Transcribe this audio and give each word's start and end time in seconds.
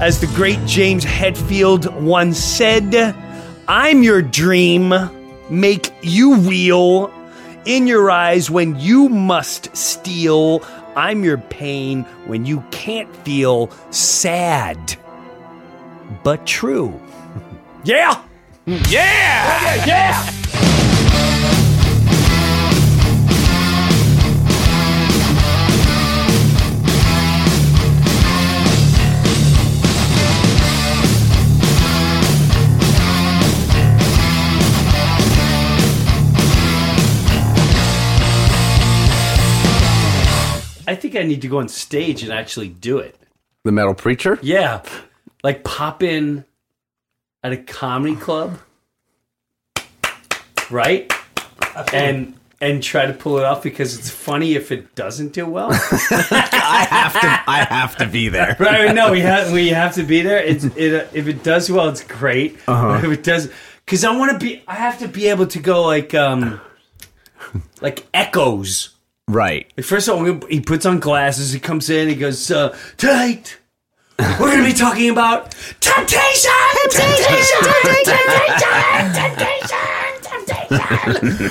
As 0.00 0.18
the 0.18 0.28
great 0.28 0.58
James 0.64 1.04
Hetfield 1.04 1.92
once 2.00 2.38
said, 2.38 3.14
I'm 3.68 4.02
your 4.02 4.22
dream, 4.22 4.94
make 5.50 5.92
you 6.00 6.36
real. 6.36 7.12
In 7.66 7.86
your 7.86 8.10
eyes 8.10 8.50
when 8.50 8.80
you 8.80 9.10
must 9.10 9.76
steal, 9.76 10.64
I'm 10.96 11.22
your 11.22 11.36
pain 11.36 12.04
when 12.24 12.46
you 12.46 12.64
can't 12.70 13.14
feel 13.26 13.70
sad. 13.90 14.96
But 16.24 16.46
true. 16.46 16.98
Yeah! 17.82 18.22
Yeah! 18.66 18.84
Yeah! 18.90 19.84
yeah! 19.86 20.39
Think 41.10 41.24
I 41.24 41.26
need 41.26 41.42
to 41.42 41.48
go 41.48 41.58
on 41.58 41.68
stage 41.68 42.22
and 42.22 42.32
actually 42.32 42.68
do 42.68 42.98
it. 42.98 43.16
The 43.64 43.72
metal 43.72 43.94
preacher? 43.94 44.38
Yeah. 44.42 44.82
Like 45.42 45.64
pop 45.64 46.02
in 46.02 46.44
at 47.42 47.52
a 47.52 47.56
comedy 47.56 48.16
club. 48.16 48.58
Right? 50.70 51.12
And 51.92 52.34
and 52.62 52.82
try 52.82 53.06
to 53.06 53.12
pull 53.14 53.38
it 53.38 53.44
off 53.44 53.62
because 53.62 53.98
it's 53.98 54.10
funny 54.10 54.54
if 54.54 54.70
it 54.70 54.94
doesn't 54.94 55.32
do 55.32 55.46
well. 55.46 55.70
I 55.72 56.86
have 56.90 57.12
to 57.14 57.50
I 57.50 57.66
have 57.68 57.96
to 57.96 58.06
be 58.06 58.28
there. 58.28 58.56
right? 58.60 58.94
No, 58.94 59.10
we 59.10 59.20
have 59.20 59.52
we 59.52 59.68
have 59.68 59.94
to 59.94 60.02
be 60.02 60.22
there. 60.22 60.42
It's 60.42 60.64
it, 60.64 61.08
if 61.12 61.26
it 61.26 61.42
does 61.42 61.70
well, 61.70 61.88
it's 61.88 62.04
great. 62.04 62.58
Uh-huh. 62.66 63.00
If 63.02 63.18
it 63.18 63.24
does, 63.24 63.50
because 63.84 64.04
I 64.04 64.16
want 64.16 64.32
to 64.32 64.38
be, 64.38 64.62
I 64.68 64.74
have 64.74 64.98
to 64.98 65.08
be 65.08 65.28
able 65.28 65.46
to 65.48 65.58
go 65.58 65.82
like 65.82 66.14
um 66.14 66.60
like 67.80 68.06
echoes. 68.12 68.90
Right. 69.30 69.70
Like, 69.76 69.86
First 69.86 70.08
of 70.08 70.16
all, 70.18 70.40
he 70.48 70.60
puts 70.60 70.84
on 70.86 70.98
glasses. 71.00 71.52
He 71.52 71.60
comes 71.60 71.88
in. 71.90 72.08
He 72.08 72.14
goes, 72.14 72.50
uh, 72.50 72.76
"Tonight, 72.96 73.58
we're 74.18 74.38
going 74.38 74.58
to 74.58 74.64
be 74.64 74.72
talking 74.72 75.10
about 75.10 75.54
temptation, 75.80 76.50
temptation, 76.90 77.62
temptation, 77.62 78.18
temptation, 79.12 79.78
temptation." 80.22 81.50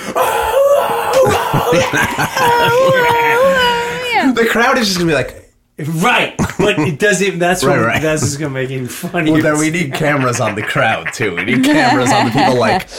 The 4.35 4.45
crowd 4.49 4.77
is 4.77 4.87
just 4.87 4.99
gonna 4.99 5.09
be 5.09 5.15
like, 5.15 5.45
Right, 5.79 6.35
but 6.57 6.77
it 6.77 6.99
doesn't. 6.99 7.39
That's 7.39 7.63
Right, 7.63 7.77
what, 7.77 7.85
right. 7.85 8.01
that's 8.01 8.21
just 8.21 8.37
going 8.37 8.49
to 8.51 8.53
make 8.53 8.69
it 8.69 8.73
even 8.73 8.87
funnier. 8.89 9.31
well, 9.35 9.41
then 9.41 9.57
we 9.59 9.69
need 9.69 9.93
cameras 9.93 10.41
on 10.41 10.55
the 10.55 10.61
crowd 10.61 11.13
too. 11.13 11.33
We 11.37 11.45
need 11.45 11.63
cameras 11.63 12.11
on 12.11 12.25
the 12.25 12.31
people 12.31 12.57
like, 12.59 12.89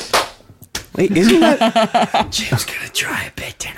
wait, 0.96 1.10
isn't 1.16 1.40
that? 1.40 2.28
Jim's 2.30 2.64
going 2.64 2.80
to 2.86 2.92
try 2.92 3.24
a 3.24 3.30
bit 3.32 3.58
tonight. 3.58 3.76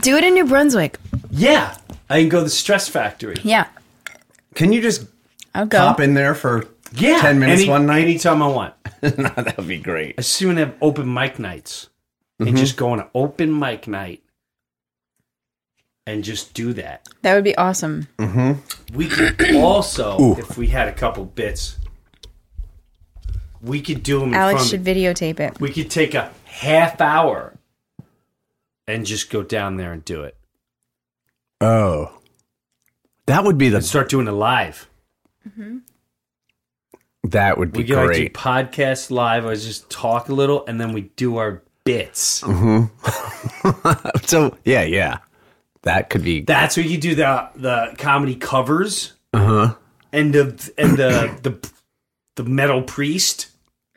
Do 0.00 0.16
it 0.16 0.24
in 0.24 0.34
New 0.34 0.44
Brunswick. 0.46 0.98
yeah, 1.30 1.76
I 2.10 2.20
can 2.20 2.28
go 2.28 2.38
to 2.38 2.44
the 2.44 2.50
Stress 2.50 2.88
Factory. 2.88 3.36
Yeah, 3.42 3.66
Can 4.54 4.72
you 4.72 4.80
just 4.82 5.06
I'll 5.54 5.66
go. 5.66 5.78
pop 5.78 6.00
in 6.00 6.14
there 6.14 6.34
for 6.34 6.66
Yeah, 6.92 7.20
10 7.20 7.38
minutes 7.38 7.62
any- 7.62 7.70
one 7.70 7.86
night? 7.86 8.02
anytime 8.02 8.42
I 8.42 8.48
want. 8.48 8.74
that 9.00 9.54
would 9.56 9.68
be 9.68 9.78
great. 9.78 10.14
I 10.18 10.22
soon 10.22 10.56
have 10.56 10.74
open 10.80 11.12
mic 11.12 11.38
nights 11.38 11.88
and 12.38 12.48
mm-hmm. 12.48 12.56
just 12.58 12.76
go 12.76 12.90
on 12.90 13.00
an 13.00 13.06
open 13.14 13.56
mic 13.58 13.86
night 13.86 14.22
and 16.06 16.22
just 16.24 16.52
do 16.54 16.72
that. 16.74 17.06
That 17.22 17.34
would 17.34 17.44
be 17.44 17.56
awesome. 17.56 18.08
Mm-hmm. 18.18 18.96
We 18.96 19.08
could 19.08 19.56
also, 19.56 20.36
if 20.36 20.56
we 20.58 20.66
had 20.68 20.88
a 20.88 20.92
couple 20.92 21.24
bits, 21.24 21.76
we 23.64 23.80
could 23.80 24.02
do 24.02 24.20
them. 24.20 24.28
In 24.30 24.34
Alex 24.34 24.58
front 24.60 24.70
should 24.70 24.80
of, 24.80 24.86
videotape 24.96 25.40
it. 25.40 25.60
we 25.60 25.70
could 25.70 25.90
take 25.90 26.14
a 26.14 26.32
half 26.44 27.00
hour 27.00 27.54
and 28.86 29.06
just 29.06 29.30
go 29.30 29.42
down 29.42 29.76
there 29.76 29.92
and 29.92 30.04
do 30.04 30.22
it. 30.22 30.36
Oh. 31.60 32.18
That 33.26 33.44
would 33.44 33.56
be 33.58 33.66
And 33.66 33.76
the 33.76 33.82
start 33.82 34.08
doing 34.10 34.28
it 34.28 34.32
live. 34.32 34.88
that 37.24 37.58
would 37.58 37.72
be 37.72 37.78
We 37.80 37.84
could 37.84 37.96
like 37.96 38.06
do 38.08 38.12
great. 38.22 38.34
podcast 38.34 39.10
live. 39.10 39.46
I 39.46 39.54
just 39.54 39.90
talk 39.90 40.28
a 40.28 40.34
little, 40.34 40.64
and 40.66 40.80
then 40.80 40.92
we 40.92 41.02
do 41.16 41.38
our 41.38 41.62
bits. 41.84 42.22
so 44.24 44.56
yeah, 44.64 44.82
yeah. 44.82 45.18
That 45.82 46.08
could 46.10 46.22
be 46.24 46.40
That's 46.42 46.76
where 46.76 46.86
you 46.86 46.98
do 46.98 47.14
the 47.14 47.48
the 47.56 47.94
comedy 47.98 48.36
covers. 48.36 49.12
uh-huh. 49.32 49.74
and 50.12 50.34
the 50.34 50.70
and 50.78 50.96
the 50.96 51.36
the 51.42 51.70
the 52.36 52.44
metal 52.44 52.82
priest 52.82 53.48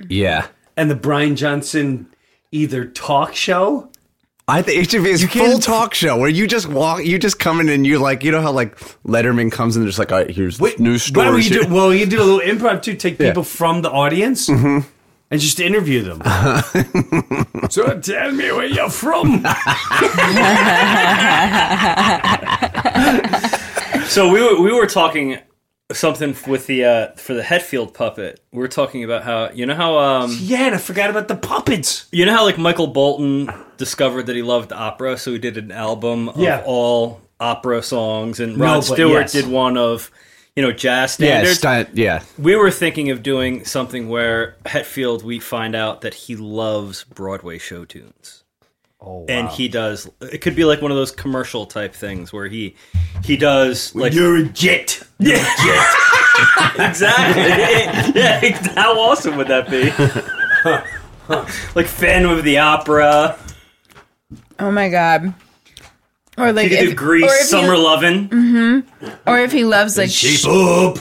Yeah. 0.08 0.48
and 0.76 0.90
the 0.92 0.96
Brian 0.96 1.36
Johnson 1.36 2.08
either 2.52 2.86
talk 2.86 3.36
show. 3.36 3.90
I 4.50 4.62
think 4.62 4.90
should 4.90 5.04
be 5.04 5.12
a 5.12 5.18
full 5.18 5.60
talk 5.60 5.94
show 5.94 6.18
where 6.18 6.30
you 6.30 6.48
just 6.48 6.68
walk, 6.68 7.04
you 7.04 7.20
just 7.20 7.38
come 7.38 7.60
in 7.60 7.68
and 7.68 7.86
you 7.86 8.00
like, 8.00 8.24
you 8.24 8.32
know 8.32 8.42
how 8.42 8.54
like 8.54 8.78
Letterman 9.04 9.52
comes 9.52 9.76
in, 9.76 9.82
and 9.82 9.90
just 9.90 10.00
like, 10.00 10.12
all 10.14 10.20
right, 10.20 10.30
here's 10.30 10.58
Wait, 10.58 10.80
new 10.80 10.98
stories. 10.98 11.50
you 11.50 11.64
do, 11.64 11.74
well, 11.74 11.94
you 11.94 12.06
do 12.06 12.22
a 12.22 12.24
little 12.24 12.40
improv 12.40 12.82
too. 12.82 12.96
Take 12.96 13.20
Yeah. 13.20 13.32
people 13.32 13.44
from 13.44 13.82
the 13.82 13.92
audience 13.92 14.48
mm-hmm. 14.48 14.88
and 15.32 15.42
just 15.42 15.60
interview 15.60 16.02
them. 16.02 16.22
so 17.70 18.00
tell 18.00 18.32
me 18.32 18.50
where 18.54 18.68
you're 18.68 18.90
from. 18.90 19.44
So 24.08 24.32
we 24.32 24.42
were, 24.42 24.62
we 24.62 24.72
were 24.72 24.86
talking 24.88 25.38
something 25.92 26.36
with 26.48 26.68
the 26.68 26.84
uh, 26.86 27.08
for 27.16 27.34
the 27.34 27.42
Hetfield 27.42 27.94
puppet. 27.94 28.40
We 28.52 28.64
are 28.64 28.68
talking 28.68 29.04
about 29.04 29.24
how 29.24 29.50
you 29.52 29.66
know 29.66 29.76
how 29.76 29.98
um 29.98 30.36
yeah, 30.40 30.66
and 30.68 30.76
I 30.76 30.78
forgot 30.80 31.10
about 31.10 31.28
the 31.28 31.36
puppets. 31.36 32.08
you 32.12 32.26
know 32.26 32.34
how 32.36 32.44
like 32.46 32.58
Michael 32.58 32.88
Bolton 32.88 33.50
discovered 33.78 34.24
that 34.28 34.36
he 34.36 34.42
loved 34.42 34.74
opera, 34.74 35.18
so 35.18 35.32
he 35.32 35.40
did 35.40 35.58
an 35.58 35.72
album 35.72 36.30
of 36.30 36.38
Yeah. 36.40 36.64
all 36.66 37.22
opera 37.40 37.82
songs, 37.84 38.40
and 38.40 38.58
No, 38.58 38.66
Rod 38.66 38.76
but 38.88 38.96
Stewart 38.96 39.22
yes. 39.22 39.32
did 39.32 39.48
one 39.48 39.78
of 39.78 40.12
you 40.56 40.64
know 40.64 40.72
jazz 40.72 41.18
yeah, 41.20 41.42
standards. 41.44 41.58
sti- 41.60 41.88
yeah. 41.94 42.24
we 42.40 42.56
were 42.56 42.72
thinking 42.72 43.12
of 43.12 43.22
doing 43.24 43.64
something 43.64 44.10
where 44.10 44.56
Hetfield 44.66 45.22
we 45.24 45.40
find 45.40 45.76
out 45.76 46.02
that 46.02 46.14
he 46.16 46.36
loves 46.36 47.04
Broadway 47.06 47.60
show 47.60 47.86
tunes. 47.86 48.44
Oh, 49.00 49.26
And 49.30 49.48
he 49.50 49.68
does. 49.68 50.10
It 50.22 50.40
could 50.40 50.56
be 50.56 50.66
like 50.66 50.82
one 50.82 50.90
of 50.92 50.98
those 50.98 51.12
commercial 51.12 51.66
type 51.68 51.94
things 51.94 52.34
where 52.34 52.48
he 52.48 52.76
he 53.24 53.38
does 53.38 53.94
like 53.94 54.12
you're 54.14 54.38
a 54.38 54.44
jet. 54.44 55.04
yeah, 55.20 55.36
exactly. 56.80 57.42
yeah, 58.22 58.40
how 58.76 59.00
awesome 59.00 59.38
would 59.38 59.48
that 59.48 59.70
be? 59.70 59.92
like 61.76 61.86
Phantom 61.88 62.32
of 62.32 62.44
the 62.44 62.58
Opera. 62.58 63.38
Oh 64.60 64.72
my 64.72 64.90
god. 64.90 65.34
Or 66.38 66.52
like 66.52 66.70
You 66.72 66.78
could 66.78 66.84
do 66.86 66.90
if, 66.92 66.96
Grease, 66.96 67.24
or 67.24 67.36
if 67.36 67.48
Summer 67.48 67.74
he, 67.76 67.80
Lovin'. 67.82 68.30
Mm-hmm. 68.30 69.30
or 69.30 69.40
if 69.40 69.52
he 69.52 69.64
loves 69.64 69.98
like 69.98 70.10
sh- 70.10 70.46
up. 70.46 70.98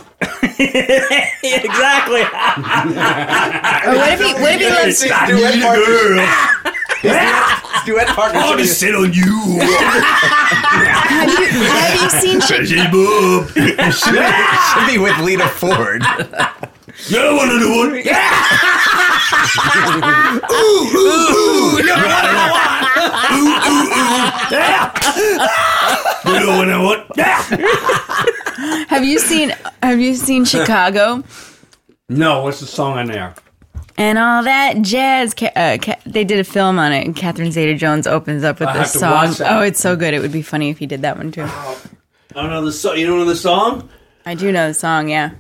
exactly. 1.43 2.23
or 2.23 3.97
what 3.97 4.13
if 4.13 4.21
he 4.21 4.33
what 4.35 4.55
if 4.55 4.61
he 4.61 4.69
loves 4.71 5.03
I 5.11 5.27
need 5.33 5.63
girl. 5.63 6.73
Duet 7.03 8.09
partner. 8.09 8.41
I 8.41 8.47
want 8.47 8.61
to 8.61 8.67
sit 8.67 8.95
on 8.95 9.13
you. 9.13 9.61
have 9.61 11.29
you 11.29 11.47
have 11.67 12.03
you 12.03 12.11
seen 12.11 12.41
Chi- 12.41 12.65
Hey, 12.67 12.91
bub. 12.91 13.49
should 13.93 14.87
be 14.87 14.99
with 14.99 15.19
Lita 15.21 15.47
Ford. 15.49 16.03
You 17.09 17.17
don't 17.19 17.37
want 17.37 17.51
to 17.53 17.59
do 17.59 17.69
one. 17.69 17.91
ooh, 20.51 20.89
ooh, 20.97 20.97
ooh. 20.97 21.77
You 21.77 21.83
don't 21.87 22.03
want 22.03 22.25
to 22.27 22.33
one. 22.51 22.73
Ooh, 23.33 23.55
ooh, 23.71 23.91
ooh. 23.93 24.25
Yeah. 24.51 24.91
You 26.27 26.39
don't 26.41 26.57
want 26.57 26.83
one. 26.83 27.01
Yeah. 27.17 27.43
have 28.89 29.05
you 29.05 29.19
seen 29.19 29.55
have 29.83 30.01
you 30.01 30.15
seen 30.15 30.45
Chicago? 30.45 31.23
No, 32.09 32.43
what's 32.43 32.61
the 32.61 32.67
song 32.67 32.99
on 32.99 33.07
there? 33.07 33.35
And 33.99 34.19
all 34.19 34.43
that 34.43 34.83
jazz. 34.83 35.35
Ca- 35.35 35.53
uh, 35.57 35.79
Ca- 35.81 35.97
they 36.07 36.25
did 36.25 36.39
a 36.39 36.45
film 36.45 36.79
on 36.79 36.93
it, 36.93 37.05
and 37.07 37.15
Catherine 37.17 37.51
Zeta-Jones 37.53 38.07
opens 38.07 38.45
up 38.45 38.61
with 38.61 38.69
I 38.69 38.79
this 38.79 38.93
song. 38.93 39.35
Oh, 39.41 39.61
it's 39.63 39.81
so 39.81 39.97
good. 39.97 40.15
It 40.15 40.21
would 40.21 40.33
be 40.33 40.43
funny 40.43 40.71
if 40.71 40.79
he 40.79 40.87
did 40.87 41.03
that 41.03 41.17
one 41.17 41.33
too. 41.33 41.43
I 41.45 41.77
don't 42.35 42.51
know 42.51 42.65
the 42.65 42.73
song. 42.73 42.97
You 42.99 43.07
don't 43.07 43.19
know 43.19 43.25
the 43.25 43.37
song? 43.37 43.89
I 44.25 44.35
do 44.35 44.53
know 44.53 44.69
the 44.69 44.75
song. 44.75 45.09
Yeah. 45.09 45.31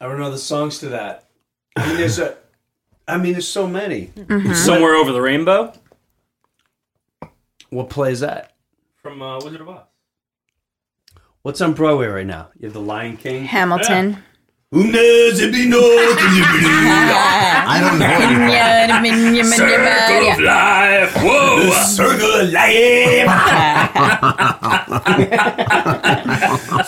I 0.00 0.06
don't 0.06 0.18
know 0.18 0.30
the 0.30 0.38
songs 0.38 0.78
to 0.80 0.88
that. 0.90 1.28
I 1.76 1.86
mean, 1.88 1.96
there's 1.96 2.18
a. 2.18 2.36
I 3.06 3.16
mean, 3.18 3.32
there's 3.32 3.48
so 3.48 3.66
many. 3.66 4.10
Somewhere 4.54 4.94
over 4.94 5.12
the 5.12 5.20
rainbow 5.20 5.72
What 7.70 7.90
play 7.90 8.12
is 8.12 8.20
that? 8.20 8.52
from 9.02 9.20
uh, 9.20 9.36
Wizard 9.40 9.60
of 9.60 9.68
Oz. 9.68 9.82
What's 11.42 11.60
on 11.60 11.74
Broadway 11.74 12.06
right 12.06 12.26
now? 12.26 12.48
You 12.58 12.66
have 12.68 12.72
The 12.72 12.80
Lion 12.80 13.18
King. 13.18 13.44
Hamilton. 13.44 14.14
Who 14.14 14.20
knows 14.82 15.40
if 15.40 15.54
you 15.54 15.68
know 15.68 15.78
I 17.66 17.78
don't 17.80 17.98
know. 17.98 18.08
Circle 19.44 20.32
of 20.32 20.40
Life. 20.40 21.14
Whoa. 21.22 21.70
Circle 21.84 22.34
of 22.34 22.52
life. 22.52 23.30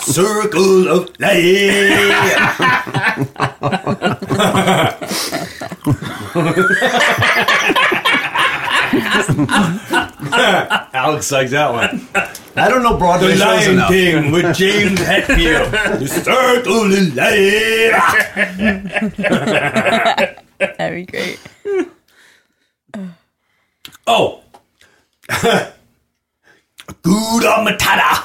Circle 0.01 0.87
of 0.89 1.09
life. 1.19 2.27
Alex 10.93 11.31
likes 11.31 11.51
that 11.51 11.71
one. 11.71 12.07
I 12.55 12.67
don't 12.69 12.81
know 12.83 12.97
Broadway 12.97 13.29
The 13.29 13.35
shows 13.37 13.67
Lion 13.67 13.71
enough. 13.73 13.89
King 13.89 14.31
with 14.31 14.55
James 14.55 14.99
Hetfield. 14.99 15.71
the 15.99 16.07
Circle 16.07 16.85
of 16.85 16.91
life. 17.15 17.93
That'd 20.77 20.95
be 20.95 21.05
great. 21.05 21.39
Oh. 24.07 24.41
Gouda 27.03 27.63
Matata. 27.65 28.23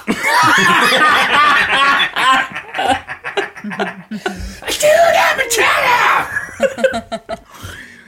Gouda 4.81 5.27
Matata. 5.37 7.12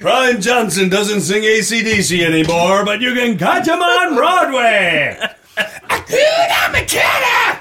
Brian 0.05 0.39
Johnson 0.39 0.91
doesn't 0.91 1.23
sing 1.23 1.45
AC/DC 1.45 2.23
anymore, 2.23 2.85
but 2.85 3.01
you 3.01 3.15
can 3.15 3.39
catch 3.39 3.67
him 3.67 3.81
on 3.81 4.15
Broadway. 4.15 5.17
Gouda 5.57 6.69
Matata. 6.75 7.59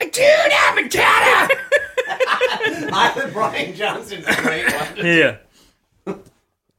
Gouda 0.00 0.62
Matata. 0.74 1.48
I 2.92 3.12
think 3.14 3.32
Brian 3.32 3.76
Johnson's 3.76 4.26
a 4.26 4.34
great 4.42 4.66
one. 4.66 5.06
Yeah. 5.06 5.36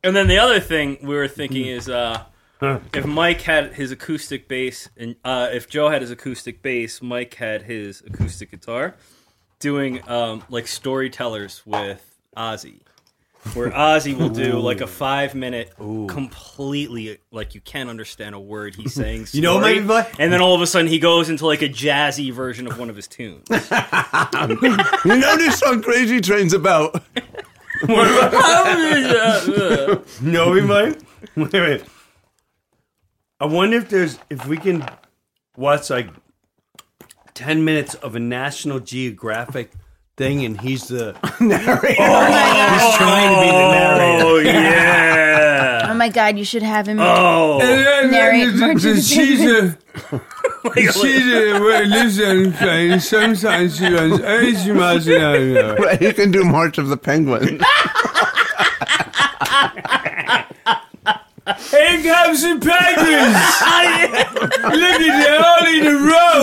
And 0.04 0.14
then 0.14 0.28
the 0.28 0.40
other 0.40 0.60
thing 0.60 0.98
we 1.02 1.16
were 1.16 1.30
thinking 1.30 1.68
is 1.68 1.88
uh, 1.88 2.26
if 2.62 3.06
Mike 3.06 3.44
had 3.44 3.76
his 3.76 3.92
acoustic 3.92 4.50
bass 4.50 4.90
and 4.98 5.16
uh, 5.24 5.48
if 5.54 5.70
Joe 5.70 5.88
had 5.88 6.02
his 6.02 6.12
acoustic 6.12 6.62
bass, 6.62 7.02
Mike 7.02 7.36
had 7.36 7.62
his 7.62 8.02
acoustic 8.02 8.52
guitar, 8.52 8.98
doing 9.60 10.02
um, 10.10 10.44
like 10.50 10.68
storytellers 10.68 11.66
with 11.66 12.12
Ozzy, 12.36 12.80
where 13.54 13.70
Ozzy 13.72 14.18
will 14.18 14.30
do 14.30 14.60
like 14.60 14.82
a 14.82 14.88
five 14.88 15.36
minute, 15.36 15.74
completely 15.78 17.20
like 17.32 17.56
you 17.56 17.62
can't 17.62 17.90
understand 17.90 18.36
a 18.36 18.40
word 18.40 18.76
he's 18.76 18.94
saying. 19.02 19.28
You 19.32 19.42
know 19.42 19.56
what 19.56 19.62
story, 19.64 19.80
might 19.82 20.18
be? 20.18 20.24
And 20.24 20.34
then 20.34 20.42
all 20.42 20.56
of 20.56 20.62
a 20.62 20.68
sudden 20.68 20.88
he 20.88 21.00
goes 21.00 21.30
into 21.30 21.46
like 21.46 21.62
a 21.62 21.70
jazzy 21.70 22.32
version 22.34 22.68
of 22.68 22.78
one 22.80 22.90
of 22.90 22.96
his 22.96 23.08
tunes. 23.08 23.48
You 23.50 25.18
know 25.18 25.38
this 25.38 25.60
song 25.60 25.82
Crazy 25.82 26.20
Train's 26.22 26.54
about? 26.54 27.04
No, 30.22 30.50
we 30.52 30.62
might. 30.62 31.02
Wait, 31.36 31.54
wait. 31.54 31.84
I 33.40 33.46
wonder 33.46 33.78
if 33.78 33.90
there's 33.90 34.18
if 34.30 34.46
we 34.48 34.58
can 34.58 34.88
watch 35.58 35.90
like 35.90 36.10
ten 37.34 37.66
minutes 37.66 37.94
of 37.96 38.16
a 38.16 38.20
National 38.20 38.80
Geographic 38.80 39.72
thing, 40.18 40.46
and 40.46 40.60
he's 40.60 40.88
the 40.88 41.14
Narrator. 41.40 41.96
Oh 42.00 42.06
oh, 42.06 42.74
he's 42.74 42.96
trying 42.98 43.34
to 43.36 43.42
be 43.42 43.48
the 43.48 43.72
narrator. 43.72 44.26
oh 44.26 44.38
yeah. 44.40 45.82
Oh 45.96 45.98
my 45.98 46.10
God! 46.10 46.38
You 46.38 46.44
should 46.44 46.64
have 46.64 46.88
him 46.90 47.00
Oh. 47.00 47.60
narrate 47.60 48.54
Martin's 48.56 49.06
Caesar, 49.08 49.78
Caesar 50.76 51.60
lives 51.86 52.20
on 52.22 52.52
train. 52.58 53.00
Sometimes 53.00 53.78
she 53.78 53.86
runs 53.88 54.20
80 54.20 54.72
miles 54.74 55.08
an 55.08 55.22
hour. 55.22 55.96
He 55.96 56.12
can 56.12 56.32
do 56.32 56.44
March 56.44 56.78
of 56.80 56.90
the 56.90 56.98
Penguin. 56.98 57.62
Here 61.70 62.02
comes 62.04 62.42
the 62.42 62.58
penguins! 62.60 63.38
Look 64.76 65.00
at 65.00 65.16
them 65.24 65.44
all 65.46 65.66
in 65.68 65.86
a 65.88 65.96
row! 66.04 66.36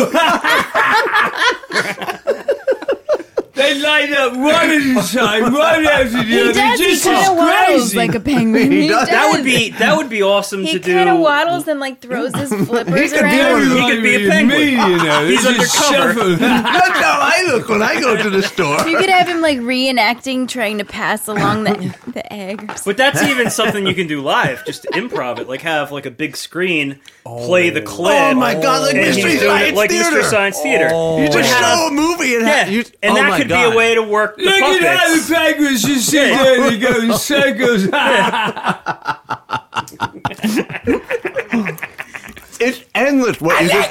They 3.54 3.78
line 3.80 4.12
up 4.14 4.32
one 4.36 4.54
at 4.54 4.70
a 5.04 5.16
time, 5.16 5.52
one 5.52 5.86
after 5.86 6.08
the 6.18 6.22
He 6.24 6.40
other. 6.40 6.52
does. 6.52 6.80
He 6.80 6.86
Just 6.86 7.04
kind 7.04 7.30
of 7.30 7.36
waddles 7.36 7.80
crazy. 7.92 7.96
like 7.98 8.14
a 8.14 8.20
penguin. 8.20 8.70
He 8.72 8.82
He 8.82 8.88
does. 8.88 9.00
does. 9.00 9.08
That 9.10 9.30
would 9.32 9.44
be 9.44 9.70
that 9.70 9.96
would 9.96 10.08
be 10.08 10.22
awesome 10.22 10.62
He 10.64 10.72
to 10.72 10.78
do. 10.78 10.90
He 10.90 10.96
kind 10.96 11.08
of 11.10 11.18
waddles 11.20 11.68
and 11.68 11.78
like 11.80 12.00
throws 12.00 12.34
his 12.34 12.48
flippers 12.68 13.12
could 13.12 13.22
around. 13.22 13.68
one 13.68 13.76
He 13.78 13.90
could 13.90 14.02
be 14.02 14.26
a 14.26 14.30
penguin. 14.30 14.58
Me, 14.60 14.70
you 14.70 14.76
know. 15.04 15.26
He's 15.26 15.44
They 15.44 15.54
just 15.54 15.92
undercover. 15.92 16.12
shuffle. 16.14 16.36
That's 16.36 16.98
how 16.98 17.18
I 17.20 17.44
look 17.52 17.68
when 17.68 17.82
I 17.82 18.00
go 18.00 18.16
to 18.22 18.30
the 18.30 18.42
store. 18.42 18.88
You 18.88 18.96
could 18.98 19.10
have 19.10 19.28
him 19.28 19.40
like 19.40 19.58
reenacting 19.58 20.48
trying 20.48 20.78
to 20.78 20.84
pass 20.84 21.28
along 21.28 21.64
the 21.64 21.94
the 22.12 22.32
egg. 22.32 22.62
or 22.70 22.74
But 22.86 22.96
that's 22.96 23.22
even 23.22 23.50
something 23.50 23.86
you 23.86 23.94
can 23.94 24.06
do 24.06 24.20
live. 24.22 24.64
Just 24.64 24.84
improv 24.92 25.38
it, 25.38 25.48
like 25.48 25.60
have 25.62 25.92
like 25.92 26.06
a 26.06 26.10
big 26.10 26.36
screen, 26.36 27.00
play 27.24 27.70
the 27.70 27.82
clip. 27.82 28.14
Oh 28.14 28.34
my 28.34 28.54
God, 28.54 28.82
like 28.82 28.94
and 28.94 29.04
he's 29.04 29.16
Mystery 29.16 29.32
doing 29.38 29.42
Science 29.50 29.68
it 29.70 29.74
like 29.76 29.90
Theater. 29.90 30.04
Mystery 30.10 30.22
Science 30.30 30.60
Theater. 30.60 30.84
You 31.22 31.28
just 31.28 31.50
show 31.60 31.88
a 31.88 31.90
movie 31.90 32.34
and 32.36 32.46
yeah, 32.46 32.64
have, 32.64 32.68
you, 32.72 32.84
and 33.02 33.12
oh 33.12 33.14
that 33.16 33.28
my 33.30 33.38
could 33.38 33.41
God. 33.48 33.70
be 33.70 33.74
a 33.74 33.76
way 33.76 33.94
to 33.94 34.02
work 34.02 34.36
the 34.36 34.44
Look 34.44 34.62
at 34.62 34.98
how 34.98 35.16
the 35.16 35.34
penguins 35.34 35.82
just 35.82 36.10
sit 36.10 36.28
there 36.30 36.62
and 36.62 36.72
they 36.72 36.78
go 36.78 37.00
in 37.00 37.12
circles. 37.14 37.88
It's 42.64 42.84
endless. 42.94 43.40
What 43.40 43.60
is 43.60 43.72
this? 43.72 43.88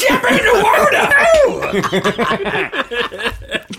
jump 0.00 0.22
in 0.30 0.36
the 0.36 0.62
water. 0.62 1.02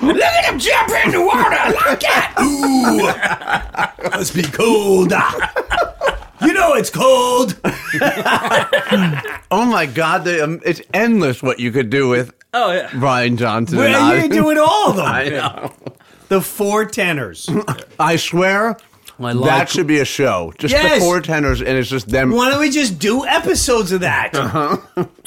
Look 0.05 0.21
at 0.21 0.43
him 0.45 0.59
jumping 0.59 0.95
in 1.05 1.11
the 1.11 1.21
water 1.25 1.55
like 1.73 2.01
that. 2.01 2.33
Ooh, 2.41 3.07
must 4.09 4.35
be 4.35 4.43
cold. 4.43 5.13
You 6.41 6.51
know 6.53 6.73
it's 6.73 6.89
cold. 6.89 7.57
Oh 9.55 9.65
my 9.65 9.85
God, 9.85 10.25
they, 10.25 10.41
um, 10.41 10.59
it's 10.65 10.81
endless 10.95 11.43
what 11.43 11.59
you 11.59 11.71
could 11.71 11.91
do 11.91 12.09
with 12.09 12.33
Oh 12.53 12.71
yeah. 12.71 12.89
Brian 12.99 13.37
Johnson. 13.37 13.79
and 13.79 13.91
Well, 13.91 14.09
you 14.15 14.17
I. 14.17 14.27
can 14.27 14.31
do 14.31 14.49
it 14.51 14.57
all 14.57 14.91
of 14.91 14.95
them. 14.97 15.05
I 15.05 15.29
know. 15.29 15.73
The 16.29 16.41
four 16.41 16.85
tenors. 16.85 17.47
I 17.99 18.15
swear, 18.15 18.77
that 19.19 19.69
should 19.69 19.85
be 19.85 19.99
a 19.99 20.05
show. 20.05 20.51
Just 20.57 20.73
the 20.73 20.99
four 20.99 21.21
tenors, 21.21 21.61
and 21.61 21.77
it's 21.77 21.89
just 21.89 22.07
them. 22.07 22.31
Why 22.31 22.49
don't 22.49 22.59
we 22.59 22.71
just 22.71 22.97
do 22.97 23.23
episodes 23.23 23.91
of 23.91 24.01
that? 24.01 24.31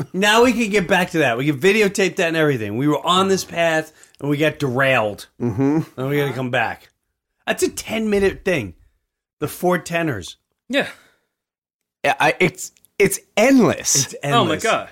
now 0.12 0.42
we 0.42 0.52
can 0.52 0.68
get 0.70 0.88
back 0.88 1.10
to 1.10 1.18
that. 1.18 1.38
We 1.38 1.46
can 1.46 1.60
videotape 1.60 2.16
that 2.16 2.28
and 2.28 2.36
everything. 2.36 2.76
We 2.76 2.88
were 2.88 3.04
on 3.06 3.28
this 3.28 3.44
path 3.44 3.92
and 4.18 4.28
we 4.28 4.36
got 4.36 4.58
derailed. 4.58 5.28
Mm-hmm. 5.40 6.00
And 6.00 6.08
we 6.08 6.16
got 6.16 6.26
to 6.28 6.32
come 6.32 6.50
back. 6.50 6.88
That's 7.46 7.62
a 7.62 7.70
10 7.70 8.10
minute 8.10 8.44
thing. 8.44 8.74
The 9.38 9.46
four 9.46 9.78
tenors. 9.78 10.38
Yeah. 10.68 10.88
I, 12.04 12.34
it's 12.40 12.72
it's 12.98 13.18
endless. 13.36 14.06
It's 14.06 14.14
Oh 14.24 14.44
my 14.44 14.56
god. 14.56 14.88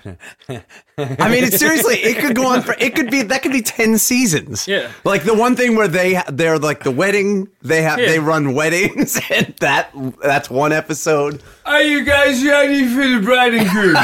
I 0.49 1.29
mean, 1.29 1.43
it's 1.43 1.57
seriously, 1.57 1.95
it 1.95 2.17
could 2.19 2.35
go 2.35 2.45
on 2.47 2.61
for. 2.61 2.75
It 2.79 2.95
could 2.95 3.09
be 3.09 3.23
that 3.23 3.41
could 3.41 3.51
be 3.51 3.61
ten 3.61 3.97
seasons. 3.97 4.67
Yeah. 4.67 4.91
like 5.03 5.23
the 5.23 5.33
one 5.33 5.55
thing 5.55 5.75
where 5.75 5.87
they 5.87 6.21
they're 6.29 6.59
like 6.59 6.83
the 6.83 6.91
wedding. 6.91 7.47
They 7.61 7.81
have 7.81 7.99
Yeah. 7.99 8.07
they 8.07 8.19
run 8.19 8.53
weddings, 8.53 9.19
and 9.31 9.53
that 9.59 9.89
that's 10.23 10.49
one 10.49 10.71
episode. 10.71 11.41
Are 11.65 11.81
you 11.81 12.03
guys 12.03 12.45
ready 12.45 12.87
for 12.87 13.07
the 13.07 13.19
bride 13.25 13.55
and 13.55 13.67
groom? 13.67 13.95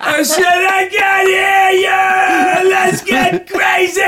I 0.00 0.22
said, 0.24 0.42
I 0.42 0.88
got 0.88 1.26
here, 1.26 1.70
yeah! 1.80 2.62
Let's 2.64 3.00
get 3.04 3.48
crazy! 3.48 4.00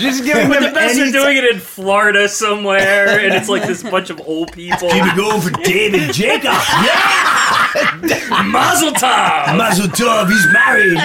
Just 0.00 0.24
giving 0.24 0.48
But 0.48 0.60
them 0.60 0.70
the 0.70 0.74
best 0.74 0.98
any 0.98 1.10
are 1.10 1.12
doing 1.12 1.36
it 1.36 1.44
in 1.44 1.60
Florida 1.60 2.26
somewhere, 2.26 3.20
and 3.20 3.34
it's 3.34 3.50
like 3.50 3.66
this 3.66 3.82
bunch 3.82 4.08
of 4.08 4.18
old 4.26 4.52
people. 4.52 4.88
Keep 4.88 5.04
it 5.04 5.16
going 5.16 5.42
for 5.42 5.50
David 5.50 6.10
Jacob. 6.14 6.54
Yeah! 6.54 8.44
Mazel 8.46 8.92
tov! 8.92 9.58
Mazel 9.58 9.88
tov, 9.88 10.30
he's 10.30 10.46
married. 10.54 10.96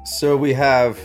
So 0.05 0.37
we 0.37 0.53
have 0.55 0.99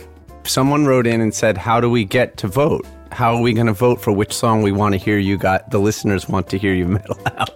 someone 0.44 0.86
wrote 0.86 1.06
in 1.06 1.20
and 1.20 1.34
said, 1.34 1.56
"How 1.56 1.80
do 1.80 1.88
we 1.90 2.04
get 2.04 2.36
to 2.38 2.48
vote? 2.48 2.86
How 3.12 3.34
are 3.34 3.40
we 3.40 3.52
going 3.52 3.66
to 3.66 3.72
vote 3.72 4.00
for 4.00 4.12
which 4.12 4.32
song 4.32 4.62
we 4.62 4.72
want 4.72 4.92
to 4.94 4.98
hear 4.98 5.18
you 5.18 5.36
got 5.36 5.70
the 5.70 5.78
listeners 5.78 6.28
want 6.28 6.48
to 6.50 6.58
hear 6.58 6.74
you 6.74 6.86
metal 6.86 7.18
out?" 7.38 7.50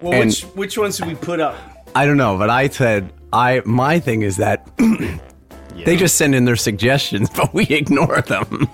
Well, 0.00 0.12
And- 0.20 0.30
which 0.30 0.42
which 0.54 0.78
ones 0.78 0.98
did 0.98 1.08
we 1.08 1.14
put 1.14 1.40
up? 1.40 1.56
I 1.94 2.06
don't 2.06 2.16
know, 2.16 2.36
but 2.38 2.50
I 2.50 2.68
said 2.68 3.12
I 3.32 3.62
my 3.64 3.98
thing 4.00 4.22
is 4.22 4.36
that 4.38 4.68
they 5.84 5.96
just 5.96 6.16
send 6.16 6.34
in 6.34 6.44
their 6.44 6.56
suggestions, 6.56 7.30
but 7.36 7.54
we 7.54 7.64
ignore 7.64 8.20
them. 8.22 8.68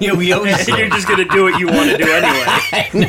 Yeah, 0.00 0.12
we 0.14 0.32
always. 0.36 0.66
You're 0.68 0.88
just 0.88 1.08
gonna 1.08 1.24
do 1.28 1.42
what 1.44 1.58
you 1.60 1.66
want 1.66 1.90
to 1.90 1.96
do 1.98 2.10
anyway. 2.10 3.08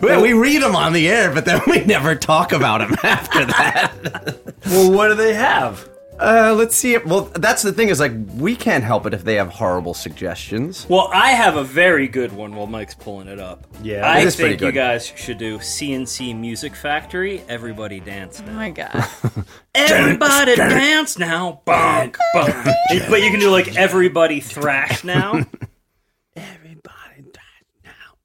Well, 0.00 0.22
we 0.22 0.32
read 0.32 0.62
them 0.62 0.74
on 0.76 0.92
the 0.92 1.08
air, 1.08 1.32
but 1.32 1.44
then 1.44 1.60
we 1.66 1.84
never 1.84 2.14
talk 2.14 2.52
about 2.52 2.78
them 2.78 2.96
after 3.02 3.44
that. 3.44 4.54
well, 4.66 4.90
what 4.92 5.08
do 5.08 5.14
they 5.14 5.34
have? 5.34 5.88
Uh, 6.18 6.54
let's 6.54 6.76
see. 6.76 6.98
Well, 6.98 7.30
that's 7.34 7.62
the 7.62 7.72
thing 7.72 7.88
is 7.88 7.98
like 7.98 8.12
we 8.36 8.54
can't 8.54 8.84
help 8.84 9.06
it 9.06 9.14
if 9.14 9.24
they 9.24 9.36
have 9.36 9.48
horrible 9.48 9.94
suggestions. 9.94 10.86
Well, 10.86 11.08
I 11.14 11.30
have 11.30 11.56
a 11.56 11.64
very 11.64 12.08
good 12.08 12.30
one 12.32 12.54
while 12.54 12.66
Mike's 12.66 12.94
pulling 12.94 13.26
it 13.26 13.38
up. 13.38 13.66
Yeah, 13.82 14.06
I 14.06 14.18
it 14.20 14.26
is 14.26 14.36
pretty 14.36 14.50
think 14.50 14.60
you 14.60 14.66
good. 14.68 14.74
guys 14.74 15.06
should 15.16 15.38
do 15.38 15.58
C+C 15.60 16.34
Music 16.34 16.76
Factory. 16.76 17.42
Everybody 17.48 18.00
dance 18.00 18.42
Oh 18.46 18.50
my 18.52 18.68
god. 18.70 19.06
Everybody 19.74 20.56
dance 20.56 21.18
now. 21.18 21.62
Bonk, 21.66 22.16
bonk. 22.34 22.64
but 23.08 23.22
you 23.22 23.30
can 23.30 23.40
do 23.40 23.48
like 23.50 23.74
everybody 23.76 24.40
thrash 24.40 25.02
now. 25.04 25.32
Everybody 26.36 27.22
died 27.32 27.32
now. 27.32 27.32
Bonk, 27.32 27.32
gong, 27.32 27.32
gong, 27.32 27.32
gong, 27.32 27.32
gong, 27.32 27.84
gong. 27.84 28.19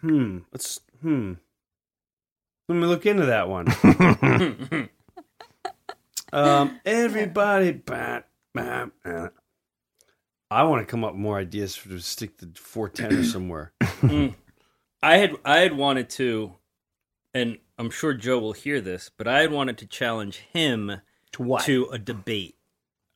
Hmm. 0.00 0.38
Let's. 0.52 0.80
Hmm. 1.00 1.34
Let 2.68 2.74
me 2.76 2.86
look 2.86 3.06
into 3.06 3.26
that 3.26 3.48
one. 3.48 3.66
um. 6.32 6.80
Everybody. 6.84 7.72
Bah, 7.72 8.20
bah, 8.54 8.86
bah. 9.04 9.28
I 10.50 10.62
want 10.64 10.86
to 10.86 10.90
come 10.90 11.04
up 11.04 11.12
with 11.12 11.20
more 11.20 11.38
ideas 11.38 11.74
for 11.74 11.88
to 11.88 11.98
stick 12.00 12.38
to 12.38 12.48
410 12.54 13.18
or 13.18 13.24
somewhere. 13.30 13.72
I 15.02 15.16
had 15.16 15.32
I 15.44 15.58
had 15.58 15.76
wanted 15.76 16.08
to, 16.10 16.52
and 17.34 17.58
I'm 17.78 17.90
sure 17.90 18.14
Joe 18.14 18.38
will 18.38 18.52
hear 18.52 18.80
this, 18.80 19.10
but 19.16 19.26
I 19.26 19.40
had 19.40 19.50
wanted 19.52 19.78
to 19.78 19.86
challenge 19.86 20.38
him 20.52 21.00
To 21.32 21.42
what? 21.42 21.64
to 21.64 21.86
a 21.86 21.98
debate. 21.98 22.55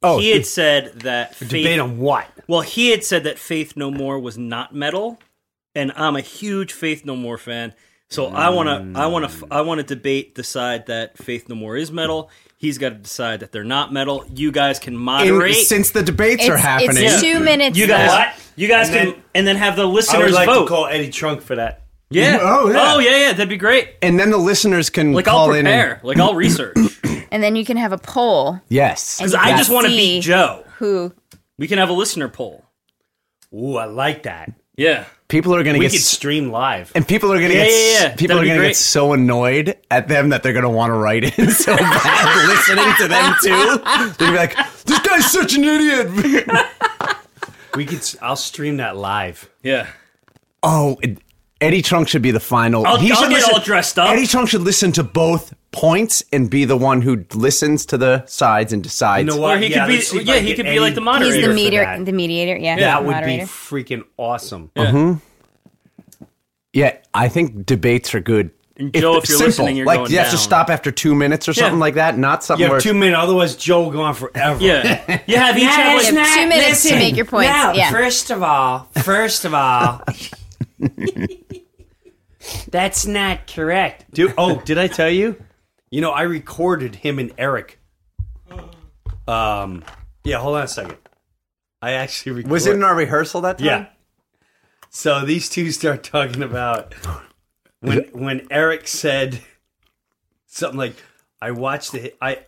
Oh, 0.02 0.18
he 0.18 0.30
had 0.30 0.46
said 0.46 1.00
that 1.00 1.34
Faith, 1.34 1.48
debate 1.50 1.78
on 1.78 1.98
what? 1.98 2.26
well, 2.48 2.62
he 2.62 2.90
had 2.90 3.04
said 3.04 3.24
that 3.24 3.38
Faith 3.38 3.76
No 3.76 3.90
More 3.90 4.18
was 4.18 4.38
not 4.38 4.74
metal, 4.74 5.18
and 5.74 5.92
I'm 5.94 6.16
a 6.16 6.20
huge 6.22 6.72
Faith 6.72 7.04
No 7.04 7.16
More 7.16 7.36
fan. 7.38 7.74
So 8.08 8.26
I 8.26 8.48
want 8.48 8.68
to, 8.94 8.98
I 9.00 9.06
want 9.06 9.30
to, 9.30 9.46
I 9.50 9.60
want 9.60 9.78
to 9.86 9.94
debate 9.94 10.34
decide 10.34 10.86
that 10.86 11.16
Faith 11.18 11.48
No 11.48 11.54
More 11.54 11.76
is 11.76 11.92
metal. 11.92 12.30
He's 12.56 12.76
got 12.78 12.88
to 12.90 12.94
decide 12.96 13.40
that 13.40 13.52
they're 13.52 13.62
not 13.62 13.92
metal. 13.92 14.24
You 14.34 14.50
guys 14.52 14.78
can 14.78 14.94
In- 14.94 15.00
moderate. 15.00 15.54
since 15.54 15.90
the 15.90 16.02
debates 16.02 16.48
are 16.48 16.54
It's, 16.54 16.62
happening, 16.62 17.04
it's 17.04 17.20
two 17.20 17.38
minutes. 17.40 17.78
you 17.78 17.86
guys, 17.86 18.10
though. 18.10 18.42
you 18.56 18.68
guys 18.68 18.88
And 18.88 18.96
can, 18.96 19.06
then- 19.10 19.22
and 19.34 19.46
then 19.46 19.56
have 19.56 19.76
the 19.76 19.82
I 19.82 19.84
would 19.86 19.94
listeners 19.94 20.32
like 20.32 20.46
vote. 20.46 20.62
to 20.64 20.68
call 20.68 20.86
Eddie 20.86 21.10
Trunk 21.10 21.40
for 21.42 21.56
that. 21.56 21.82
yeah. 22.10 22.38
Oh, 22.40 22.68
yeah. 22.70 22.94
Oh 22.94 22.98
yeah, 22.98 23.18
yeah. 23.18 23.32
That'd 23.32 23.48
be 23.48 23.56
great. 23.58 23.90
and 24.02 24.18
then 24.18 24.30
the 24.30 24.38
listeners 24.38 24.90
can 24.90 25.12
Like 25.12 25.26
call 25.26 25.50
I'll 25.50 25.54
in. 25.54 25.64
prepare. 25.66 25.92
And, 25.94 26.04
like 26.04 26.18
I'll 26.18 26.34
research. 26.34 26.76
And 27.30 27.42
then 27.42 27.56
you 27.56 27.64
can 27.64 27.76
have 27.76 27.92
a 27.92 27.98
poll. 27.98 28.60
yes, 28.68 29.18
Because 29.18 29.34
I 29.34 29.56
just 29.56 29.70
want 29.70 29.86
to 29.86 29.92
See. 29.92 30.16
beat 30.18 30.22
Joe. 30.22 30.64
Who? 30.78 31.12
We 31.58 31.68
can 31.68 31.78
have 31.78 31.88
a 31.90 31.92
listener 31.92 32.28
poll. 32.28 32.64
Ooh, 33.54 33.76
I 33.76 33.84
like 33.84 34.22
that. 34.24 34.52
Yeah. 34.76 35.04
people 35.28 35.54
are 35.54 35.62
going 35.62 35.74
to 35.74 35.78
We 35.78 35.84
get 35.84 35.92
could 35.92 36.00
s- 36.00 36.06
stream 36.06 36.50
live. 36.50 36.90
and 36.94 37.06
people 37.06 37.30
are 37.32 37.38
going 37.38 37.50
to 37.50 37.56
Yeah, 37.56 37.64
get 37.64 37.70
yeah, 37.70 37.76
s- 37.98 38.02
yeah. 38.02 38.08
people 38.16 38.36
That'd 38.36 38.40
are 38.40 38.42
be 38.42 38.48
going 38.48 38.56
to 38.58 38.62
great. 38.62 38.68
get 38.70 38.76
so 38.76 39.12
annoyed 39.12 39.76
at 39.90 40.08
them 40.08 40.30
that 40.30 40.42
they're 40.42 40.52
going 40.54 40.62
to 40.64 40.70
want 40.70 40.90
to 40.90 40.94
write 40.94 41.38
in 41.38 41.50
so 41.50 41.76
bad 41.76 42.46
listening 42.48 42.94
to 42.98 43.08
them 43.08 43.34
too. 43.42 44.14
They'll 44.18 44.30
be 44.32 44.36
like, 44.36 44.56
"This 44.84 44.98
guy's 45.00 45.30
such 45.30 45.54
an 45.54 45.64
idiot." 45.64 46.46
We 47.76 47.84
could. 47.86 47.98
s- 47.98 48.16
I'll 48.20 48.34
stream 48.36 48.78
that 48.78 48.96
live. 48.96 49.48
Yeah. 49.62 49.86
oh, 50.62 50.98
it- 51.02 51.18
Eddie 51.60 51.82
Trunk 51.82 52.08
should 52.08 52.22
be 52.22 52.30
the 52.30 52.40
final. 52.40 52.86
I'll, 52.86 52.96
he 52.98 53.10
I'll 53.12 53.18
should 53.18 53.28
get 53.30 53.36
listen- 53.36 53.54
all 53.54 53.60
dressed 53.60 53.98
up. 53.98 54.10
Eddie 54.10 54.26
Trunk 54.26 54.48
should 54.48 54.62
listen 54.62 54.92
to 54.92 55.02
both 55.02 55.52
points 55.72 56.24
and 56.32 56.50
be 56.50 56.64
the 56.64 56.76
one 56.76 57.02
who 57.02 57.24
listens 57.34 57.86
to 57.86 57.98
the 57.98 58.24
sides 58.26 58.72
and 58.72 58.82
decides. 58.82 59.26
You 59.26 59.30
know 59.32 59.38
or 59.38 59.50
what? 59.50 59.62
he 59.62 59.68
Yeah, 59.68 59.86
could 59.86 59.88
be. 59.92 59.96
if 59.98 60.12
Yeah, 60.26 60.36
he 60.38 60.48
get 60.48 60.56
could 60.56 60.64
be 60.66 60.80
like 60.80 60.94
the 60.94 61.00
moderator. 61.00 61.34
He's 61.34 61.42
the 61.44 61.48
for 61.50 61.54
meter. 61.54 61.80
that. 61.84 62.04
The 62.06 62.12
mediator. 62.12 62.56
Yeah. 62.56 62.76
That 62.76 63.04
would 63.04 63.12
moderator. 63.12 63.44
be 63.44 63.48
freaking 63.48 64.04
awesome. 64.16 64.70
Mm-hmm. 64.74 66.24
Yeah, 66.72 66.96
I 67.14 67.28
think 67.28 67.66
debates 67.66 68.14
are 68.14 68.20
good. 68.20 68.50
And 68.76 68.94
Joe, 68.94 69.16
if 69.18 69.28
you're 69.28 69.36
simple, 69.36 69.46
listening, 69.46 69.76
you're 69.76 69.84
like 69.86 69.98
going 69.98 70.10
you 70.12 70.18
have 70.18 70.30
to 70.30 70.38
stop 70.38 70.70
after 70.70 70.90
two 70.90 71.14
minutes 71.14 71.46
or 71.48 71.52
something 71.52 71.78
like 71.78 71.94
that. 71.94 72.16
Not 72.16 72.42
something 72.42 72.66
You 72.66 72.72
have 72.72 72.82
two 72.82 72.94
minutes, 72.94 73.18
otherwise 73.20 73.54
Joe 73.54 73.82
will 73.82 73.90
go 73.90 74.00
on 74.02 74.14
forever. 74.14 74.58
Yeah. 74.64 75.20
You 75.26 75.36
have 75.36 75.58
each 75.58 75.64
have 75.64 76.02
You 76.02 76.16
like, 76.16 76.26
have 76.26 76.34
two 76.42 76.48
minutes 76.48 76.82
to 76.88 76.94
make 76.94 77.14
your 77.16 77.26
points. 77.26 77.50
Now, 77.50 77.72
yeah. 77.74 77.90
first 77.90 78.30
of 78.30 78.42
all, 78.42 78.88
first 79.02 79.44
of 79.44 79.52
all, 79.52 80.02
that's 82.70 83.06
not 83.06 83.46
correct. 83.46 84.06
Dude, 84.12 84.34
oh, 84.38 84.60
did 84.60 84.78
I 84.78 84.86
tell 84.86 85.10
you? 85.10 85.42
You 85.90 86.00
know, 86.00 86.10
I 86.10 86.22
recorded 86.22 86.96
him 86.96 87.18
and 87.18 87.32
Eric. 87.36 87.78
Um, 89.26 89.84
yeah, 90.24 90.38
hold 90.38 90.56
on 90.56 90.64
a 90.64 90.68
second. 90.68 90.96
I 91.82 91.92
actually 91.92 92.32
recorded. 92.32 92.52
was 92.52 92.66
it 92.66 92.74
in 92.74 92.82
our 92.82 92.94
rehearsal 92.94 93.40
that 93.42 93.58
time? 93.58 93.66
Yeah. 93.66 93.86
So 94.90 95.24
these 95.24 95.48
two 95.48 95.70
start 95.70 96.02
talking 96.02 96.42
about 96.42 96.94
when 97.80 98.00
when 98.12 98.46
Eric 98.50 98.88
said 98.88 99.40
something 100.46 100.78
like, 100.78 100.96
"I 101.40 101.52
watched 101.52 101.92
the 101.92 102.12
I." 102.20 102.44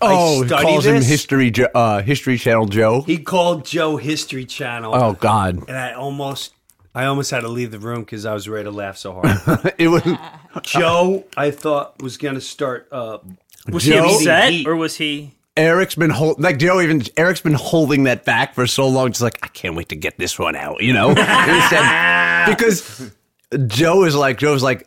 Oh, 0.00 0.40
I 0.40 0.42
he 0.42 0.46
study 0.46 0.62
calls 0.62 0.86
him 0.86 1.02
history, 1.02 1.50
Jo- 1.50 1.68
uh, 1.74 2.02
history 2.02 2.38
channel 2.38 2.66
Joe. 2.66 3.02
He 3.02 3.18
called 3.18 3.64
Joe 3.64 3.96
History 3.96 4.44
Channel. 4.44 4.94
oh 4.94 5.14
God, 5.14 5.56
and 5.68 5.76
I 5.76 5.92
almost 5.94 6.52
I 6.94 7.04
almost 7.04 7.30
had 7.30 7.40
to 7.40 7.48
leave 7.48 7.70
the 7.70 7.78
room 7.78 8.00
because 8.00 8.26
I 8.26 8.34
was 8.34 8.48
ready 8.48 8.64
to 8.64 8.70
laugh 8.70 8.96
so 8.96 9.12
hard. 9.12 9.74
it 9.78 9.88
was 9.88 10.02
Joe, 10.62 11.24
I 11.36 11.50
thought 11.50 12.02
was 12.02 12.16
gonna 12.16 12.40
start. 12.40 12.88
Uh, 12.90 13.18
was 13.70 13.84
Joe- 13.84 14.08
he 14.08 14.14
upset 14.16 14.50
Heat. 14.52 14.66
or 14.66 14.76
was 14.76 14.96
he? 14.96 15.34
Eric's 15.56 15.96
been 15.96 16.10
hold, 16.10 16.40
like 16.40 16.58
Joe. 16.58 16.80
Even 16.80 17.02
Eric's 17.16 17.40
been 17.40 17.52
holding 17.54 18.04
that 18.04 18.24
back 18.24 18.54
for 18.54 18.66
so 18.66 18.88
long. 18.88 19.08
Just 19.10 19.22
like 19.22 19.38
I 19.42 19.48
can't 19.48 19.74
wait 19.74 19.88
to 19.90 19.96
get 19.96 20.16
this 20.18 20.38
one 20.38 20.54
out. 20.56 20.82
You 20.82 20.92
know, 20.92 21.08
He 21.10 21.14
said- 21.68 22.46
because 22.48 23.10
Joe 23.66 24.04
is 24.04 24.14
like 24.16 24.38
Joe's 24.38 24.62
like. 24.62 24.86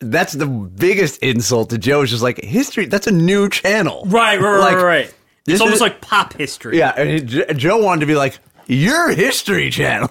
That's 0.00 0.34
the 0.34 0.46
biggest 0.46 1.22
insult 1.22 1.70
to 1.70 1.78
Joe. 1.78 2.02
Is 2.02 2.10
just 2.10 2.22
like 2.22 2.38
history. 2.42 2.84
That's 2.86 3.06
a 3.06 3.12
new 3.12 3.48
channel, 3.48 4.02
Right, 4.06 4.38
right, 4.38 4.58
Like, 4.58 4.74
right, 4.76 4.82
right. 4.84 5.14
this 5.46 5.54
It's 5.54 5.60
almost 5.62 5.76
is- 5.76 5.80
like 5.80 6.00
pop 6.02 6.34
history. 6.34 6.76
Yeah, 6.76 6.92
and 6.94 7.08
he- 7.10 7.20
J- 7.20 7.54
Joe 7.54 7.78
wanted 7.78 8.00
to 8.00 8.06
be 8.06 8.14
like 8.16 8.38
your 8.66 9.12
history 9.12 9.70
channel. 9.70 10.08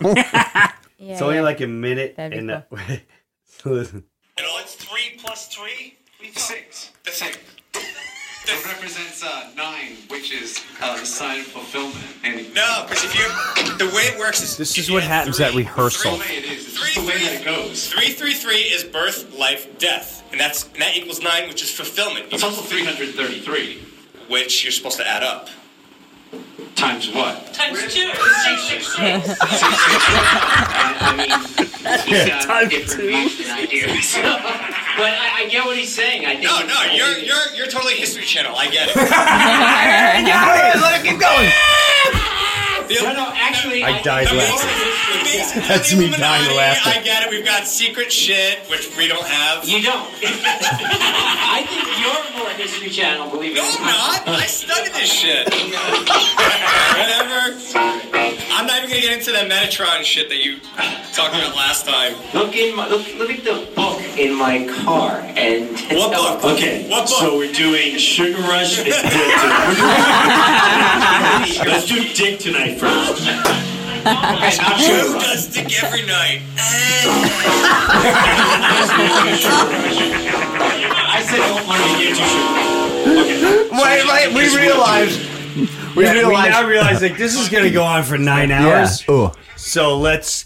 Yeah, 1.04 1.14
it's 1.14 1.22
only 1.22 1.36
yeah. 1.36 1.42
like 1.42 1.60
a 1.62 1.68
minute, 1.68 2.16
That'd 2.16 2.32
be 2.32 2.38
and 2.38 2.64
cool. 2.70 2.80
uh, 2.80 2.98
so 3.46 3.70
listen. 3.72 4.04
You 4.38 4.44
know, 4.46 4.58
it's 4.60 4.76
three 4.76 5.18
plus 5.18 5.48
three. 5.48 5.98
Six. 6.34 6.92
The 7.06 7.12
same. 7.12 7.34
That 8.46 8.62
represents 8.66 9.24
uh, 9.24 9.52
nine, 9.56 9.96
which 10.10 10.34
is 10.34 10.60
uh, 10.82 11.00
the 11.00 11.06
sign 11.06 11.40
of 11.40 11.46
fulfillment. 11.46 11.96
And 12.26 12.54
no, 12.54 12.84
because 12.86 13.06
if 13.06 13.16
you, 13.16 13.78
the 13.78 13.86
way 13.96 14.02
it 14.04 14.20
works 14.20 14.44
is 14.44 14.58
This 14.58 14.78
is 14.78 14.92
what 14.92 15.02
have 15.02 15.12
happens 15.12 15.40
at 15.40 15.54
rehearsal. 15.54 16.18
Three, 16.18 16.36
it 16.36 16.44
is. 16.44 16.68
It's 16.68 16.74
just 16.78 16.96
the 16.96 17.02
way 17.08 17.20
that 17.24 17.40
it 17.40 17.46
goes. 17.46 17.88
Three, 17.88 18.10
three, 18.10 18.34
three 18.34 18.58
is 18.58 18.84
birth, 18.84 19.34
life, 19.40 19.80
death, 19.80 20.24
and 20.32 20.42
that's 20.42 20.66
and 20.74 20.82
that 20.82 20.98
equals 20.98 21.22
nine, 21.22 21.48
which 21.48 21.64
is 21.64 21.72
fulfillment. 21.72 22.34
It's 22.34 22.44
also 22.44 22.62
three 22.62 22.84
hundred 22.84 23.16
thirty-three, 23.16 23.82
which 24.28 24.66
you're 24.66 24.74
supposed 24.74 24.98
to 24.98 25.08
add 25.08 25.24
up. 25.24 25.48
Times 26.76 27.14
what? 27.14 27.54
Times 27.54 27.94
two. 27.94 28.10
I 28.98 29.14
mean, 31.16 31.30
he's 32.08 32.26
got 32.26 32.70
different 32.70 33.10
views 33.10 33.40
and 33.40 33.60
ideas. 33.60 34.16
But 34.98 35.14
I, 35.14 35.44
I 35.44 35.48
get 35.50 35.66
what 35.66 35.78
he's 35.78 35.94
saying. 35.94 36.26
I 36.26 36.36
think. 36.36 36.46
No, 36.46 36.66
no, 36.66 36.94
you're 36.94 37.18
you're 37.20 37.54
you're 37.56 37.68
totally 37.68 37.94
History 37.96 38.24
Channel. 38.26 38.56
I 38.56 38.70
get 38.70 38.90
it. 38.90 38.96
Let 40.82 41.00
it 41.00 41.08
keep 41.08 41.20
going. 41.20 41.52
No, 43.02 43.14
no. 43.14 43.32
Actually, 43.36 43.84
I 43.84 44.02
died 44.02 44.28
The 44.28 44.36
laughing. 44.36 45.24
basic- 45.24 45.64
That's 45.68 45.94
me 45.96 46.10
dying 46.12 46.46
Illuminati, 46.46 46.56
laughing. 46.56 46.94
I 46.94 47.02
get 47.04 47.24
it. 47.24 47.30
We've 47.32 47.46
got 47.46 47.66
secret 47.68 48.12
shit, 48.12 48.60
which 48.70 48.96
we 48.98 49.08
don't 49.08 49.26
have. 49.26 49.66
You 49.68 49.82
don't. 49.82 50.08
I 50.24 51.66
think 51.68 52.00
you're 52.00 52.24
more 52.44 52.50
History 52.54 52.90
Channel. 52.90 53.30
Believe 53.30 53.56
No. 53.56 53.62
I'm 53.64 54.26
not. 54.26 54.40
I 54.40 54.46
studied 54.46 54.94
this 54.94 55.12
shit. 55.12 55.48
Whatever. 56.94 57.58
I'm 58.56 58.68
not 58.68 58.78
even 58.78 58.90
gonna 58.90 59.02
get 59.02 59.18
into 59.18 59.32
that 59.32 59.50
Metatron 59.50 60.04
shit 60.04 60.30
that 60.30 60.44
you 60.44 60.60
talked 61.14 61.34
about 61.36 61.56
last 61.56 61.86
time. 61.86 62.14
Look 62.34 62.56
in 62.56 62.76
my 62.76 62.88
look. 62.88 63.06
Look 63.18 63.30
at 63.32 63.44
the 63.44 63.68
book 63.76 64.00
in 64.18 64.36
my 64.38 64.66
car 64.84 65.22
and. 65.36 65.70
What 65.98 66.12
tell- 66.12 66.38
book? 66.40 66.54
Okay, 66.58 66.88
What 66.90 67.08
book? 67.08 67.18
so 67.20 67.38
we're 67.38 67.52
doing 67.52 67.98
Sugar 67.98 68.40
Rush 68.42 68.78
and 68.78 68.86
Dick 68.86 69.02
tonight. 69.02 69.76
Let's 71.68 71.88
do 71.88 72.04
Dick 72.14 72.40
tonight 72.40 72.80
first. 72.84 74.62
Joe 74.86 75.20
does 75.20 75.48
stick 75.48 75.84
every 75.84 76.06
night. 76.06 76.42
I 81.06 81.24
said 81.26 81.40
don't 81.48 81.68
learn 81.68 81.82
to 81.82 81.96
get 81.98 82.10
you 82.10 82.26
should. 82.26 83.72
Wait, 83.72 84.04
wait, 84.08 84.28
we 84.36 84.44
realized. 84.56 85.33
We 85.96 86.04
Yeah, 86.04 86.14
we 86.14 86.20
realized. 86.20 86.52
now 86.52 86.68
realize 86.68 87.02
like 87.02 87.18
this 87.18 87.38
is 87.40 87.50
gonna 87.50 87.70
go 87.70 87.84
on 87.84 88.04
for 88.04 88.18
nine 88.18 88.50
yeah. 88.50 88.66
hours. 88.82 89.04
Oh. 89.08 89.34
So 89.56 89.98
let's 89.98 90.46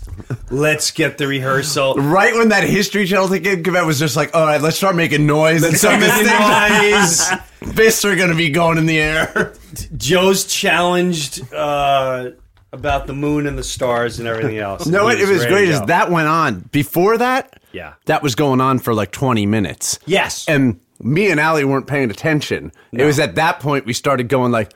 let's 0.50 0.92
get 0.92 1.18
the 1.18 1.28
rehearsal. 1.28 1.96
Right 1.96 2.34
when 2.36 2.50
that 2.50 2.64
History 2.64 3.06
Channel 3.06 3.28
thing 3.28 3.64
came 3.64 3.76
out, 3.76 3.86
was 3.86 4.00
just 4.00 4.16
like, 4.16 4.36
all 4.36 4.46
right, 4.46 4.62
let's 4.62 4.78
start 4.78 4.96
making 4.96 5.26
noise. 5.26 5.62
Let's 5.64 5.80
start 5.80 6.00
This 6.00 6.12
making 6.12 6.28
thing- 6.28 6.92
noise. 6.92 7.74
Fists 7.76 8.06
are 8.06 8.16
gonna 8.16 8.36
be 8.36 8.50
going 8.50 8.78
in 8.78 8.86
the 8.86 9.00
air. 9.00 9.54
Joe's 9.96 10.46
challenged 10.46 11.52
uh, 11.54 12.32
about 12.72 13.08
the 13.08 13.14
moon 13.14 13.48
and 13.48 13.58
the 13.58 13.64
stars 13.64 14.20
and 14.20 14.28
everything 14.28 14.58
else. 14.58 14.86
No, 14.86 15.08
it, 15.10 15.20
it 15.20 15.28
was 15.28 15.46
great 15.46 15.66
to 15.68 15.72
as 15.74 15.82
that 15.84 16.12
went 16.12 16.28
on. 16.28 16.60
Before 16.72 17.18
that, 17.18 17.60
Yeah. 17.72 17.94
that 18.06 18.22
was 18.22 18.36
going 18.36 18.62
on 18.62 18.80
for 18.80 18.94
like 18.94 19.12
20 19.12 19.46
minutes. 19.46 19.98
Yes. 20.06 20.46
And 20.48 20.80
me 21.02 21.32
and 21.32 21.40
Allie 21.40 21.64
weren't 21.66 21.88
paying 21.88 22.12
attention. 22.12 22.72
It 22.92 23.04
was 23.06 23.20
at 23.20 23.36
that 23.36 23.60
point 23.60 23.86
we 23.86 23.94
started 23.94 24.28
going 24.30 24.52
like, 24.52 24.72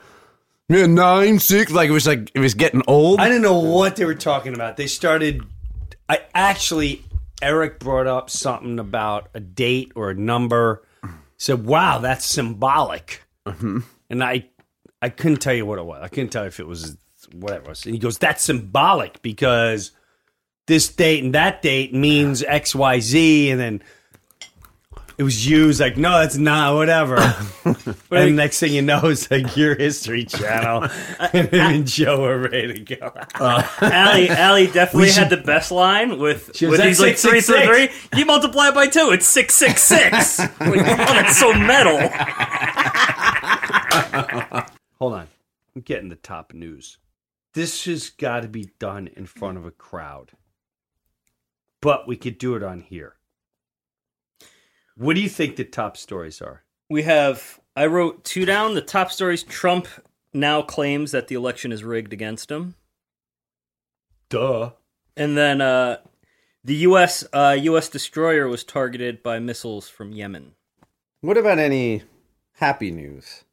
yeah, 0.72 0.86
nine, 0.86 1.40
six. 1.40 1.72
Like 1.72 1.90
it 1.90 1.94
was 1.94 2.08
like, 2.08 2.32
it 2.34 2.40
was 2.40 2.54
getting 2.54 2.82
old. 2.88 3.20
I 3.20 3.28
didn't 3.28 3.42
know 3.42 3.60
what 3.60 3.96
they 3.98 4.06
were 4.06 4.16
talking 4.16 4.54
about. 4.54 4.78
They 4.78 4.88
started. 4.88 5.44
I 6.08 6.22
actually, 6.34 7.04
Eric 7.42 7.80
brought 7.80 8.08
up 8.08 8.30
something 8.30 8.80
about 8.80 9.30
a 9.34 9.40
date 9.40 9.92
or 9.96 10.12
a 10.12 10.16
number. 10.16 10.84
Said, 11.38 11.66
"Wow, 11.66 12.00
that's 12.00 12.26
symbolic," 12.26 13.24
mm-hmm. 13.46 13.80
and 14.10 14.24
I, 14.24 14.46
I 15.02 15.10
couldn't 15.10 15.40
tell 15.40 15.54
you 15.54 15.66
what 15.66 15.80
it 15.80 15.86
was. 15.86 16.00
I 16.04 16.08
couldn't 16.08 16.30
tell 16.30 16.44
you 16.44 16.48
if 16.48 16.60
it 16.60 16.68
was 16.68 16.96
whatever. 17.34 17.66
it 17.66 17.70
was. 17.70 17.86
And 17.86 17.96
he 17.96 18.00
goes, 18.00 18.18
"That's 18.20 18.44
symbolic 18.44 19.22
because 19.22 19.92
this 20.68 20.88
date 20.88 21.24
and 21.24 21.34
that 21.36 21.62
date 21.62 21.94
means 21.94 22.44
X, 22.44 22.74
Y, 22.76 23.00
Z," 23.00 23.52
and 23.52 23.60
then. 23.60 23.84
It 25.22 25.24
was 25.24 25.48
used 25.48 25.80
like 25.80 25.98
no, 25.98 26.18
that's 26.18 26.36
not 26.38 26.74
whatever. 26.74 27.18
and 28.10 28.36
next 28.36 28.60
thing 28.60 28.74
you 28.74 28.82
know, 28.82 29.02
it's 29.04 29.30
like 29.30 29.56
your 29.56 29.76
History 29.76 30.26
Channel, 30.26 30.90
and 31.20 31.48
him 31.50 31.74
and 31.74 31.86
Joe 31.86 32.26
are 32.26 32.40
ready 32.40 32.84
to 32.84 32.96
go. 32.96 33.14
Uh. 33.36 33.62
Allie, 33.82 34.30
Allie 34.32 34.66
definitely 34.66 35.10
should- 35.10 35.20
had 35.20 35.30
the 35.30 35.38
best 35.38 35.70
line 35.70 36.18
with, 36.18 36.56
She 36.56 36.66
was 36.66 36.72
with 36.72 36.80
at 36.80 36.88
he's 36.88 37.00
like 37.00 37.18
three 37.18 37.40
three 37.40 37.86
666. 37.88 38.18
You 38.18 38.26
multiply 38.26 38.70
it 38.70 38.74
by 38.74 38.88
two, 38.88 39.12
it's 39.12 39.28
six 39.28 39.54
six 39.54 39.84
six. 39.84 40.40
Like, 40.40 40.50
oh, 40.60 40.74
that's 40.74 41.38
so 41.38 41.54
metal. 41.54 42.00
Hold 44.98 45.14
on. 45.14 45.28
I'm 45.76 45.84
getting 45.84 46.10
the 46.10 46.16
top 46.16 46.52
news. 46.52 46.98
This 47.54 47.86
has 47.86 48.10
got 48.10 48.40
to 48.40 48.48
be 48.48 48.72
done 48.80 49.08
in 49.16 49.28
front 49.28 49.60
of 49.60 49.68
a 49.68 49.72
crowd. 49.72 50.32
But 51.80 52.08
we 52.08 52.16
could 52.18 52.40
do 52.40 52.56
it 52.56 52.64
on 52.64 52.80
here. 52.82 53.18
What 54.98 55.16
do 55.16 55.22
you 55.22 55.30
think 55.30 55.56
the 55.56 55.64
top 55.64 55.98
stories 55.98 56.42
are? 56.42 56.64
We 56.90 57.04
have. 57.04 57.60
I 57.76 57.86
wrote 57.86 58.24
two 58.24 58.46
down. 58.46 58.76
The 58.76 58.82
top 58.82 59.12
stories: 59.12 59.44
Trump 59.44 59.88
now 60.34 60.62
claims 60.62 61.12
that 61.12 61.28
the 61.28 61.36
election 61.36 61.72
is 61.72 61.84
rigged 61.84 62.14
against 62.14 62.52
him, 62.52 62.76
Duh. 64.30 64.72
and 65.18 65.38
then 65.38 65.62
uh, 65.62 65.98
the 66.64 66.76
U.S. 66.76 67.26
Uh, 67.34 67.58
U.S. 67.62 67.90
destroyer 67.90 68.48
was 68.48 68.64
targeted 68.64 69.24
by 69.24 69.40
missiles 69.40 69.90
from 69.90 70.12
Yemen. 70.12 70.54
what 71.22 71.38
about 71.38 71.60
any 71.60 72.04
happy 72.56 72.92
news? 72.92 73.44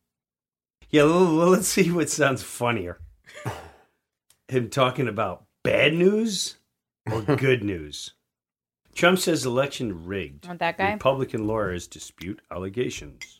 Yeah, 0.90 1.04
well, 1.04 1.36
well, 1.36 1.48
let's 1.48 1.68
see 1.68 1.90
what 1.90 2.08
sounds 2.10 2.42
funnier. 2.42 2.98
Him 4.48 4.70
talking 4.70 5.06
about 5.08 5.44
bad 5.62 5.92
news 5.94 6.56
or 7.10 7.20
good 7.22 7.62
news? 7.72 8.14
Trump 8.98 9.16
says 9.20 9.46
election 9.46 10.06
rigged. 10.06 10.48
Want 10.48 10.58
that 10.58 10.76
guy? 10.76 10.94
Republican 10.94 11.46
lawyers 11.46 11.86
dispute 11.86 12.40
allegations. 12.50 13.38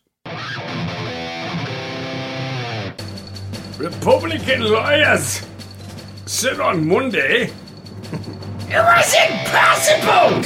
Republican 3.76 4.70
lawyers 4.70 5.44
said 6.26 6.60
on 6.60 6.86
Monday 6.86 7.50
it 8.68 8.82
was 8.84 9.14
impossible 9.30 10.44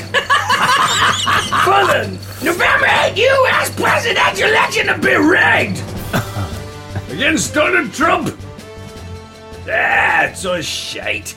for 1.60 1.84
the 1.92 2.08
November 2.42 2.86
8 2.86 3.14
U.S. 3.14 3.68
presidential 3.78 4.48
election 4.48 4.86
to 4.86 4.96
be 4.96 5.14
rigged 5.14 5.82
against 7.10 7.52
Donald 7.52 7.92
Trump. 7.92 8.34
That's 9.66 10.46
a 10.46 10.62
shite. 10.62 11.36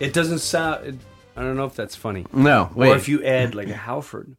It 0.00 0.12
doesn't 0.12 0.40
sound. 0.40 0.84
It, 0.84 0.94
I 1.36 1.42
don't 1.42 1.56
know 1.56 1.66
if 1.66 1.74
that's 1.74 1.94
funny. 1.94 2.26
No, 2.32 2.70
wait. 2.74 2.90
Or 2.90 2.96
if 2.96 3.08
you 3.08 3.24
add 3.24 3.54
like 3.54 3.68
a 3.68 3.76
Halford. 3.76 4.36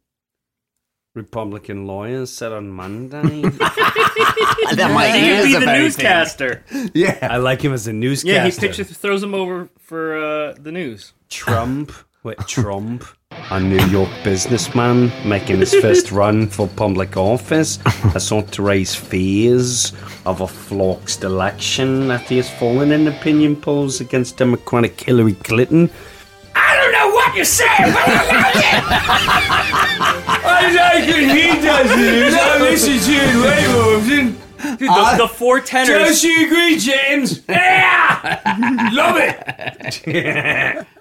Republican 1.14 1.88
lawyers 1.88 2.32
said 2.32 2.52
on 2.52 2.70
Monday. 2.70 3.42
that 3.42 4.92
might 4.94 5.12
He 5.20 5.36
could 5.36 5.44
be 5.46 5.54
the 5.54 5.60
very 5.66 5.80
newscaster. 5.80 6.64
Yeah. 6.94 7.18
I 7.30 7.38
like 7.38 7.62
him 7.62 7.74
as 7.74 7.88
a 7.88 7.94
newscaster. 7.94 8.36
Yeah, 8.36 8.48
he 8.48 8.60
pictures 8.60 8.96
throws 8.96 9.24
him 9.24 9.34
over 9.34 9.70
for 9.80 10.18
uh, 10.18 10.54
the 10.60 10.72
news. 10.72 11.14
Trump. 11.30 11.92
Wait, 12.24 12.38
Trump, 12.40 13.06
a 13.52 13.60
New 13.60 13.84
York 13.86 14.10
businessman 14.24 15.12
making 15.26 15.60
his 15.60 15.74
first 15.76 16.12
run 16.12 16.48
for 16.48 16.68
public 16.68 17.16
office, 17.16 17.78
has 17.86 18.28
sought 18.28 18.52
to 18.52 18.62
raise 18.62 18.94
fears 18.94 19.94
of 20.26 20.42
a 20.42 20.48
flawed 20.48 21.24
election 21.24 22.12
after 22.12 22.30
he 22.30 22.38
has 22.38 22.50
fallen 22.50 22.92
in 22.92 23.08
opinion 23.08 23.56
polls 23.56 24.02
against 24.02 24.36
Democratic 24.36 25.00
Hillary 25.00 25.36
Clinton. 25.36 25.90
I 27.38 27.82
don't 27.82 27.92
know 27.92 27.94
what 27.94 27.94
you're 27.94 27.94
saying, 27.94 27.94
but 27.94 28.08
I 28.08 28.12
like 28.42 28.56
it. 28.56 28.84
I 30.46 30.58
like 30.76 31.08
it. 31.08 31.24
He 31.30 31.62
does 31.62 31.92
it. 31.92 32.34
I 32.34 32.60
listen 32.60 32.98
to 33.00 33.14
it 33.14 33.36
way 33.44 33.62
more 33.74 33.98
often. 33.98 34.26
Dude, 34.78 34.90
the, 34.90 35.16
the 35.20 35.28
four 35.28 35.60
tenors. 35.60 35.90
Does 35.90 36.20
she 36.22 36.46
agree, 36.46 36.78
James? 36.78 37.44
Yeah, 37.48 38.90
love 38.94 39.18
it. 39.20 40.88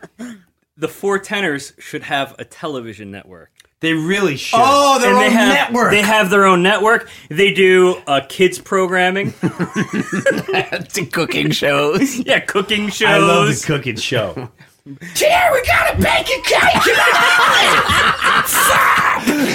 The 0.79 0.89
four 0.89 1.19
tenors 1.19 1.73
should 1.79 2.03
have 2.03 2.35
a 2.39 2.45
television 2.45 3.11
network. 3.11 3.51
They 3.81 3.95
really 3.95 4.37
should. 4.37 4.61
Oh, 4.63 4.99
their 4.99 5.09
and 5.09 5.17
own 5.17 5.23
they 5.25 5.31
have, 5.31 5.55
network. 5.55 5.91
They 5.91 6.03
have 6.03 6.29
their 6.29 6.45
own 6.45 6.63
network. 6.63 7.09
They 7.31 7.55
do 7.55 7.97
uh, 8.07 8.21
kids 8.29 8.59
programming. 8.59 9.33
to 9.41 11.09
cooking 11.11 11.51
shows. 11.51 12.19
yeah, 12.19 12.41
cooking 12.41 12.91
shows. 12.91 13.09
I 13.09 13.17
love 13.17 13.49
the 13.49 13.65
cooking 13.67 13.97
show. 13.97 14.51
Today 14.87 15.49
we 15.53 15.63
got 15.67 15.95
a 15.95 15.97
bake 16.01 16.29
a 16.29 16.41
cake. 16.43 16.83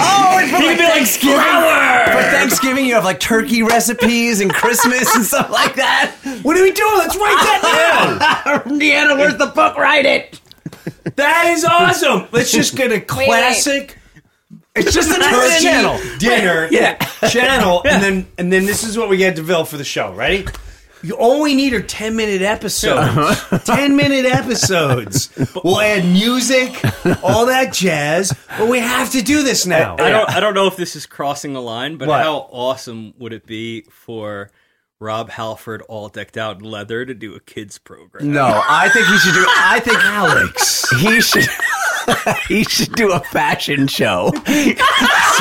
Oh, 0.04 0.38
and 0.38 0.50
for 0.50 0.56
He'd 0.58 0.66
like 0.66 0.76
be 0.76 0.82
like, 0.82 0.92
Thanksgiving. 0.92 1.36
"Flour!" 1.36 2.04
For 2.12 2.22
Thanksgiving, 2.36 2.84
you 2.84 2.94
have 2.94 3.04
like 3.04 3.18
turkey 3.18 3.62
recipes 3.62 4.42
and 4.42 4.52
Christmas 4.52 5.14
and 5.16 5.24
stuff 5.24 5.48
like 5.50 5.76
that. 5.76 6.14
What 6.42 6.58
are 6.58 6.62
we 6.62 6.72
doing? 6.72 6.92
Let's 6.98 7.16
write 7.16 7.38
that 7.40 8.58
down. 8.66 8.78
Deanna, 8.78 9.16
where's 9.16 9.38
the 9.38 9.46
book? 9.46 9.78
Write 9.78 10.04
it. 10.04 10.38
That 11.16 11.46
is 11.46 11.64
awesome. 11.64 12.28
Let's 12.30 12.52
just 12.52 12.76
get 12.76 12.92
a 12.92 13.00
classic 13.00 13.96
It's 14.74 14.92
just 14.92 15.10
a 15.10 15.14
turkey 15.18 15.62
channel. 15.64 15.98
dinner 16.18 16.68
Yeah. 16.70 16.96
channel, 17.30 17.80
and 17.88 18.02
then 18.02 18.26
and 18.36 18.52
then 18.52 18.66
this 18.66 18.84
is 18.84 18.98
what 18.98 19.08
we 19.08 19.16
get 19.16 19.36
to 19.36 19.42
Bill 19.42 19.64
for 19.64 19.78
the 19.78 19.84
show. 19.84 20.12
Ready? 20.12 20.44
You 21.02 21.14
all 21.16 21.42
we 21.42 21.54
need 21.54 21.72
are 21.72 21.82
ten 21.82 22.14
minute 22.16 22.42
episodes. 22.42 22.98
Uh-huh. 23.16 23.58
ten 23.64 23.96
minute 23.96 24.24
episodes. 24.24 25.30
We'll 25.64 25.80
add 25.80 26.04
music, 26.04 26.80
all 27.24 27.46
that 27.46 27.72
jazz. 27.72 28.32
But 28.58 28.68
we 28.68 28.78
have 28.78 29.10
to 29.12 29.22
do 29.22 29.42
this 29.42 29.66
now. 29.66 29.94
I 29.98 30.10
don't. 30.10 30.30
I 30.30 30.38
don't 30.40 30.54
know 30.54 30.66
if 30.68 30.76
this 30.76 30.94
is 30.94 31.06
crossing 31.06 31.52
the 31.54 31.62
line, 31.62 31.96
but 31.96 32.06
What? 32.08 32.22
how 32.22 32.48
awesome 32.50 33.14
would 33.18 33.32
it 33.32 33.46
be 33.46 33.82
for 33.90 34.50
Rob 35.00 35.30
Halford, 35.30 35.82
all 35.82 36.08
decked 36.08 36.36
out 36.36 36.58
in 36.60 36.62
leather, 36.64 37.04
to 37.04 37.14
do 37.14 37.34
a 37.34 37.40
kids 37.40 37.78
program? 37.78 38.30
No, 38.32 38.62
I 38.68 38.88
think 38.90 39.06
he 39.08 39.18
should 39.18 39.34
do. 39.34 39.44
I 39.48 39.80
think 39.80 39.98
Alex. 40.04 40.88
He 41.00 41.20
should. 41.20 41.48
he 42.48 42.64
should 42.64 42.92
do 42.94 43.10
a 43.12 43.18
fashion 43.20 43.86
show. 43.88 44.30
See, 44.46 44.74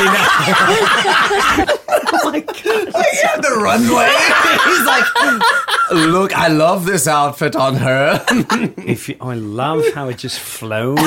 now- 0.06 1.66
like, 2.26 2.66
yeah, 2.66 3.38
the 3.38 3.60
runway. 3.62 4.10
He's 4.66 4.86
like, 4.86 5.06
look, 6.12 6.36
I 6.38 6.48
love 6.48 6.86
this 6.86 7.08
outfit 7.08 7.56
on 7.56 7.76
her. 7.76 8.24
if 8.78 9.08
you, 9.10 9.16
I 9.22 9.36
love 9.36 9.84
how 9.94 10.10
it 10.10 10.18
just 10.18 10.40
flows, 10.40 10.98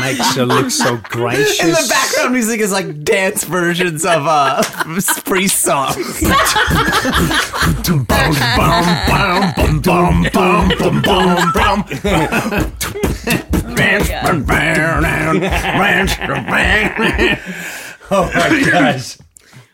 makes 0.00 0.34
her 0.36 0.46
look 0.46 0.70
so 0.70 0.96
gracious. 1.04 1.60
In 1.60 1.70
the 1.70 1.86
background 1.88 2.32
music 2.32 2.60
is 2.60 2.72
like 2.72 3.02
dance 3.04 3.44
versions 3.44 4.04
of 4.04 4.26
uh 4.26 4.62
free 5.24 5.48
songs. 5.48 5.96
Oh 10.40 10.58
Oh 18.10 18.24
my 18.34 18.70
gosh! 18.70 19.18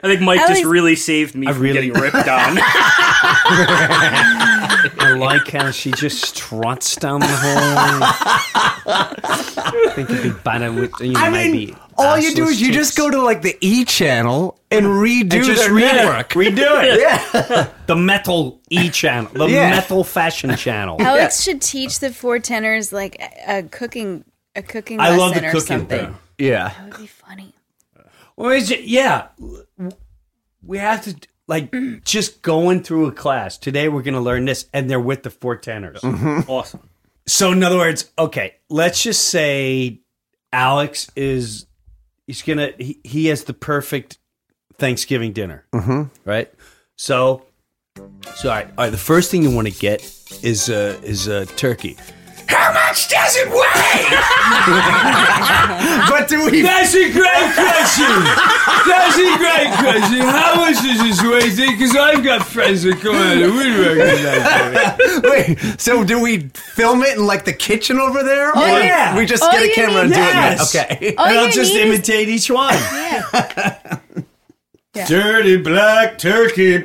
I 0.03 0.09
think 0.09 0.21
Mike 0.21 0.41
At 0.41 0.49
just 0.49 0.59
least- 0.61 0.69
really 0.71 0.97
saved 0.97 1.35
me 1.35 1.47
from 1.47 1.61
really- 1.61 1.87
getting 1.89 2.03
ripped 2.03 2.15
on. 2.29 2.59
I 3.87 5.15
like 5.19 5.49
how 5.49 5.71
she 5.71 5.93
just 5.93 6.25
struts 6.25 6.97
down 6.97 7.21
the 7.21 7.27
hall. 7.27 8.03
I 8.87 9.93
think 9.95 10.11
it'd 10.11 10.23
be 10.23 10.31
better 10.45 10.73
with, 10.73 10.93
you 11.01 11.13
know, 11.13 11.21
I 11.21 11.31
maybe. 11.31 11.67
mean, 11.67 11.77
all 11.97 12.19
you 12.19 12.35
do 12.35 12.45
assless 12.47 12.51
is 12.51 12.61
you 12.63 12.73
just 12.73 12.91
chicks. 12.97 12.99
go 12.99 13.11
to 13.11 13.23
like 13.23 13.43
the 13.43 13.57
E 13.61 13.85
channel 13.85 14.59
and 14.71 14.87
redo 14.87 15.35
And 15.35 15.45
just 15.45 15.63
their 15.63 15.71
redo 15.71 15.91
it. 15.91 15.95
network. 15.95 16.29
Redo 16.31 16.83
it. 16.85 17.01
Yeah. 17.01 17.69
The 17.87 17.97
metal 17.97 18.61
E 18.71 18.89
channel, 18.91 19.31
the 19.33 19.47
Yeah. 19.47 19.71
metal 19.71 20.05
fashion 20.05 20.57
channel. 20.57 20.97
Alex 21.01 21.43
should 21.43 21.61
teach 21.63 21.99
the 22.01 22.11
four 22.13 22.39
tenors 22.39 22.93
like 22.93 23.17
a, 23.47 23.59
a 23.59 23.63
cooking 23.65 24.25
a 24.57 24.63
cooking 24.63 25.01
I 25.01 25.11
lesson 25.11 25.19
love 25.21 25.35
the 25.35 25.41
or 25.47 25.51
cooking 25.53 25.61
something. 25.67 25.99
thing. 26.07 26.17
Yeah. 26.39 26.69
That 26.71 26.85
would 26.91 26.97
be 27.01 27.07
funny. 27.07 27.53
Well, 28.37 28.51
is 28.51 28.71
it, 28.71 28.85
yeah, 28.85 29.29
we 30.63 30.79
have 30.79 31.05
to 31.05 31.15
like 31.47 31.75
just 32.05 32.43
going 32.43 32.83
through 32.83 33.07
a 33.07 33.13
class 33.13 33.59
today. 33.59 33.89
We're 33.89 34.03
going 34.03 34.15
to 34.15 34.21
learn 34.21 34.45
this, 34.45 34.67
and 34.73 34.91
they're 34.91 35.01
with 35.01 35.23
the 35.23 35.31
four 35.31 35.57
tenors. 35.57 36.01
Awesome. 36.49 36.89
So, 37.27 37.53
in 37.53 37.63
other 37.63 37.79
words, 37.79 38.11
okay, 38.19 38.57
let's 38.69 39.03
just 39.03 39.31
say 39.31 40.01
Alex 40.53 41.11
is 41.17 41.67
he's 42.27 42.43
gonna 42.43 42.73
he, 42.79 43.01
he 43.03 43.27
has 43.27 43.45
the 43.45 43.55
perfect 43.55 44.19
Thanksgiving 44.77 45.33
dinner, 45.33 45.65
mm-hmm. 45.73 46.03
right? 46.29 46.53
So, 46.97 47.47
so 48.37 48.51
all 48.51 48.55
right, 48.55 48.67
all 48.67 48.75
right. 48.77 48.91
The 48.91 48.99
first 48.99 49.31
thing 49.31 49.43
you 49.43 49.51
want 49.51 49.69
to 49.69 49.75
get 49.75 50.03
is 50.43 50.69
uh, 50.69 51.01
is 51.03 51.27
a 51.27 51.47
turkey. 51.47 51.97
How 52.49 52.73
much 52.73 53.09
does 53.09 53.37
it 53.37 53.49
weigh? 53.49 54.09
But 56.09 56.29
do 56.29 56.45
we? 56.51 56.63
That's 56.63 56.95
a 56.95 57.11
great 57.11 57.53
question. 57.55 58.25
That's 58.87 59.19
a 59.19 59.37
great 59.37 59.73
question. 59.79 60.21
How 60.21 60.55
much 60.57 60.81
does 60.83 60.99
this 61.03 61.21
weigh? 61.23 61.51
Because 61.73 61.97
I've 61.97 62.23
got 62.23 62.47
friends 62.47 62.83
that 62.85 63.01
come 63.01 63.17
out 63.17 63.33
of 63.35 63.41
the 63.41 63.51
woodwork. 63.51 63.99
and 63.99 64.25
that. 64.77 64.99
Wait. 65.25 65.59
So 65.81 66.05
do 66.05 66.21
we 66.23 66.49
film 66.55 67.03
it 67.03 67.17
in 67.19 67.27
like 67.27 67.45
the 67.45 67.53
kitchen 67.53 67.99
over 67.99 68.23
there? 68.23 68.53
Oh, 68.55 68.63
Or 68.63 68.79
yeah. 68.81 69.17
We 69.17 69.27
just 69.27 69.43
All 69.43 69.51
get 69.53 69.63
a 69.63 69.67
you 69.69 69.75
camera 69.75 70.03
and 70.03 70.11
need- 70.11 70.17
do 70.17 70.23
Yes. 70.23 70.75
it. 70.75 70.91
Okay. 70.93 71.15
All 71.17 71.27
and 71.27 71.39
I'll 71.39 71.51
just 71.51 71.73
need 71.75 71.87
imitate 71.89 72.29
each 72.29 72.49
one. 72.51 72.75
Yeah. 74.95 75.07
Dirty 75.09 75.57
black 75.57 76.19
turkey. 76.19 76.79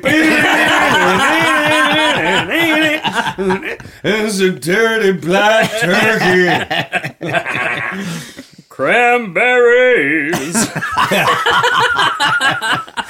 it's 4.04 4.40
a 4.40 4.50
dirty 4.50 5.12
black 5.12 5.70
turkey. 5.80 6.48
Cranberries. 8.68 10.56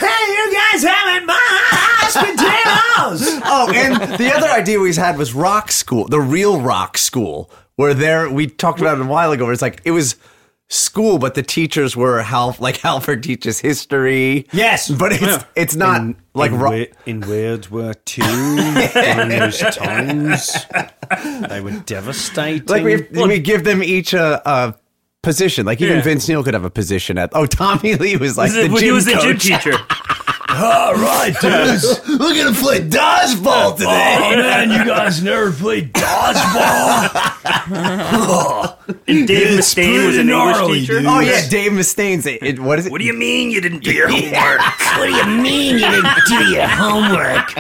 Hey, 0.01 0.33
you 0.33 0.53
guys 0.53 0.83
having 0.83 1.27
mashed 1.27 2.17
potatoes? 2.17 3.41
Oh, 3.45 3.71
and 3.75 4.19
the 4.19 4.35
other 4.35 4.49
idea 4.49 4.81
we 4.81 4.95
had 4.95 5.19
was 5.19 5.35
rock 5.35 5.71
school, 5.71 6.09
the 6.09 6.21
real 6.21 6.61
rock 6.61 6.97
school, 6.99 7.51
where 7.77 7.93
there 7.95 8.31
we 8.31 8.47
talked 8.47 8.81
about 8.81 8.99
it 8.99 9.03
a 9.03 9.07
while 9.07 9.31
ago. 9.33 9.45
Where 9.45 9.53
it's 9.53 9.63
like 9.63 9.83
it 9.85 9.91
was 9.91 10.17
school, 10.71 11.19
but 11.19 11.35
the 11.35 11.43
teachers 11.43 11.95
were 11.97 12.23
Half 12.23 12.61
like 12.61 12.77
Halford 12.87 13.23
teaches 13.23 13.61
history. 13.61 14.47
Yes. 14.53 14.91
but 14.91 15.13
it's 15.13 15.45
it's 15.55 15.77
not 15.77 16.01
in, 16.01 16.17
like 16.35 16.53
in, 16.53 16.59
ro- 16.59 16.71
Wo- 16.71 16.87
in 17.05 17.21
World 17.21 17.69
War 17.69 17.93
II, 18.19 18.25
during 18.95 19.29
those 19.29 19.59
times, 19.59 20.57
they 21.49 21.61
were 21.61 21.73
devastating. 21.85 22.67
like 22.69 22.85
we 22.85 22.97
we 23.27 23.39
give 23.39 23.65
them 23.65 23.83
each 23.83 24.15
a. 24.15 24.41
a 24.49 24.77
Position 25.23 25.67
like 25.67 25.83
even 25.83 25.99
Yeah. 25.99 26.03
Vince 26.03 26.27
Neil 26.31 26.43
could 26.43 26.55
have 26.55 26.65
a 26.65 26.71
position 26.71 27.19
at. 27.19 27.29
Oh, 27.35 27.45
Tommy 27.45 27.95
Lee 27.95 28.17
was 28.17 28.39
like 28.39 28.53
the 28.53 28.69
he 28.69 28.79
gym 28.79 28.95
was 28.95 29.05
the 29.05 29.17
gym 29.21 29.37
teacher. 29.37 29.73
All 30.53 30.95
right, 30.95 31.35
dudes. 31.41 32.01
We're 32.09 32.35
gonna 32.35 32.53
play 32.57 32.81
dodgeball 32.81 33.73
oh, 33.73 33.77
today. 33.77 34.17
Oh 34.19 34.37
man, 34.37 34.71
you 34.71 34.85
guys 34.85 35.23
never 35.23 35.53
played 35.53 35.93
dodgeball. 35.93 37.17
And 39.07 39.27
Dave 39.29 39.57
Mustaine 39.59 40.05
was 40.07 40.17
an 40.19 40.27
pretty 40.27 40.41
English 40.41 40.81
teacher. 40.81 40.99
dude. 40.99 41.07
Oh 41.07 41.21
yeah, 41.21 41.47
Dave 41.49 41.71
Mustaine's. 41.73 42.27
It, 42.27 42.43
it- 42.43 42.59
what 42.59 42.79
is 42.81 42.87
it? 42.87 42.93
What 42.93 43.01
do 43.01 43.07
you 43.07 43.13
mean 43.13 43.51
you 43.53 43.61
didn't 43.61 43.85
do 43.85 43.93
your 43.93 44.09
homework? 44.11 44.61
What 44.99 45.07
do 45.07 45.15
you 45.15 45.25
mean 45.41 45.75
you 45.79 45.89
didn't 45.91 46.19
do 46.27 46.45
your 46.47 46.67
homework? 46.67 47.55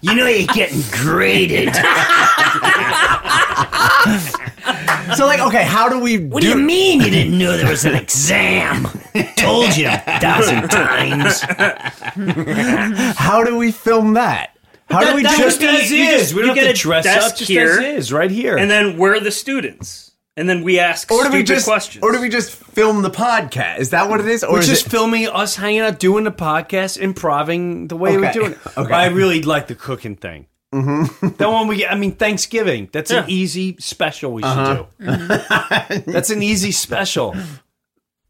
You 0.00 0.14
know 0.16 0.26
you're 0.26 0.48
getting 0.52 0.82
graded. 0.90 1.72
So 5.16 5.26
like, 5.26 5.40
okay, 5.40 5.64
how 5.64 5.88
do 5.88 5.98
we? 6.00 6.18
What 6.18 6.42
do 6.42 6.48
you 6.48 6.56
mean 6.56 7.00
you 7.00 7.10
didn't 7.10 7.38
know 7.38 7.56
there 7.56 7.68
was 7.70 7.84
an 7.84 7.94
exam? 7.94 8.86
Told 9.36 9.76
you 9.76 9.88
a 9.88 9.98
thousand 10.20 10.68
times. 10.68 11.40
How 13.16 13.44
do 13.44 13.56
we 13.56 13.72
film 13.72 14.14
that? 14.14 14.50
How 14.88 15.04
do 15.08 15.14
we 15.16 15.22
that 15.22 15.38
just? 15.38 15.60
would 15.60 15.70
be- 15.70 15.76
as 15.82 15.90
you 15.90 16.02
is. 16.04 16.20
just- 16.20 16.34
we 16.34 16.40
you 16.40 16.46
don't 16.46 16.54
get 16.54 16.64
have 16.66 16.74
a 16.74 16.76
to 16.76 16.82
dress 16.82 17.04
desk 17.04 17.26
up 17.32 17.36
just 17.38 17.50
here, 17.50 17.70
as 17.72 17.78
is, 18.06 18.12
right 18.12 18.30
here. 18.30 18.56
And 18.58 18.70
then 18.70 18.98
we're 18.98 19.20
the 19.20 19.30
students. 19.30 20.10
And 20.36 20.48
then 20.48 20.62
we 20.62 20.78
ask 20.78 21.10
Or 21.10 21.18
do 21.18 21.22
stupid 21.24 21.36
we 21.36 21.42
just? 21.42 21.66
questions. 21.66 22.02
Or 22.02 22.10
do 22.12 22.20
we 22.20 22.30
just 22.30 22.52
film 22.52 23.02
the 23.02 23.10
podcast? 23.10 23.78
Is 23.80 23.90
that 23.90 24.08
what 24.08 24.18
it 24.20 24.26
is? 24.26 24.42
Or 24.42 24.54
we're 24.54 24.58
is 24.60 24.66
just 24.66 24.86
it- 24.86 24.90
filming 24.90 25.28
us 25.28 25.56
hanging 25.56 25.80
out, 25.80 25.98
doing 25.98 26.24
the 26.24 26.30
podcast, 26.30 26.96
improving 26.98 27.88
the 27.88 27.96
way 27.96 28.16
we're 28.16 28.24
Okay. 28.24 28.32
doing 28.32 28.52
it. 28.52 28.58
Okay. 28.78 28.94
I 28.94 29.06
really 29.08 29.42
like 29.42 29.66
the 29.66 29.74
cooking 29.74 30.16
thing. 30.16 30.46
Mm-hmm. 30.72 31.28
that 31.36 31.50
one 31.50 31.68
we 31.68 31.76
get. 31.76 31.92
I 31.92 31.94
mean, 31.96 32.12
Thanksgiving. 32.12 32.88
That's 32.92 33.10
an 33.10 33.24
easy 33.28 33.76
special 33.78 34.32
we 34.32 34.42
should 34.42 34.48
Uh-huh. 34.48 34.84
do. 34.98 36.12
That's 36.12 36.30
an 36.30 36.42
easy 36.42 36.72
special. 36.72 37.36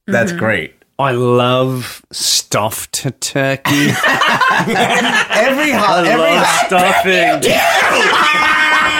That's 0.06 0.32
great. 0.32 0.74
I 0.98 1.12
love 1.12 2.04
stuffed 2.12 3.06
turkey. 3.20 3.72
Every 3.90 5.70
ho- 5.72 6.04
every 6.04 6.36
Love 6.36 6.46
ho- 6.46 6.66
stuffing. 6.66 7.52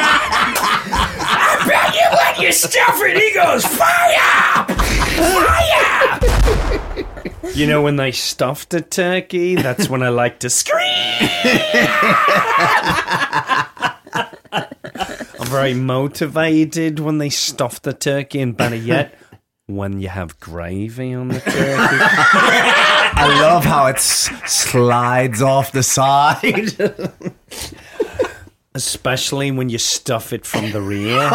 When 1.65 2.41
you 2.47 2.53
stuff 2.53 2.99
it, 3.03 3.17
he 3.19 3.33
goes, 3.35 3.65
fire! 3.65 4.67
Fire! 5.17 6.72
You 7.55 7.67
know, 7.67 7.83
when 7.83 7.97
they 7.97 8.13
stuff 8.13 8.69
the 8.69 8.81
turkey, 8.81 9.55
that's 9.57 9.89
when 9.89 10.03
I 10.03 10.09
like 10.09 10.39
to 10.41 10.51
scream. 10.51 10.81
I'm 14.55 15.47
very 15.49 15.75
motivated 15.75 16.99
when 17.01 17.19
they 17.19 17.31
stuff 17.31 17.83
the 17.83 17.93
turkey, 17.93 18.41
and 18.41 18.57
better 18.57 18.77
yet, 18.77 19.15
when 19.67 20.01
you 20.01 20.09
have 20.09 20.39
gravy 20.41 21.13
on 21.15 21.29
the 21.29 21.41
turkey. 21.41 21.57
I 23.15 23.39
love 23.43 23.65
how 23.65 23.87
it 23.87 23.97
s- 23.97 24.31
slides 24.47 25.43
off 25.43 25.73
the 25.73 25.83
side. 25.83 26.73
Especially 28.75 29.51
when 29.51 29.69
you 29.69 29.79
stuff 29.79 30.33
it 30.33 30.47
from 30.47 30.71
the 30.73 30.81
rear. 30.81 31.31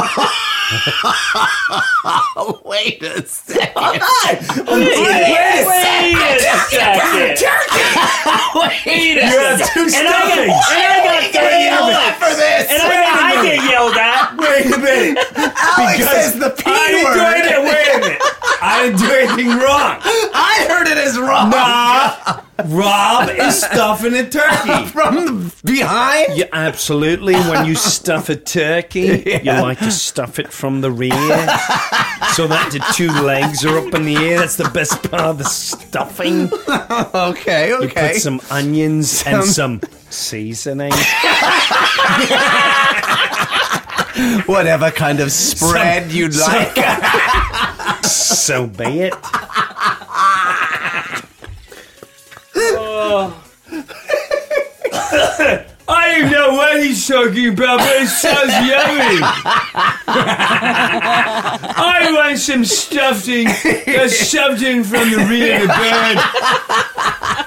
Wait 2.65 3.01
a 3.01 3.25
second. 3.25 3.71
Wait 3.77 3.87
a 3.87 4.43
second. 4.43 4.67
Wait 8.55 9.17
a 9.17 9.57
second. 9.57 9.95
And 9.95 10.07
I 10.07 10.27
get, 10.27 10.43
and 10.43 10.83
I 10.83 10.99
got 11.03 11.23
thirty 11.31 11.63
yelled 11.63 11.95
at 11.95 12.19
for 12.19 12.35
this. 12.35 12.67
And 12.69 12.81
I, 12.81 12.83
got, 12.89 13.15
I 13.15 13.43
get 13.43 13.63
yelled 13.71 13.95
at. 13.95 14.35
Wait 14.37 14.65
a 14.65 14.77
minute. 14.77 15.17
Alex 15.37 16.03
says 16.03 16.33
the 16.37 16.49
P 16.49 16.63
I 16.67 16.91
didn't 16.91 17.13
do 17.13 17.19
word. 17.23 17.35
anything. 17.35 17.63
Wait 17.63 17.87
a 17.87 17.99
minute. 17.99 18.21
I 18.61 18.83
didn't 18.83 18.99
do 18.99 19.07
anything 19.13 19.47
wrong. 19.57 20.01
I 20.03 20.65
heard 20.67 20.87
it 20.87 20.97
as 20.97 21.17
wrong. 21.17 21.49
Nah, 21.49 22.41
Rob 22.65 23.29
is 23.29 23.61
stuffing 23.61 24.13
a 24.13 24.29
turkey. 24.29 24.85
From 24.91 25.51
behind. 25.63 26.37
Yeah, 26.37 26.45
absolutely. 26.51 27.35
When 27.35 27.65
you 27.65 27.75
stuff 27.75 28.29
a 28.29 28.35
turkey, 28.35 29.39
you 29.43 29.51
like 29.51 29.79
to 29.79 29.91
stuff 29.91 30.39
it 30.39 30.51
from 30.51 30.81
the 30.81 30.91
rear 30.91 31.11
so 32.33 32.47
that 32.47 32.69
the 32.71 32.79
two 32.95 33.11
legs 33.23 33.63
are 33.65 33.77
up 33.77 33.93
in 33.93 34.05
the 34.05 34.15
air. 34.15 34.39
That's 34.39 34.55
the 34.55 34.69
best 34.69 35.09
part 35.09 35.23
of 35.23 35.37
the 35.37 35.43
stuffing. 35.43 36.49
Okay. 37.13 37.73
okay. 37.73 37.81
You 37.81 37.89
put 37.89 38.15
some 38.15 38.41
onions 38.49 39.23
and 39.25 39.43
some 39.43 39.81
seasoning. 40.09 40.91
Whatever 44.47 44.89
kind 44.91 45.19
of 45.19 45.31
spread 45.31 46.11
you'd 46.11 46.35
like. 46.35 46.75
So 48.03 48.65
be 48.65 49.01
it. 49.01 49.13
아. 53.07 53.33
I 55.89 56.19
don't 56.19 56.31
know 56.31 56.53
what 56.53 56.83
he's 56.83 57.07
talking 57.07 57.49
about, 57.49 57.79
but 57.79 57.95
it 57.95 58.07
sounds 58.07 58.51
yummy. 58.67 59.21
I 61.69 62.11
want 62.13 62.39
some 62.39 62.65
stuffing 62.65 63.45
that's 63.45 64.29
shoved 64.29 64.61
in 64.61 64.83
from 64.83 65.09
the 65.11 65.25
rear 65.29 65.55
of 65.55 65.61
the 65.61 65.67
bed. 65.67 66.17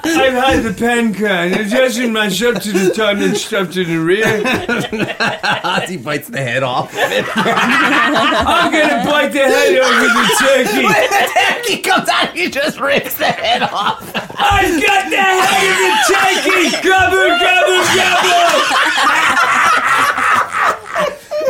I've 0.03 0.33
had 0.33 0.62
the 0.62 0.72
pen 0.72 1.14
can. 1.14 1.53
It 1.53 1.70
doesn't 1.70 2.12
match 2.12 2.42
up 2.42 2.62
to 2.62 2.72
the 2.72 2.94
time 2.94 3.20
that's 3.20 3.44
stuffed 3.44 3.76
in 3.76 3.88
the 3.88 4.00
rear. 4.00 4.26
he 5.87 5.96
bites 5.98 6.29
the 6.29 6.38
head 6.38 6.62
off. 6.62 6.90
I'm 6.96 8.72
gonna 8.72 9.05
bite 9.05 9.33
the 9.33 9.40
head 9.40 9.79
off 9.81 10.03
of 10.03 10.12
the 10.16 10.26
turkey. 10.40 11.72
he 11.72 11.83
comes 11.83 12.09
out, 12.09 12.35
he 12.37 12.48
just 12.50 12.81
rips 12.81 13.14
the 13.16 13.26
head 13.26 13.62
off. 13.62 14.00
I've 14.14 14.83
got 14.83 15.11
the 15.11 15.16
head 15.16 15.68
of 15.68 15.76
the 15.85 15.92
turkey! 16.09 16.70
Gobble, 16.88 17.29
gobble, 17.38 17.85
gobble! 17.94 18.29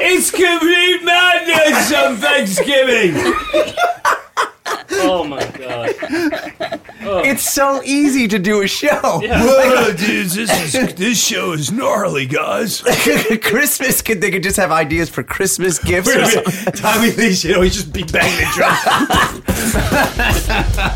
it's 0.02 0.30
complete 0.30 1.04
madness 1.04 1.92
on 1.92 2.16
Thanksgiving. 2.16 3.14
Oh 4.92 5.24
my 5.24 5.44
god! 5.50 6.80
Oh. 7.02 7.22
It's 7.24 7.42
so 7.42 7.82
easy 7.82 8.28
to 8.28 8.38
do 8.38 8.62
a 8.62 8.68
show. 8.68 9.20
Yeah. 9.22 9.42
Whoa, 9.42 9.74
uh, 9.74 9.86
dude, 9.92 10.26
this 10.26 10.74
is 10.74 10.94
this 10.94 11.24
show 11.24 11.52
is 11.52 11.72
gnarly, 11.72 12.26
guys. 12.26 12.82
Christmas 13.42 14.02
could 14.02 14.20
they 14.20 14.30
could 14.30 14.42
just 14.42 14.58
have 14.58 14.70
ideas 14.70 15.08
for 15.08 15.22
Christmas 15.22 15.78
gifts. 15.78 16.14
Or 16.14 16.24
something. 16.26 16.72
Tommy 16.74 17.10
Lee 17.12 17.34
should 17.34 17.54
always 17.54 17.72
oh, 17.72 17.80
just 17.80 17.92
be 17.92 18.02
banging 18.04 18.38
the 18.38 18.50
drum. 18.54 18.76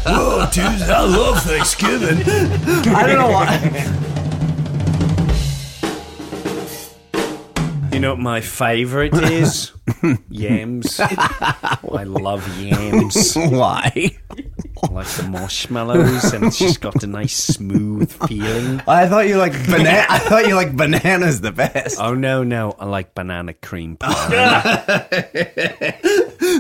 Oh, 0.07 0.39
Whoa, 0.39 0.51
dude, 0.53 0.65
I 0.91 1.05
love 1.05 1.43
Thanksgiving. 1.43 2.19
I 2.95 3.07
don't 3.07 3.19
know 3.19 3.31
why. 3.31 4.11
Know 8.05 8.11
what 8.11 8.21
my 8.21 8.41
favorite 8.41 9.15
is? 9.15 9.73
yams. 10.29 11.01
I 11.01 12.05
love 12.05 12.47
yams. 12.61 13.35
Why? 13.35 14.11
I 14.85 14.93
like 14.93 15.07
the 15.09 15.29
marshmallows, 15.29 16.33
and 16.33 16.45
it's 16.45 16.59
just 16.59 16.81
got 16.81 17.03
a 17.03 17.07
nice 17.07 17.35
smooth 17.37 18.11
feeling. 18.29 18.81
I 18.87 19.09
thought 19.09 19.27
you 19.29 19.39
like 19.39 19.53
banana. 19.65 20.07
I 20.09 20.19
thought 20.19 20.47
you 20.47 20.55
like 20.55 20.77
bananas 20.77 21.41
the 21.41 21.53
best. 21.53 21.99
Oh 22.01 22.15
no, 22.15 22.45
no, 22.45 22.75
I 22.79 22.85
like 22.87 23.15
banana 23.15 23.55
cream 23.55 23.97
pie. 23.97 24.11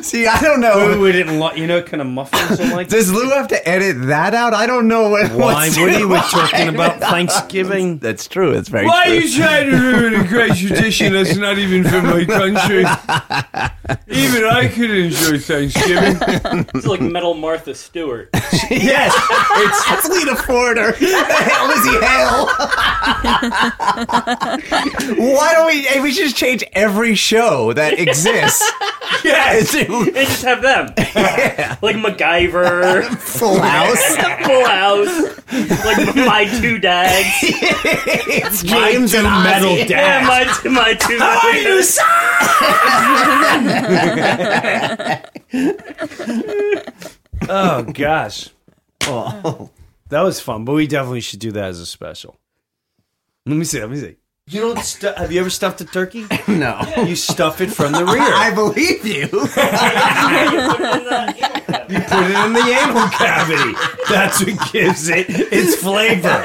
See, 0.03 0.27
I 0.27 0.41
don't 0.41 0.61
we, 0.61 0.67
know. 0.67 1.01
we 1.01 1.13
didn't 1.13 1.39
like, 1.39 1.57
you 1.59 1.67
know, 1.67 1.83
kind 1.83 2.01
of 2.01 2.07
muffins 2.09 2.61
or 2.61 2.67
like. 2.75 2.89
Does 2.89 3.13
Lou 3.13 3.29
have 3.31 3.49
to 3.49 3.69
edit 3.69 4.07
that 4.09 4.35
out? 4.35 4.55
I 4.55 4.67
don't 4.67 4.89
know 4.89 5.11
what. 5.11 5.31
Why 5.33 5.67
what's- 5.69 5.79
would 5.79 5.93
he? 5.93 6.05
We're 6.05 6.21
talking 6.21 6.69
about 6.69 7.01
Thanksgiving. 7.01 7.99
That's 7.99 8.27
true. 8.29 8.53
It's 8.53 8.69
very 8.69 8.87
Why 8.87 9.05
are 9.07 9.15
you 9.15 9.37
trying 9.37 9.71
to 9.71 9.77
ruin 9.77 10.15
a 10.15 10.27
great 10.27 10.55
tradition 10.57 11.13
that's 11.13 11.37
not 11.37 11.59
even 11.59 11.85
from 11.85 12.07
my 12.07 12.25
country? 12.25 12.85
Even 14.09 14.45
I 14.45 14.69
could 14.69 14.91
enjoy 14.91 15.39
Thanksgiving. 15.39 16.17
It's 16.75 16.87
like 16.87 17.01
Metal 17.03 17.35
Martha 17.35 17.75
Stewart. 17.75 18.14
yes, 18.71 19.13
it's 19.57 19.85
That's 19.87 20.09
Lita 20.09 20.37
Forder. 20.37 20.93
Lzzy 20.93 22.01
Hale. 22.01 22.47
Why 25.35 25.53
don't 25.53 25.67
we? 25.67 25.83
Hey, 25.83 26.01
we 26.01 26.13
should 26.13 26.25
just 26.25 26.37
change 26.37 26.65
every 26.73 27.15
show 27.15 27.73
that 27.73 27.99
exists. 27.99 28.63
yes. 29.25 29.75
And 29.75 30.15
just 30.15 30.43
have 30.45 30.63
them. 30.63 30.87
Like 31.83 31.97
MacGyver, 31.97 33.05
Full 33.17 33.61
House. 33.61 34.17
Full 34.47 34.65
House, 34.67 35.39
like 35.85 36.15
my 36.17 36.45
two 36.61 36.79
dads. 36.79 37.29
it's 37.43 38.63
James 38.63 39.15
and 39.15 39.25
metal 39.25 39.71
Ozzy. 39.71 39.89
Yeah, 39.89 40.25
my, 40.27 40.45
my 40.71 40.95
two 40.95 41.19
dads. 41.19 41.99
Oh 47.49 47.83
gosh, 47.83 48.49
Oh. 49.03 49.71
that 50.09 50.23
was 50.23 50.41
fun. 50.41 50.65
But 50.65 50.73
we 50.75 50.87
definitely 50.87 51.21
should 51.21 51.41
do 51.41 51.53
that 51.53 51.65
as 51.65 51.81
a 51.81 51.87
special. 51.87 52.37
Let 53.47 53.57
me 53.57 53.65
see. 53.65 53.81
Let 53.81 53.91
me 53.91 53.99
see. 54.01 54.17
You 54.47 54.61
don't 54.61 54.79
stu- 54.81 55.13
have 55.17 55.33
you 55.33 55.41
ever 55.41 55.49
stuffed 55.51 55.81
a 55.81 55.85
turkey? 55.87 56.27
No. 56.49 56.79
You 56.99 57.17
stuff 57.17 57.61
it 57.63 57.69
from 57.71 57.93
the 57.93 58.05
rear. 58.05 58.21
I 58.21 58.53
believe 58.55 59.05
you. 59.07 59.23
You 59.23 59.29
put 62.01 62.25
it 62.31 62.47
in 62.47 62.53
the 62.53 62.61
anal 62.61 63.09
cavity. 63.09 63.75
That's 64.09 64.45
what 64.45 64.73
gives 64.73 65.09
it 65.09 65.27
its 65.29 65.75
flavor. 65.77 66.43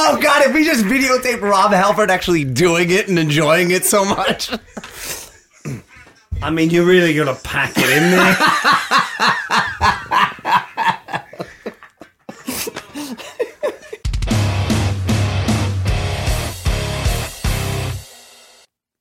Oh 0.00 0.18
God! 0.22 0.42
If 0.46 0.54
we 0.54 0.64
just 0.64 0.84
videotape 0.84 1.40
Rob 1.42 1.72
Halford 1.72 2.10
actually 2.10 2.44
doing 2.44 2.90
it 2.90 3.08
and 3.08 3.18
enjoying 3.18 3.70
it 3.70 3.84
so 3.84 4.04
much, 4.04 4.48
I 6.40 6.50
mean, 6.50 6.70
you're 6.70 6.86
really 6.86 7.14
gonna 7.14 7.34
pack 7.34 7.72
it 7.76 7.90
in 7.90 8.10
there. 8.10 8.36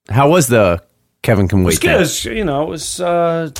how 0.10 0.30
was 0.30 0.48
the 0.48 0.84
Kevin 1.22 1.48
can 1.48 1.64
wait? 1.64 1.84
It 1.84 1.98
was, 2.00 2.26
you 2.26 2.44
know, 2.44 2.64
it 2.64 2.70
was 2.70 3.00
uh, 3.00 3.52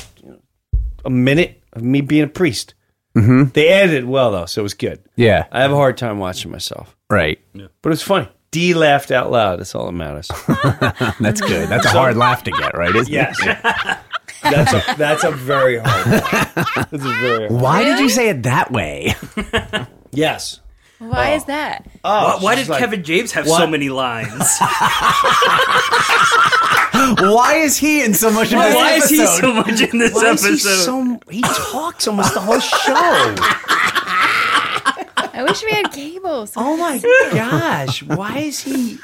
a 1.04 1.10
minute 1.10 1.62
of 1.72 1.82
me 1.82 2.00
being 2.00 2.24
a 2.24 2.28
priest. 2.28 2.74
Mhm. 3.16 3.52
They 3.52 3.68
edited 3.68 4.06
well 4.06 4.32
though, 4.32 4.46
so 4.46 4.62
it 4.62 4.64
was 4.64 4.74
good. 4.74 5.00
Yeah, 5.16 5.46
I 5.52 5.62
have 5.62 5.72
a 5.72 5.76
hard 5.76 5.96
time 5.96 6.18
watching 6.18 6.50
myself, 6.50 6.96
right. 7.10 7.38
but 7.82 7.92
it's 7.92 8.02
funny. 8.02 8.28
D 8.50 8.72
laughed 8.74 9.10
out 9.10 9.30
loud. 9.30 9.60
That's 9.60 9.74
all 9.74 9.86
that 9.86 9.92
matters. 9.92 10.28
That's 11.20 11.40
good. 11.40 11.68
That's 11.68 11.84
a 11.86 11.90
hard 11.90 12.16
laugh 12.16 12.42
to 12.44 12.50
get, 12.50 12.74
right? 12.76 12.94
Isn't 12.94 13.12
yes, 13.12 13.38
that's 14.42 14.72
a 14.72 14.94
that's 14.96 15.24
a 15.24 15.30
very 15.32 15.78
hard. 15.78 16.06
That's 16.74 16.92
a 16.92 16.98
very 16.98 17.44
it? 17.44 17.50
Why 17.50 17.84
did 17.84 17.98
you 17.98 18.08
say 18.08 18.28
it 18.30 18.44
that 18.44 18.70
way? 18.72 19.14
yes. 20.12 20.60
Why 20.98 21.34
is 21.34 21.44
that? 21.44 21.86
Oh, 22.04 22.38
Why, 22.38 22.42
why 22.42 22.54
did 22.56 22.68
like, 22.68 22.78
Kevin 22.80 23.04
James 23.04 23.32
have 23.32 23.46
What? 23.46 23.58
so 23.58 23.66
many 23.68 23.88
lines? 23.88 24.30
Why 27.20 27.60
is 27.62 27.76
he 27.76 28.02
in 28.02 28.14
so 28.14 28.30
much 28.32 28.52
of 28.52 28.58
this 28.58 28.74
Why 28.74 28.92
is 28.94 29.08
he 29.08 29.24
so 29.26 29.54
much 29.54 29.80
in 29.80 29.98
this 29.98 30.12
Why 30.14 30.30
is 30.32 30.42
he 30.42 30.48
episode? 30.50 30.84
so? 30.84 31.20
He 31.30 31.42
talks 31.42 32.08
almost 32.08 32.34
the 32.34 32.40
whole 32.40 32.58
show. 32.58 33.34
I 35.38 35.44
wish 35.44 35.62
we 35.62 35.70
had 35.70 35.92
cables. 35.92 36.52
Oh 36.56 36.76
my 36.76 36.98
gosh! 37.32 38.02
Why 38.02 38.38
is 38.38 38.60
he? 38.60 38.98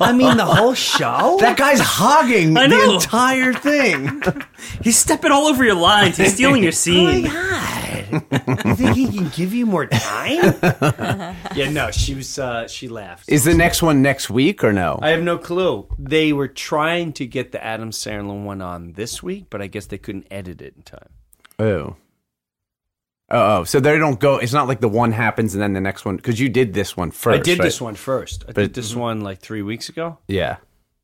I 0.00 0.12
mean, 0.12 0.36
the 0.36 0.44
whole 0.44 0.74
show. 0.74 1.36
that 1.40 1.56
guy's 1.56 1.78
hogging 1.78 2.56
I 2.56 2.66
the 2.66 2.76
know. 2.76 2.94
entire 2.94 3.52
thing. 3.52 4.20
He's 4.82 4.98
stepping 4.98 5.30
all 5.30 5.46
over 5.46 5.64
your 5.64 5.76
lines. 5.76 6.16
He's 6.16 6.34
stealing 6.34 6.60
your 6.60 6.72
scene. 6.72 7.28
Oh 7.28 7.30
my 7.30 8.16
god! 8.42 8.64
You 8.66 8.74
think 8.74 8.96
he 8.96 9.06
can 9.06 9.28
give 9.28 9.54
you 9.54 9.64
more 9.64 9.86
time? 9.86 10.56
yeah, 11.54 11.70
no. 11.70 11.92
She 11.92 12.16
was. 12.16 12.36
Uh, 12.36 12.66
she 12.66 12.88
laughed. 12.88 13.28
Is 13.28 13.44
the 13.44 13.54
next 13.54 13.82
one 13.82 14.02
next 14.02 14.28
week 14.28 14.64
or 14.64 14.72
no? 14.72 14.98
I 15.00 15.10
have 15.10 15.22
no 15.22 15.38
clue. 15.38 15.86
They 16.00 16.32
were 16.32 16.48
trying 16.48 17.12
to 17.12 17.26
get 17.26 17.52
the 17.52 17.62
Adam 17.64 17.92
Sandler 17.92 18.42
one 18.42 18.60
on 18.60 18.94
this 18.94 19.22
week, 19.22 19.46
but 19.50 19.62
I 19.62 19.68
guess 19.68 19.86
they 19.86 19.98
couldn't 19.98 20.26
edit 20.32 20.60
it 20.60 20.74
in 20.76 20.82
time. 20.82 21.10
Oh. 21.60 21.94
Oh, 23.28 23.58
oh, 23.60 23.64
so 23.64 23.80
they 23.80 23.98
don't 23.98 24.20
go. 24.20 24.36
It's 24.38 24.52
not 24.52 24.68
like 24.68 24.80
the 24.80 24.88
one 24.88 25.10
happens 25.12 25.54
and 25.54 25.62
then 25.62 25.72
the 25.72 25.80
next 25.80 26.04
one 26.04 26.16
because 26.16 26.38
you 26.38 26.48
did 26.48 26.74
this 26.74 26.96
one 26.96 27.10
first. 27.10 27.40
I 27.40 27.42
did 27.42 27.58
right? 27.58 27.64
this 27.64 27.80
one 27.80 27.94
first. 27.96 28.44
I 28.44 28.52
But- 28.52 28.54
did 28.62 28.74
this 28.74 28.94
one 28.94 29.20
like 29.22 29.40
three 29.40 29.62
weeks 29.62 29.88
ago, 29.88 30.18
Yeah. 30.28 30.58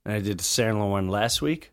and 0.04 0.14
I 0.14 0.20
did 0.20 0.38
the 0.38 0.44
Sandler 0.44 0.88
one 0.90 1.08
last 1.08 1.42
week. 1.42 1.72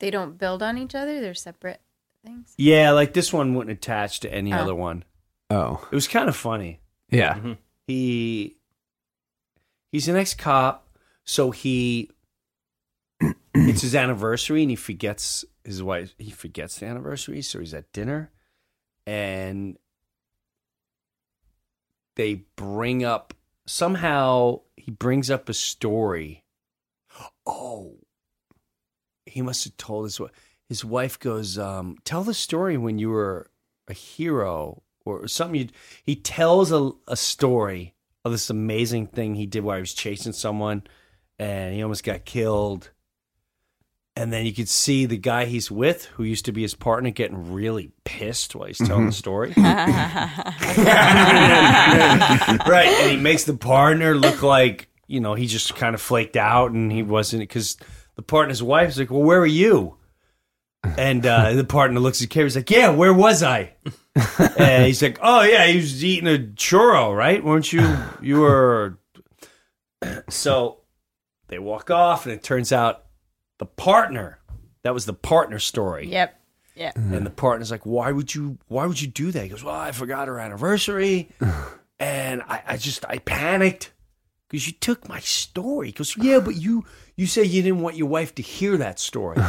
they 0.00 0.10
don't 0.10 0.36
build 0.36 0.62
on 0.62 0.76
each 0.76 0.94
other. 0.94 1.20
They're 1.22 1.32
separate 1.34 1.80
things. 2.26 2.52
Yeah, 2.58 2.90
like 2.90 3.14
this 3.14 3.32
one 3.32 3.54
wouldn't 3.54 3.78
attach 3.78 4.20
to 4.20 4.32
any 4.34 4.52
Oh. 4.52 4.56
other 4.58 4.74
one. 4.74 5.04
Oh. 5.48 5.86
It 5.90 5.94
was 5.94 6.08
kind 6.08 6.28
of 6.28 6.36
funny. 6.36 6.80
Yeah. 7.10 7.34
Mm-hmm. 7.36 7.52
he 7.86 8.56
he's 9.92 10.08
an 10.08 10.16
ex 10.16 10.34
cop, 10.34 10.88
so 11.24 11.52
he 11.52 12.10
it's 13.54 13.80
his 13.82 13.94
anniversary 13.94 14.62
and 14.62 14.70
he 14.70 14.76
forgets 14.76 15.44
his 15.64 15.82
wife. 15.82 16.14
He 16.18 16.30
forgets 16.30 16.78
the 16.80 16.86
anniversary, 16.86 17.40
so 17.40 17.60
he's 17.60 17.72
at 17.72 17.90
dinner, 17.92 18.30
and 19.06 19.76
they 22.16 22.44
bring 22.56 23.04
up 23.04 23.34
somehow 23.66 24.60
he 24.76 24.90
brings 24.90 25.30
up 25.30 25.48
a 25.48 25.54
story. 25.54 26.44
Oh, 27.46 27.96
he 29.26 29.42
must 29.42 29.64
have 29.64 29.76
told 29.76 30.04
his 30.04 30.20
wife. 30.20 30.32
His 30.68 30.84
wife 30.84 31.18
goes, 31.18 31.58
um, 31.58 31.98
"Tell 32.04 32.24
the 32.24 32.34
story 32.34 32.76
when 32.76 32.98
you 32.98 33.10
were 33.10 33.50
a 33.88 33.92
hero 33.92 34.82
or 35.04 35.28
something." 35.28 35.60
You, 35.60 35.68
he 36.04 36.16
tells 36.16 36.72
a, 36.72 36.92
a 37.06 37.16
story 37.16 37.94
of 38.24 38.32
this 38.32 38.50
amazing 38.50 39.08
thing 39.08 39.34
he 39.34 39.46
did 39.46 39.62
while 39.64 39.76
he 39.76 39.82
was 39.82 39.94
chasing 39.94 40.32
someone, 40.32 40.82
and 41.38 41.74
he 41.74 41.82
almost 41.82 42.04
got 42.04 42.24
killed. 42.24 42.90
And 44.16 44.32
then 44.32 44.46
you 44.46 44.52
could 44.52 44.68
see 44.68 45.06
the 45.06 45.16
guy 45.16 45.44
he's 45.46 45.72
with, 45.72 46.04
who 46.04 46.22
used 46.22 46.44
to 46.44 46.52
be 46.52 46.62
his 46.62 46.74
partner, 46.74 47.10
getting 47.10 47.52
really 47.52 47.90
pissed 48.04 48.54
while 48.54 48.68
he's 48.68 48.78
telling 48.78 49.06
the 49.06 49.12
story. 49.12 49.52
right, 49.56 50.46
and 52.86 53.10
he 53.10 53.16
makes 53.16 53.42
the 53.42 53.56
partner 53.56 54.14
look 54.14 54.40
like 54.42 54.88
you 55.08 55.18
know 55.20 55.34
he 55.34 55.46
just 55.46 55.74
kind 55.74 55.94
of 55.96 56.00
flaked 56.00 56.36
out, 56.36 56.70
and 56.70 56.92
he 56.92 57.02
wasn't 57.02 57.42
because 57.42 57.76
the 58.14 58.22
partner's 58.22 58.62
wife's 58.62 58.98
like, 58.98 59.10
"Well, 59.10 59.22
where 59.22 59.40
were 59.40 59.46
you?" 59.46 59.96
And 60.96 61.26
uh, 61.26 61.54
the 61.54 61.64
partner 61.64 61.98
looks 61.98 62.22
at 62.22 62.30
Carrie. 62.30 62.46
He's 62.46 62.56
like, 62.56 62.70
"Yeah, 62.70 62.90
where 62.90 63.12
was 63.12 63.42
I?" 63.42 63.72
and 64.58 64.86
he's 64.86 65.02
like, 65.02 65.18
"Oh 65.22 65.42
yeah, 65.42 65.66
he 65.66 65.76
was 65.76 66.04
eating 66.04 66.28
a 66.28 66.38
churro, 66.38 67.16
right? 67.16 67.42
Weren't 67.42 67.72
you? 67.72 67.96
You 68.22 68.40
were." 68.40 68.98
So 70.28 70.80
they 71.48 71.58
walk 71.58 71.90
off, 71.90 72.26
and 72.26 72.34
it 72.34 72.42
turns 72.42 72.72
out 72.72 73.03
the 73.64 73.82
partner. 73.82 74.38
That 74.82 74.92
was 74.92 75.06
the 75.06 75.14
partner 75.14 75.58
story. 75.58 76.08
Yep. 76.08 76.38
Yep. 76.76 76.96
And 76.96 77.24
the 77.24 77.30
partner's 77.30 77.70
like, 77.70 77.86
"Why 77.86 78.12
would 78.12 78.34
you? 78.34 78.58
Why 78.68 78.84
would 78.86 79.00
you 79.00 79.08
do 79.08 79.30
that?" 79.30 79.44
He 79.44 79.48
goes, 79.48 79.64
"Well, 79.64 79.74
I 79.74 79.92
forgot 79.92 80.28
her 80.28 80.38
anniversary, 80.40 81.30
and 82.00 82.42
I, 82.42 82.62
I 82.66 82.76
just 82.76 83.04
I 83.08 83.18
panicked 83.18 83.92
Because 84.50 84.66
you 84.66 84.72
took 84.74 85.08
my 85.08 85.20
story. 85.20 85.86
He 85.88 85.92
goes, 85.92 86.16
yeah, 86.16 86.40
but 86.40 86.56
you 86.56 86.84
you 87.16 87.26
say 87.26 87.44
you 87.44 87.62
didn't 87.62 87.80
want 87.80 87.96
your 87.96 88.08
wife 88.08 88.34
to 88.36 88.42
hear 88.42 88.76
that 88.76 88.98
story. 88.98 89.36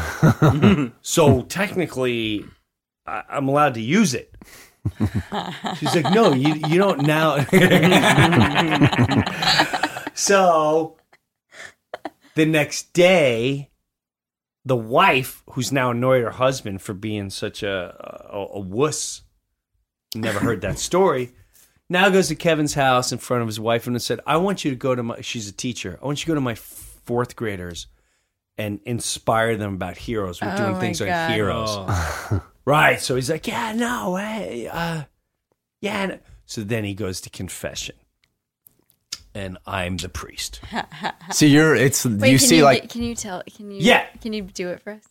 Mm-hmm. 0.45 0.93
so 1.01 1.41
technically, 1.43 2.45
I, 3.07 3.23
I'm 3.29 3.47
allowed 3.47 3.73
to 3.75 3.81
use 3.81 4.13
it. 4.13 4.35
She's 5.79 5.95
like, 5.95 6.13
no, 6.13 6.33
you 6.33 6.53
you 6.69 6.77
don't 6.77 7.01
now. 7.01 7.43
so 10.13 10.97
the 12.35 12.45
next 12.45 12.93
day, 12.93 13.69
the 14.65 14.75
wife, 14.75 15.43
who's 15.51 15.71
now 15.71 15.91
annoyed 15.91 16.23
her 16.23 16.31
husband 16.31 16.81
for 16.81 16.93
being 16.93 17.29
such 17.29 17.61
a 17.63 18.27
a, 18.31 18.47
a 18.55 18.59
wuss, 18.59 19.21
never 20.15 20.39
heard 20.39 20.61
that 20.61 20.79
story. 20.89 21.31
Now 21.87 22.09
goes 22.09 22.29
to 22.29 22.35
Kevin's 22.35 22.73
house 22.73 23.11
in 23.11 23.19
front 23.19 23.41
of 23.43 23.47
his 23.47 23.59
wife 23.59 23.85
and 23.85 24.01
said, 24.01 24.19
"I 24.25 24.37
want 24.37 24.65
you 24.65 24.71
to 24.71 24.77
go 24.77 24.95
to 24.95 25.03
my." 25.03 25.21
She's 25.21 25.47
a 25.47 25.51
teacher. 25.51 25.99
I 26.01 26.05
want 26.05 26.19
you 26.19 26.25
to 26.25 26.27
go 26.29 26.35
to 26.35 26.41
my 26.41 26.55
fourth 26.55 27.35
graders 27.35 27.85
and 28.57 28.79
inspire 28.85 29.55
them 29.55 29.75
about 29.75 29.97
heroes. 29.97 30.41
We're 30.41 30.51
Oh 30.53 30.57
doing 30.57 30.71
my 30.73 30.79
things 30.79 30.99
like 31.01 31.09
God. 31.09 31.31
heroes. 31.31 32.41
Right. 32.67 32.99
So 32.99 33.13
he's 33.13 33.29
like, 33.29 33.45
yeah, 33.45 33.73
no, 33.73 34.15
hey, 34.15 34.67
uh, 34.67 35.03
yeah. 35.81 36.05
no." 36.07 36.19
So 36.47 36.61
then 36.61 36.83
he 36.83 36.95
goes 36.95 37.21
to 37.21 37.29
confession. 37.29 37.95
And 39.35 39.57
I'm 39.67 39.97
the 39.97 40.09
priest. 40.09 40.61
So 41.31 41.45
you're 41.45 41.75
it's 41.75 42.05
Wait, 42.05 42.31
you 42.31 42.37
see 42.37 42.57
you, 42.57 42.63
like 42.63 42.89
can 42.89 43.03
you 43.03 43.15
tell? 43.15 43.43
Can 43.53 43.69
you? 43.69 43.79
Yeah. 43.81 44.05
Can 44.21 44.31
you 44.31 44.43
do 44.43 44.69
it 44.69 44.81
for 44.81 44.93
us? 44.93 45.03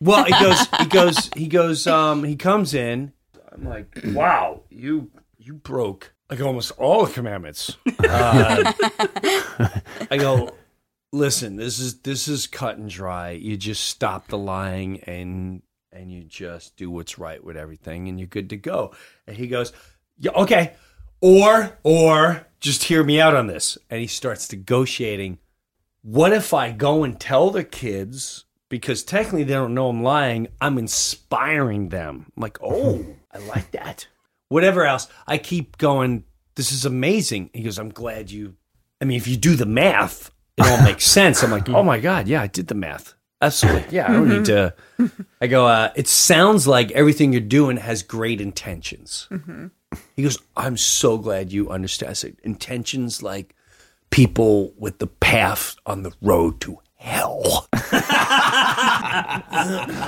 Well, 0.00 0.24
he 0.24 0.32
goes, 0.32 0.66
he 0.78 0.86
goes, 0.88 1.30
he 1.36 1.46
goes, 1.46 1.86
um, 1.86 2.24
he 2.24 2.36
comes 2.36 2.74
in. 2.74 3.12
I'm 3.52 3.64
like, 3.64 4.00
wow, 4.06 4.62
you 4.70 5.10
you 5.38 5.54
broke 5.54 6.12
like 6.30 6.40
almost 6.40 6.72
all 6.72 7.04
the 7.06 7.12
commandments. 7.12 7.76
Uh, 7.98 8.72
I 10.10 10.16
go, 10.16 10.54
listen, 11.12 11.56
this 11.56 11.78
is 11.78 12.00
this 12.00 12.28
is 12.28 12.46
cut 12.46 12.78
and 12.78 12.88
dry. 12.88 13.30
You 13.30 13.56
just 13.56 13.84
stop 13.84 14.28
the 14.28 14.38
lying 14.38 15.00
and 15.00 15.62
and 15.92 16.10
you 16.10 16.22
just 16.22 16.76
do 16.76 16.90
what's 16.90 17.18
right 17.18 17.42
with 17.42 17.56
everything, 17.56 18.08
and 18.08 18.18
you're 18.18 18.28
good 18.28 18.50
to 18.50 18.56
go. 18.56 18.94
And 19.26 19.36
he 19.36 19.48
goes, 19.48 19.72
yeah, 20.18 20.32
okay, 20.32 20.74
or 21.20 21.78
or 21.82 22.46
just 22.60 22.84
hear 22.84 23.02
me 23.02 23.20
out 23.20 23.34
on 23.34 23.46
this. 23.46 23.78
And 23.88 24.00
he 24.00 24.06
starts 24.06 24.50
negotiating. 24.52 25.38
What 26.02 26.32
if 26.32 26.54
I 26.54 26.72
go 26.72 27.04
and 27.04 27.18
tell 27.18 27.50
the 27.50 27.64
kids? 27.64 28.44
Because 28.68 29.02
technically 29.02 29.44
they 29.44 29.54
don't 29.54 29.74
know 29.74 29.88
I'm 29.88 30.02
lying. 30.02 30.48
I'm 30.60 30.78
inspiring 30.78 31.88
them. 31.88 32.30
I'm 32.36 32.40
like, 32.40 32.58
oh, 32.62 33.04
I 33.32 33.38
like 33.38 33.72
that. 33.72 34.06
Whatever 34.48 34.84
else. 34.86 35.08
I 35.26 35.38
keep 35.38 35.78
going, 35.78 36.24
this 36.54 36.72
is 36.72 36.84
amazing. 36.84 37.50
He 37.52 37.62
goes, 37.62 37.78
I'm 37.78 37.90
glad 37.90 38.30
you. 38.30 38.54
I 39.00 39.04
mean, 39.04 39.16
if 39.16 39.26
you 39.26 39.36
do 39.36 39.56
the 39.56 39.66
math, 39.66 40.30
it 40.56 40.66
all 40.66 40.82
makes 40.82 41.06
sense. 41.18 41.42
I'm 41.42 41.50
like, 41.50 41.68
oh 41.68 41.82
my 41.82 41.98
God, 41.98 42.28
yeah, 42.28 42.42
I 42.42 42.46
did 42.46 42.68
the 42.68 42.74
math. 42.74 43.14
Absolutely. 43.42 43.86
Yeah, 43.90 44.08
I 44.08 44.12
don't 44.12 44.28
need 44.28 44.44
to. 44.46 44.74
I 45.40 45.46
go, 45.46 45.66
uh, 45.66 45.92
it 45.96 46.06
sounds 46.06 46.66
like 46.66 46.90
everything 46.92 47.32
you're 47.32 47.40
doing 47.40 47.78
has 47.78 48.02
great 48.02 48.40
intentions. 48.40 49.28
He 50.16 50.22
goes, 50.22 50.38
I'm 50.56 50.76
so 50.76 51.18
glad 51.18 51.52
you 51.52 51.70
understand. 51.70 52.10
I 52.10 52.14
said, 52.14 52.36
intentions 52.42 53.22
like 53.22 53.54
people 54.10 54.72
with 54.78 54.98
the 54.98 55.06
path 55.06 55.76
on 55.86 56.02
the 56.02 56.12
road 56.22 56.60
to 56.62 56.78
hell. 56.96 57.66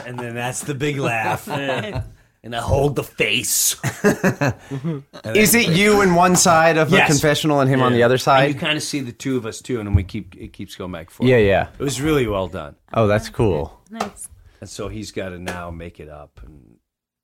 and 0.05 0.19
then 0.19 0.35
that's 0.35 0.63
the 0.65 0.75
big 0.75 0.99
laugh. 0.99 1.49
and 1.49 2.55
I 2.57 2.61
hold 2.61 2.97
the 2.97 3.03
face. 3.05 3.77
is 5.35 5.55
it 5.55 5.69
you 5.69 6.03
in 6.03 6.15
one 6.15 6.37
side 6.37 6.77
of 6.77 6.91
Yes. 6.91 7.09
the 7.09 7.13
confessional 7.15 7.61
and 7.61 7.71
him 7.71 7.83
on 7.83 7.93
the 7.93 7.99
Yeah. 8.01 8.05
other 8.07 8.15
And 8.15 8.21
side? 8.23 8.49
you 8.55 8.59
kind 8.59 8.77
of 8.77 8.83
see 8.83 9.01
the 9.01 9.13
two 9.13 9.37
of 9.37 9.47
us 9.47 9.61
too, 9.61 9.79
and 9.81 9.87
then 9.89 9.95
we 9.95 10.05
keep 10.05 10.35
it 10.37 10.53
keeps 10.53 10.75
going 10.77 10.93
back 10.93 11.07
and 11.07 11.11
forth. 11.11 11.29
Yeah, 11.29 11.39
yeah. 11.39 11.69
It 11.79 11.83
was 11.83 12.01
really 12.01 12.27
well 12.27 12.49
done. 12.49 12.77
Oh, 12.93 13.07
that's 13.07 13.29
cool. 13.29 13.81
Nice. 13.91 14.29
And 14.61 14.69
so 14.71 14.89
he's 14.89 15.11
got 15.11 15.31
to 15.31 15.39
now 15.39 15.71
make 15.71 15.99
it 16.01 16.09
up. 16.09 16.41
And, 16.45 16.77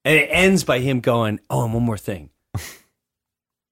and 0.04 0.16
it 0.16 0.28
ends 0.32 0.64
by 0.64 0.80
him 0.80 1.00
going, 1.00 1.40
Oh, 1.50 1.64
and 1.64 1.72
one 1.74 1.84
more 1.84 1.98
thing. 1.98 2.30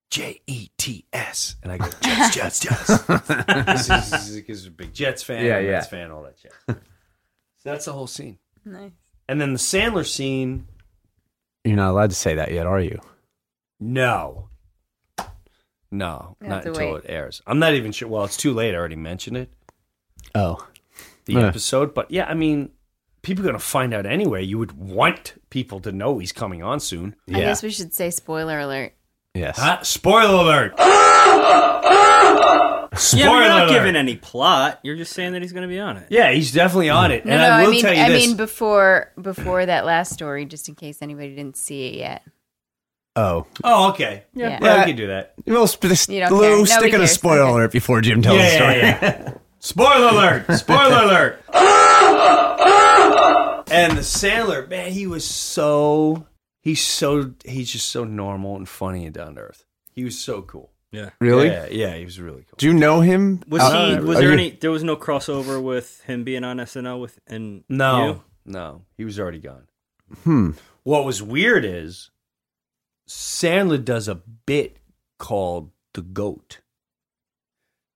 J 0.09 0.41
E 0.47 0.69
T 0.77 1.05
S. 1.13 1.55
And 1.63 1.71
I 1.71 1.77
go, 1.77 1.89
Jets, 2.01 2.35
Jets, 2.35 2.59
Jets. 2.59 2.87
This 3.07 3.81
is- 3.81 3.87
this 4.11 4.29
is- 4.29 4.45
He's 4.47 4.65
a 4.65 4.71
big 4.71 4.93
Jets 4.93 5.23
fan, 5.23 5.43
Yeah, 5.45 5.59
yeah, 5.59 5.65
yeah. 5.65 5.71
Mets 5.73 5.87
fan, 5.87 6.11
all 6.11 6.23
that 6.23 6.37
shit. 6.39 6.53
So 7.59 7.71
that's 7.71 7.85
the 7.85 7.91
whole 7.93 8.07
scene. 8.07 8.37
Nice. 8.63 8.91
And 9.27 9.41
then 9.41 9.51
the 9.51 9.59
Sandler 9.59 10.05
scene, 10.07 10.67
You're 11.65 11.75
not 11.75 11.89
allowed 11.91 12.11
to 12.11 12.15
say 12.15 12.35
that 12.35 12.51
yet, 12.51 12.65
are 12.67 12.79
you? 12.79 12.99
no. 13.79 14.49
No, 15.89 16.35
You 16.41 16.49
not 16.49 16.65
until 16.65 16.93
wait. 16.95 17.05
it 17.05 17.09
airs. 17.09 17.41
I'm 17.47 17.59
not 17.59 17.73
even 17.73 17.91
sure. 17.93 18.09
Well, 18.09 18.25
it's 18.25 18.35
too 18.37 18.53
late. 18.53 18.73
I 18.73 18.77
already 18.77 18.97
mentioned 18.97 19.37
it, 19.37 19.49
Oh. 20.35 20.67
the 21.25 21.33
Yeah. 21.33 21.47
episode. 21.47 21.93
But 21.93 22.11
yeah, 22.11 22.25
I 22.25 22.33
mean, 22.33 22.71
people 23.21 23.41
are 23.43 23.47
going 23.47 23.57
to 23.59 23.65
find 23.65 23.93
out 23.93 24.05
anyway. 24.05 24.43
You 24.43 24.57
would 24.57 24.73
want 24.73 25.41
people 25.49 25.79
to 25.81 25.91
know 25.93 26.19
he's 26.19 26.33
coming 26.33 26.61
on 26.61 26.81
soon. 26.81 27.15
I 27.29 27.39
guess 27.39 27.63
we 27.63 27.69
should 27.71 27.93
say 27.93 28.09
spoiler 28.11 28.59
alert. 28.59 28.93
Yes. 29.37 29.57
Huh? 29.57 29.81
Spoiler 29.83 30.43
alert. 30.43 30.73
Spoiler 32.97 33.25
yeah, 33.25 33.31
you're 33.31 33.47
not 33.49 33.63
alert. 33.67 33.69
giving 33.73 33.95
any 33.95 34.15
plot. 34.15 34.79
You're 34.81 34.95
just 34.95 35.13
saying 35.13 35.33
that 35.33 35.41
he's 35.43 35.51
going 35.53 35.61
to 35.61 35.67
be 35.67 35.79
on 35.79 35.97
it. 35.97 36.07
Yeah, 36.09 36.31
he's 36.31 36.51
definitely 36.51 36.89
on 36.89 37.11
it. 37.11 37.25
No, 37.25 37.33
and 37.33 37.41
no, 37.41 37.47
I 37.49 37.63
will 37.63 37.71
mean, 37.71 37.81
tell 37.83 37.93
you 37.93 38.01
I 38.01 38.09
this. 38.09 38.25
mean 38.27 38.37
before 38.37 39.11
before 39.21 39.65
that 39.65 39.85
last 39.85 40.13
story, 40.13 40.45
just 40.45 40.67
in 40.67 40.73
case 40.75 41.01
anybody 41.03 41.35
didn't 41.35 41.57
see 41.57 41.87
it 41.87 41.93
yet. 41.95 42.23
Oh. 43.15 43.45
oh, 43.63 43.89
okay. 43.91 44.23
Yeah, 44.33 44.49
Yeah. 44.49 44.59
yeah, 44.61 44.75
we 44.75 44.81
uh, 44.81 44.85
can 44.85 44.95
do 44.95 45.07
that. 45.07 45.33
We'll 45.45 45.67
sp- 45.69 45.89
just 45.89 46.09
You 46.09 46.21
don't 46.21 46.33
Lou, 46.33 46.65
care. 46.65 46.77
Stick 46.79 46.93
in 46.93 47.01
a 47.01 47.07
spoiler 47.07 47.41
Okay. 47.41 47.51
alert 47.51 47.71
before 47.71 48.01
Jim 48.01 48.21
tells 48.21 48.37
the 48.39 48.49
story. 48.49 48.77
yeah, 48.77 48.99
yeah. 49.01 49.33
Spoiler 49.59 50.09
alert! 50.09 50.51
Spoiler 50.53 51.03
alert! 51.03 51.43
and 53.71 53.97
the 53.97 54.01
Sandler, 54.01 54.69
man, 54.69 54.91
he 54.91 55.07
was 55.07 55.25
so 55.25 56.25
he's 56.67 56.81
so 56.85 57.31
he's 57.45 57.71
just 57.71 57.89
so 57.89 58.03
normal 58.03 58.55
and 58.57 58.67
funny 58.67 59.05
and 59.05 59.13
down 59.13 59.35
to 59.35 59.41
earth. 59.41 59.63
He 59.93 60.03
was 60.03 60.17
so 60.19 60.41
cool. 60.41 60.71
Yeah. 60.91 61.09
Really? 61.19 61.47
Yeah, 61.47 61.67
yeah, 61.69 61.95
he 61.95 62.05
was 62.05 62.19
really 62.19 62.43
cool. 62.47 62.55
Do 62.57 62.65
you 62.67 62.73
know 62.73 63.01
him? 63.01 63.41
Was 63.47 63.61
Uh, 63.61 63.99
he? 63.99 64.05
Was 64.05 64.17
there 64.19 64.27
you- 64.27 64.33
any? 64.33 64.49
There 64.51 64.71
was 64.71 64.83
no 64.83 64.95
crossover 64.95 65.61
with 65.61 66.01
him 66.03 66.23
being 66.23 66.43
on 66.43 66.57
SNL 66.59 66.99
with 66.99 67.19
and 67.27 67.63
No, 67.69 68.05
you? 68.07 68.23
no, 68.45 68.81
he 68.97 69.03
was 69.05 69.19
already 69.19 69.39
gone. 69.39 69.67
Hmm. 70.23 70.51
What 70.83 71.05
was 71.05 71.21
weird 71.21 71.65
is 71.65 72.09
Sandler 73.09 73.83
does 73.83 74.07
a 74.07 74.15
bit 74.45 74.77
called 75.19 75.71
the 75.93 76.01
goat, 76.01 76.59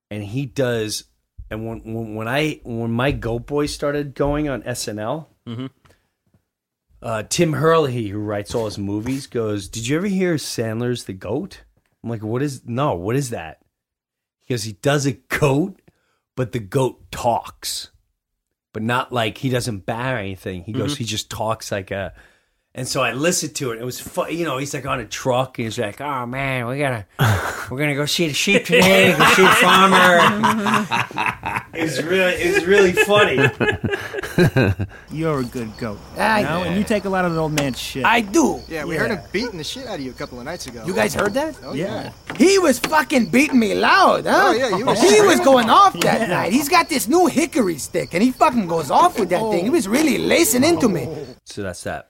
and 0.10 0.24
he 0.24 0.46
does. 0.46 1.06
And 1.50 1.68
when 1.68 1.80
when, 1.94 2.16
when 2.16 2.28
I 2.28 2.60
when 2.64 2.92
my 2.92 3.12
Goat 3.12 3.46
Boy 3.48 3.66
started 3.66 4.16
going 4.16 4.48
on 4.50 4.64
SNL, 4.64 5.28
Mhm. 5.48 5.70
Uh, 7.02 7.24
Tim 7.24 7.54
Herlihy, 7.54 8.10
who 8.10 8.20
writes 8.20 8.54
all 8.54 8.66
his 8.66 8.78
movies, 8.78 9.28
goes, 9.28 9.68
"Did 9.68 9.88
you 9.88 9.98
ever 9.98 10.08
hear 10.08 10.36
Sandler's 10.36 11.06
the 11.06 11.14
goat?" 11.14 11.64
I'm 12.04 12.10
like, 12.10 12.24
"What 12.24 12.42
is 12.42 12.62
no? 12.66 12.96
What 12.96 13.16
is 13.16 13.30
that?" 13.32 13.62
Because 14.42 14.64
he 14.64 14.74
does 14.74 15.06
a 15.06 15.14
goat, 15.14 15.82
but 16.36 16.52
the 16.52 16.60
goat 16.60 17.12
talks 17.12 17.92
but 18.74 18.84
not 18.84 19.12
like 19.12 19.38
he 19.38 19.50
doesn't 19.50 19.86
bar 19.86 20.18
anything. 20.18 20.64
He 20.64 20.72
goes, 20.72 20.96
he 20.98 21.04
just 21.04 21.30
talks 21.30 21.72
like 21.72 21.92
a. 21.92 22.14
And 22.74 22.88
so 22.88 23.02
I 23.02 23.12
listened 23.12 23.56
to 23.56 23.72
it. 23.72 23.82
It 23.82 23.84
was 23.84 24.00
fun. 24.00 24.34
You 24.34 24.46
know, 24.46 24.58
he's 24.58 24.74
like 24.74 24.86
on 24.86 25.02
a 25.02 25.06
truck 25.06 25.60
and 25.60 25.66
he's 25.66 25.78
like, 25.78 26.00
"Oh 26.00 26.26
man, 26.26 26.68
we 26.68 26.80
gotta, 26.80 27.06
we're 27.70 27.78
gonna 27.78 27.96
go 27.96 28.06
see 28.06 28.28
the 28.28 28.34
sheep 28.34 28.64
today. 28.64 29.14
Go 29.18 29.26
see 29.34 29.42
the 29.42 29.50
farmer." 29.50 30.20
it 31.74 31.84
was 31.84 32.02
really, 32.02 32.34
it's 32.34 32.66
really 32.66 32.94
funny. 32.94 33.36
You're 35.12 35.40
a 35.40 35.44
good 35.44 35.76
goat. 35.78 36.00
I- 36.18 36.40
you 36.40 36.46
know, 36.46 36.64
and 36.64 36.78
you 36.78 36.84
take 36.84 37.06
a 37.06 37.10
lot 37.10 37.26
of 37.26 37.34
the 37.34 37.40
old 37.40 37.54
man's 37.54 37.80
shit. 37.80 38.06
I 38.06 38.22
do. 38.22 38.62
Yeah, 38.68 38.86
we 38.86 38.96
heard 38.96 39.12
him 39.12 39.20
beating 39.32 39.58
the 39.58 39.64
shit 39.64 39.86
out 39.88 39.96
of 39.96 40.02
you 40.02 40.12
a 40.12 40.14
couple 40.14 40.40
of 40.40 40.46
nights 40.46 40.68
ago. 40.68 40.84
You 40.86 40.94
guys 40.94 41.14
heard 41.14 41.34
that? 41.34 41.58
Oh, 41.64 41.74
yeah. 41.74 42.12
He 42.38 42.58
was 42.60 42.80
fucking 42.80 43.28
beating 43.28 43.60
me 43.60 43.74
loud, 43.76 44.26
huh? 44.26 44.44
Oh, 44.48 44.52
yeah, 44.54 44.78
you 44.78 44.86
were 44.86 44.96
he 44.96 45.22
was 45.22 45.40
going 45.42 45.70
off 45.70 46.00
that 46.02 46.30
night. 46.30 46.52
He's 46.54 46.70
got 46.70 46.90
this 46.90 47.08
new 47.08 47.28
hickory 47.28 47.78
stick, 47.78 48.14
and 48.14 48.24
he 48.24 48.32
fucking 48.32 48.68
goes 48.68 48.90
off 48.92 49.20
with 49.20 49.30
that 49.30 49.42
thing. 49.52 49.64
He 49.64 49.70
was 49.70 49.88
really 49.88 50.18
lacing 50.18 50.64
into 50.64 50.88
me. 50.90 51.08
So 51.46 51.64
that's 51.64 51.84
that. 51.84 52.08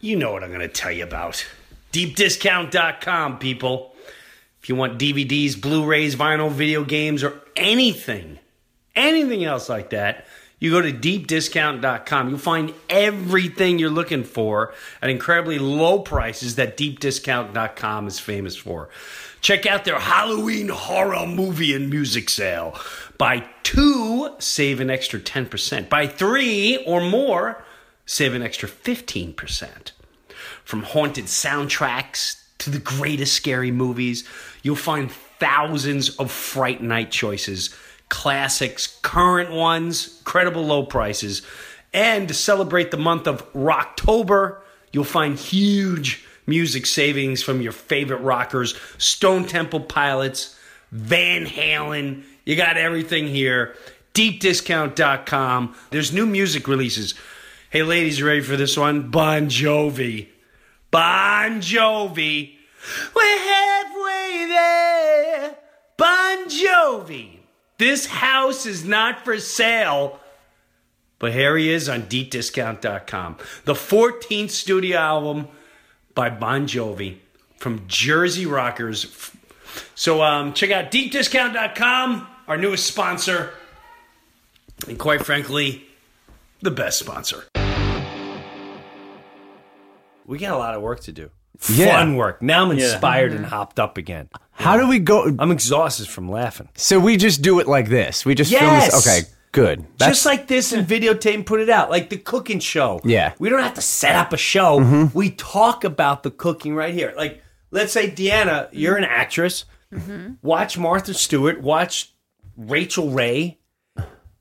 You 0.00 0.16
know 0.16 0.32
what 0.32 0.42
I'm 0.44 0.50
going 0.50 0.60
to 0.60 0.68
tell 0.68 0.92
you 0.92 1.04
about. 1.04 1.44
DeepDiscount.com, 1.92 3.38
people. 3.38 3.94
If 4.62 4.68
you 4.68 4.74
want 4.76 4.98
DVDs, 4.98 5.60
Blu 5.60 5.84
rays, 5.84 6.14
vinyl, 6.16 6.50
video 6.50 6.84
games, 6.84 7.24
or 7.24 7.40
anything, 7.56 8.38
anything 8.96 9.44
else 9.44 9.68
like 9.68 9.90
that, 9.90 10.26
you 10.58 10.70
go 10.70 10.80
to 10.80 10.92
deepdiscount.com. 10.92 12.28
You'll 12.30 12.38
find 12.38 12.72
everything 12.88 13.78
you're 13.78 13.90
looking 13.90 14.24
for 14.24 14.72
at 15.02 15.10
incredibly 15.10 15.58
low 15.58 15.98
prices 15.98 16.56
that 16.56 16.76
deepdiscount.com 16.76 18.06
is 18.06 18.18
famous 18.18 18.56
for. 18.56 18.88
Check 19.42 19.66
out 19.66 19.84
their 19.84 19.98
Halloween 19.98 20.68
horror 20.68 21.26
movie 21.26 21.74
and 21.74 21.90
music 21.90 22.30
sale. 22.30 22.78
Buy 23.18 23.46
two, 23.62 24.34
save 24.38 24.80
an 24.80 24.90
extra 24.90 25.20
10%. 25.20 25.88
Buy 25.88 26.06
three 26.06 26.82
or 26.86 27.02
more, 27.02 27.62
save 28.06 28.34
an 28.34 28.42
extra 28.42 28.68
15%. 28.68 29.92
From 30.64 30.82
haunted 30.82 31.26
soundtracks 31.26 32.42
to 32.58 32.70
the 32.70 32.78
greatest 32.78 33.34
scary 33.34 33.70
movies. 33.70 34.26
You'll 34.62 34.76
find 34.76 35.10
thousands 35.38 36.16
of 36.16 36.30
Fright 36.30 36.82
Night 36.82 37.10
choices, 37.10 37.74
classics, 38.08 38.98
current 39.02 39.50
ones, 39.50 40.20
credible 40.24 40.64
low 40.64 40.84
prices. 40.84 41.42
And 41.92 42.28
to 42.28 42.34
celebrate 42.34 42.90
the 42.90 42.96
month 42.96 43.26
of 43.26 43.50
Rocktober, 43.52 44.58
you'll 44.92 45.04
find 45.04 45.38
huge 45.38 46.24
music 46.46 46.86
savings 46.86 47.42
from 47.42 47.60
your 47.60 47.72
favorite 47.72 48.20
rockers, 48.20 48.74
Stone 48.98 49.46
Temple 49.46 49.80
Pilots, 49.80 50.58
Van 50.92 51.46
Halen. 51.46 52.22
You 52.44 52.56
got 52.56 52.76
everything 52.76 53.26
here. 53.26 53.74
DeepDiscount.com. 54.14 55.74
There's 55.90 56.12
new 56.12 56.26
music 56.26 56.68
releases. 56.68 57.14
Hey, 57.70 57.82
ladies, 57.82 58.22
ready 58.22 58.40
for 58.40 58.56
this 58.56 58.76
one? 58.76 59.10
Bon 59.10 59.48
Jovi. 59.48 60.28
Bon 60.90 61.60
Jovi. 61.60 62.54
We're 63.14 63.38
halfway 63.38 64.46
there. 64.48 65.56
Bon 65.96 66.48
Jovi. 66.48 67.35
This 67.78 68.06
house 68.06 68.66
is 68.66 68.84
not 68.84 69.24
for 69.24 69.38
sale. 69.38 70.20
But 71.18 71.32
here 71.32 71.56
he 71.56 71.70
is 71.70 71.88
on 71.88 72.02
deepdiscount.com. 72.02 73.36
The 73.64 73.72
14th 73.72 74.50
studio 74.50 74.98
album 74.98 75.48
by 76.14 76.28
Bon 76.30 76.66
Jovi 76.66 77.16
from 77.58 77.84
Jersey 77.88 78.44
Rockers. 78.44 79.30
So 79.94 80.22
um, 80.22 80.52
check 80.52 80.70
out 80.70 80.90
deepdiscount.com, 80.90 82.26
our 82.48 82.56
newest 82.56 82.86
sponsor, 82.86 83.52
and 84.86 84.98
quite 84.98 85.24
frankly, 85.24 85.86
the 86.60 86.70
best 86.70 86.98
sponsor. 86.98 87.44
We 90.26 90.38
got 90.38 90.52
a 90.52 90.58
lot 90.58 90.74
of 90.74 90.82
work 90.82 91.00
to 91.00 91.12
do. 91.12 91.30
Yeah. 91.68 91.98
Fun 91.98 92.16
work. 92.16 92.42
Now 92.42 92.64
I'm 92.70 92.76
Yeah. 92.76 92.84
inspired 92.92 93.32
and 93.32 93.46
hopped 93.46 93.78
up 93.78 93.96
again. 93.98 94.28
How 94.52 94.76
do 94.78 94.86
we 94.88 94.98
go? 94.98 95.34
I'm 95.38 95.50
exhausted 95.50 96.08
from 96.08 96.30
laughing. 96.30 96.68
So 96.76 96.98
we 96.98 97.16
just 97.16 97.42
do 97.42 97.60
it 97.60 97.66
like 97.66 97.88
this. 97.88 98.24
We 98.24 98.34
just 98.34 98.52
film 98.52 98.74
this. 98.80 99.06
Okay, 99.06 99.28
good. 99.52 99.84
That's, 99.98 100.10
Just 100.12 100.26
like 100.26 100.46
this 100.48 100.72
and 100.72 100.86
videotape 100.86 101.34
and 101.34 101.46
put 101.46 101.60
it 101.60 101.68
out, 101.68 101.90
like 101.90 102.08
the 102.10 102.16
cooking 102.16 102.58
show. 102.60 103.00
Yeah. 103.04 103.32
We 103.38 103.48
don't 103.50 103.62
have 103.62 103.74
to 103.74 103.82
set 103.82 104.16
up 104.16 104.32
a 104.32 104.36
show. 104.38 104.80
Mm-hmm. 104.80 105.16
We 105.18 105.30
talk 105.30 105.84
about 105.84 106.22
the 106.22 106.30
cooking 106.30 106.74
right 106.74 106.94
here. 106.94 107.12
Like, 107.16 107.42
let's 107.70 107.92
say, 107.92 108.10
Deanna, 108.10 108.68
you're 108.72 108.96
an 108.96 109.04
actress. 109.04 109.64
Watch 110.42 110.76
Martha 110.78 111.14
Stewart, 111.14 111.60
watch 111.62 112.12
Rachael 112.56 113.10
Ray, 113.10 113.58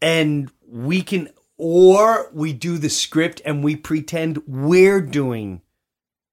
and 0.01 0.51
we 0.67 1.01
can, 1.01 1.29
or 1.57 2.29
we 2.33 2.51
do 2.53 2.77
the 2.77 2.89
script 2.89 3.41
and 3.45 3.63
we 3.63 3.75
pretend 3.75 4.41
we're 4.47 5.01
doing 5.01 5.61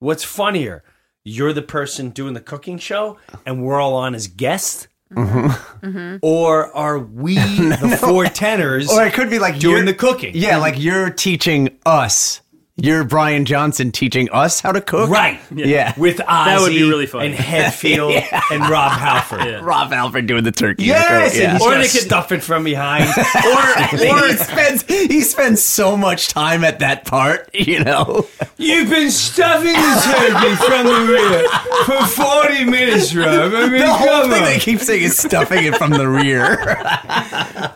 what's 0.03 0.24
funnier. 0.24 0.82
You're 1.24 1.53
the 1.53 1.62
person 1.62 2.11
doing 2.11 2.34
the 2.34 2.40
cooking 2.40 2.78
show, 2.78 3.16
and 3.46 3.62
we're 3.62 3.80
all 3.80 3.94
on 3.94 4.14
as 4.14 4.26
guests. 4.26 4.88
Mm-hmm. 5.14 6.16
Or 6.22 6.74
are 6.74 6.98
we 6.98 7.34
the 7.36 7.98
four 8.00 8.24
tenors? 8.26 8.90
or 8.90 9.05
it 9.07 9.12
could 9.14 9.30
be 9.30 9.38
like 9.38 9.59
doing 9.59 9.76
you're- 9.78 9.86
the 9.86 9.94
cooking. 9.94 10.32
Yeah, 10.34 10.57
like 10.59 10.74
you're 10.78 11.11
teaching 11.11 11.78
us. 11.86 12.40
You're 12.84 13.04
Brian 13.04 13.44
Johnson 13.44 13.92
teaching 13.92 14.28
us 14.32 14.60
how 14.60 14.72
to 14.72 14.80
cook. 14.80 15.08
Right. 15.08 15.38
Yeah. 15.54 15.94
With 15.96 16.16
Ozzy 16.16 16.26
That 16.46 16.60
would 16.62 16.70
be 16.70 16.82
really 16.82 17.06
funny. 17.06 17.26
and 17.28 17.34
Hetfield 17.36 18.12
Yeah. 18.32 18.40
and 18.50 18.68
Rob 18.68 18.90
Halford. 18.90 19.62
Rob 19.62 19.92
Halford 19.92 20.26
doing 20.26 20.42
the 20.42 20.50
turkey. 20.50 20.86
Yes, 20.86 21.36
Yeah. 21.38 21.50
and 21.50 21.58
he's 21.58 21.62
Or 21.62 21.70
they 21.76 21.84
to 21.84 21.88
could- 21.88 22.00
stuff 22.00 22.32
it 22.32 22.42
from 22.42 22.64
behind. 22.64 23.04
or 23.08 23.96
he 23.96 24.36
spends 24.36 24.82
he 24.88 25.20
spends 25.20 25.62
so 25.62 25.96
much 25.96 26.26
time 26.28 26.64
at 26.64 26.80
that 26.80 27.04
part, 27.04 27.48
you 27.54 27.84
know. 27.84 28.26
You've 28.56 28.90
been 28.90 29.12
stuffing 29.12 29.72
the 29.72 30.02
turkey 30.04 30.54
from 30.56 30.86
the 30.86 31.06
rear 31.12 31.48
for 31.84 32.06
40 32.06 32.64
minutes, 32.64 33.14
Rob. 33.14 33.52
I 33.54 33.68
mean, 33.68 33.80
The 33.80 33.92
whole 33.94 34.22
thing 34.24 34.32
on. 34.32 34.44
they 34.44 34.58
keep 34.58 34.80
saying 34.80 35.02
is 35.04 35.16
stuffing 35.16 35.64
it 35.64 35.76
from 35.76 35.90
the 35.92 36.08
rear. 36.08 36.52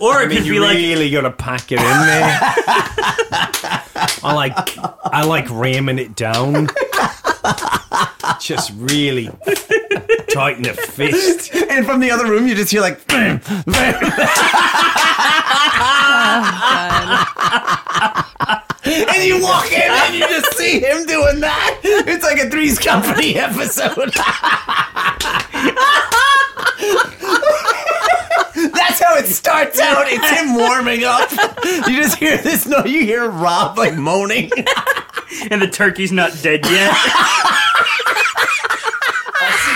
Or 0.00 0.20
it 0.20 0.26
I 0.26 0.26
mean, 0.26 0.38
could 0.38 0.48
be 0.48 0.54
you 0.54 0.60
like 0.60 0.76
really 0.76 1.10
got 1.10 1.20
to 1.20 1.30
pack 1.30 1.70
it 1.70 1.78
in 1.78 1.84
there. 1.84 2.38
I 4.22 4.32
like 4.34 4.56
I 5.04 5.24
like 5.24 5.48
ramming 5.50 5.98
it 5.98 6.14
down. 6.16 6.68
Just 8.40 8.72
really 8.76 9.30
tighten 10.30 10.62
the 10.64 10.74
fist. 10.74 11.54
and 11.54 11.86
from 11.86 12.00
the 12.00 12.10
other 12.10 12.26
room, 12.26 12.46
you 12.46 12.54
just 12.54 12.70
hear 12.70 12.80
like. 12.80 13.06
"Bam, 13.06 13.40
oh, 13.48 13.62
and 18.84 19.24
you 19.24 19.42
walk 19.42 19.70
in 19.72 19.80
and 19.82 20.14
you 20.14 20.20
just 20.28 20.56
see 20.56 20.80
him 20.80 21.06
doing 21.06 21.40
that. 21.40 21.80
It's 21.82 22.24
like 22.24 22.38
a 22.38 22.48
Three's 22.50 22.78
Company 22.78 23.34
episode. 23.38 24.12
That's 28.88 29.02
how 29.02 29.16
it 29.16 29.26
starts 29.26 29.80
out. 29.80 30.04
It's 30.08 30.28
him 30.30 30.54
warming 30.54 31.04
up. 31.04 31.30
You 31.64 31.96
just 32.02 32.18
hear 32.18 32.36
this. 32.36 32.66
No, 32.66 32.84
you 32.84 33.02
hear 33.04 33.28
Rob 33.28 33.76
like 33.78 33.94
moaning. 33.94 34.50
and 35.50 35.60
the 35.60 35.68
turkey's 35.68 36.12
not 36.12 36.32
dead 36.42 36.64
yet. 36.66 36.96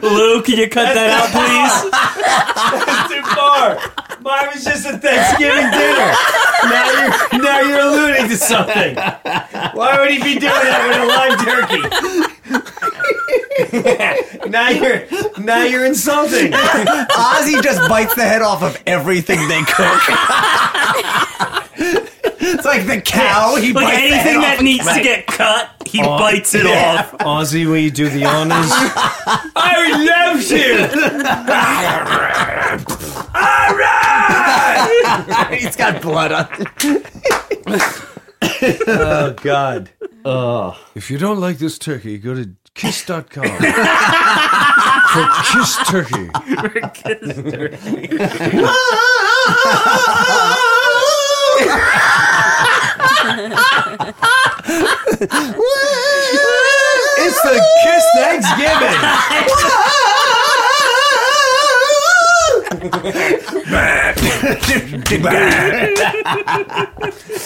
Lou, 0.03 0.43
can 0.43 0.57
you 0.59 0.69
cut 0.69 0.95
that 0.95 1.11
out, 1.11 1.29
please? 1.33 1.91
That's 2.87 3.13
too 3.13 3.23
far. 3.35 3.79
Mine 4.23 4.49
was 4.55 4.65
just 4.65 4.87
a 4.87 4.99
Thanksgiving 4.99 5.71
dinner. 5.71 6.15
Now 6.65 6.87
you're 6.93 7.43
now 7.43 7.61
you're 7.61 7.81
alluding 7.81 8.29
to 8.29 8.37
something. 8.37 8.95
Why 8.95 9.99
would 10.01 10.11
he 10.11 10.19
be 10.23 10.39
doing 10.39 10.53
that 10.53 10.87
with 10.89 10.99
a 11.03 11.07
live 11.07 11.39
turkey? 11.45 11.83
now 14.49 14.69
you're 14.69 15.07
now 15.45 15.65
you're 15.65 15.85
insulting. 15.85 16.53
Ozzy 16.53 17.63
just 17.63 17.89
bites 17.89 18.15
the 18.15 18.23
head 18.23 18.43
off 18.43 18.63
of 18.63 18.81
everything 18.87 19.49
they 19.49 19.63
cook. 19.63 20.03
it's 22.41 22.65
like 22.65 22.87
the 22.87 23.01
cow. 23.05 23.57
He 23.57 23.73
Like 23.73 23.87
bites 23.87 23.97
the 23.97 24.01
head 24.01 24.13
anything 24.13 24.37
off 24.37 24.43
that 24.43 24.61
a 24.61 24.63
needs 24.63 24.85
cow. 24.85 24.95
to 24.97 25.03
get 25.03 25.27
cut, 25.27 25.71
he 25.87 26.01
bites 26.01 26.55
it 26.55 26.65
yeah. 26.65 26.99
off. 27.13 27.19
Ozzy, 27.19 27.67
will 27.67 27.79
you 27.79 27.91
do 27.91 28.09
the 28.09 28.25
honors? 28.25 28.71
I 28.71 29.75
would 29.79 30.07
love 33.35 33.79
to. 35.49 35.57
He's 35.57 35.77
got 35.77 36.03
blood 36.03 36.33
on. 36.33 36.47
oh 38.87 39.35
God. 39.43 39.91
Oh. 40.25 40.79
If 40.95 41.11
you 41.11 41.19
don't 41.19 41.41
like 41.41 41.59
this 41.59 41.79
turkey, 41.79 42.19
go 42.19 42.35
to 42.35 42.51
kiss.com 42.75 43.45
for 45.13 45.29
kiss 45.53 45.77
turkey. 45.89 46.31
It's 57.25 57.43
the 57.43 57.61
Kiss 57.85 58.05
Thanksgiving. 58.17 59.92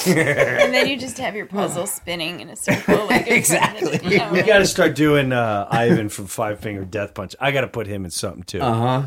And 0.06 0.74
then 0.74 0.86
you 0.86 0.96
just 0.96 1.18
have 1.18 1.34
your 1.34 1.46
puzzle 1.46 1.86
spinning 1.86 2.40
in 2.40 2.48
a 2.50 2.56
circle. 2.56 3.06
Like 3.06 3.26
Exactly. 3.30 4.00
You 4.02 4.18
know, 4.18 4.32
We 4.32 4.42
got 4.42 4.58
to 4.58 4.66
start 4.66 4.94
doing 4.94 5.32
uh, 5.32 5.68
Ivan 5.70 6.08
from 6.08 6.26
Five 6.26 6.60
Finger 6.60 6.84
Death 6.84 7.14
Punch. 7.14 7.34
I 7.40 7.50
got 7.50 7.62
to 7.62 7.68
put 7.68 7.86
him 7.86 8.04
in 8.04 8.10
something 8.10 8.42
too. 8.42 8.60
Uh 8.60 8.74
huh. 8.74 9.06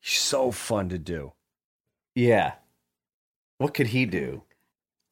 So 0.00 0.50
fun 0.50 0.88
to 0.88 0.98
do. 0.98 1.32
Yeah. 2.14 2.54
What 3.58 3.74
could 3.74 3.88
he 3.88 4.06
do? 4.06 4.42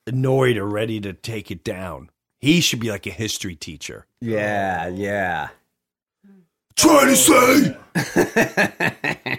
Annoyed 0.06 0.56
or 0.56 0.66
ready 0.66 1.00
to 1.00 1.12
take 1.12 1.50
it 1.50 1.62
down. 1.62 2.10
He 2.40 2.60
should 2.60 2.80
be 2.80 2.90
like 2.90 3.06
a 3.06 3.10
history 3.10 3.54
teacher. 3.54 4.06
Yeah, 4.20 4.88
yeah. 4.88 5.50
Trying 6.76 7.08
to 7.08 7.16
say. 7.16 7.76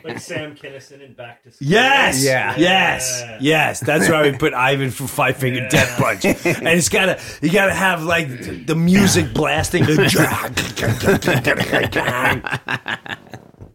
Like 0.04 0.20
Sam 0.20 0.56
Kinison 0.56 1.04
and 1.06 1.16
Back 1.16 1.44
to 1.44 1.52
School. 1.52 1.68
Yes, 1.68 2.24
Yeah. 2.24 2.56
yes, 2.58 3.24
yes. 3.40 3.80
That's 3.80 4.10
why 4.10 4.24
we 4.30 4.38
put 4.38 4.54
Ivan 4.54 4.90
from 4.92 5.08
Five 5.08 5.38
Finger 5.38 5.68
Death 5.70 5.98
Punch, 6.00 6.26
and 6.26 6.68
it's 6.68 6.90
gotta 6.90 7.20
you 7.42 7.52
gotta 7.52 7.74
have 7.74 8.04
like 8.04 8.66
the 8.66 8.76
music 8.76 9.34
blasting. 9.34 9.86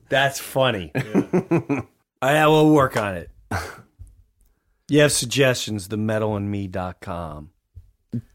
That's 0.08 0.38
funny. 0.40 0.92
I 2.22 2.46
will 2.46 2.72
work 2.72 2.96
on 2.96 3.14
it. 3.16 3.30
You 4.88 5.00
have 5.00 5.12
suggestions? 5.12 5.88
TheMetalInMe.com. 5.88 7.50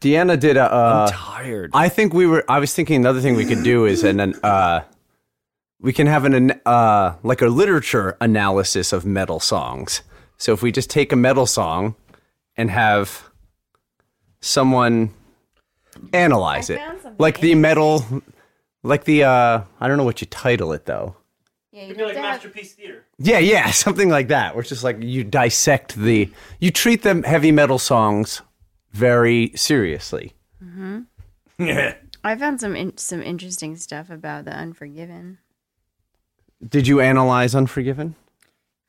Deanna 0.00 0.38
did 0.38 0.56
a. 0.56 0.72
Uh, 0.72 1.06
I'm 1.10 1.12
tired. 1.12 1.70
I 1.74 1.88
think 1.88 2.12
we 2.14 2.26
were. 2.26 2.44
I 2.48 2.58
was 2.58 2.74
thinking 2.74 2.96
another 2.96 3.20
thing 3.20 3.36
we 3.36 3.44
could 3.46 3.62
do 3.64 3.86
is 3.86 4.04
and 4.04 4.20
then 4.20 4.34
uh, 4.42 4.80
we 5.82 5.92
can 5.92 6.06
have 6.06 6.24
an 6.24 6.32
an, 6.34 6.60
uh, 6.64 7.16
like 7.22 7.42
a 7.42 7.46
literature 7.48 8.16
analysis 8.20 8.92
of 8.92 9.04
metal 9.04 9.40
songs. 9.40 10.02
So 10.38 10.52
if 10.52 10.62
we 10.62 10.72
just 10.72 10.88
take 10.88 11.12
a 11.12 11.16
metal 11.16 11.44
song 11.46 11.94
and 12.56 12.70
have 12.70 13.28
someone 14.40 15.12
analyze 16.12 16.70
it, 16.70 16.80
like 17.18 17.40
the 17.40 17.54
metal, 17.54 18.04
like 18.82 19.04
the 19.04 19.24
uh, 19.24 19.62
I 19.80 19.88
don't 19.88 19.96
know 19.98 20.04
what 20.04 20.20
you 20.20 20.26
title 20.26 20.72
it 20.72 20.86
though. 20.86 21.16
Yeah, 21.72 21.84
It'd 21.84 21.96
be 21.96 22.04
like 22.04 22.16
Masterpiece 22.16 22.74
Theater. 22.74 23.06
Yeah, 23.18 23.38
yeah, 23.38 23.70
something 23.70 24.10
like 24.10 24.28
that. 24.28 24.54
Where 24.54 24.60
it's 24.60 24.68
just 24.68 24.84
like 24.84 24.98
you 25.02 25.24
dissect 25.24 25.96
the, 25.96 26.30
you 26.60 26.70
treat 26.70 27.02
them 27.02 27.22
heavy 27.22 27.50
metal 27.50 27.78
songs 27.78 28.42
very 28.92 29.52
seriously. 29.54 30.34
hmm 30.62 31.00
Yeah. 31.58 31.94
I 32.24 32.36
found 32.36 32.60
some 32.60 32.76
in- 32.76 32.98
some 32.98 33.22
interesting 33.22 33.76
stuff 33.76 34.10
about 34.10 34.44
the 34.44 34.52
Unforgiven. 34.52 35.38
Did 36.66 36.86
you 36.86 37.00
analyze 37.00 37.54
Unforgiven? 37.54 38.14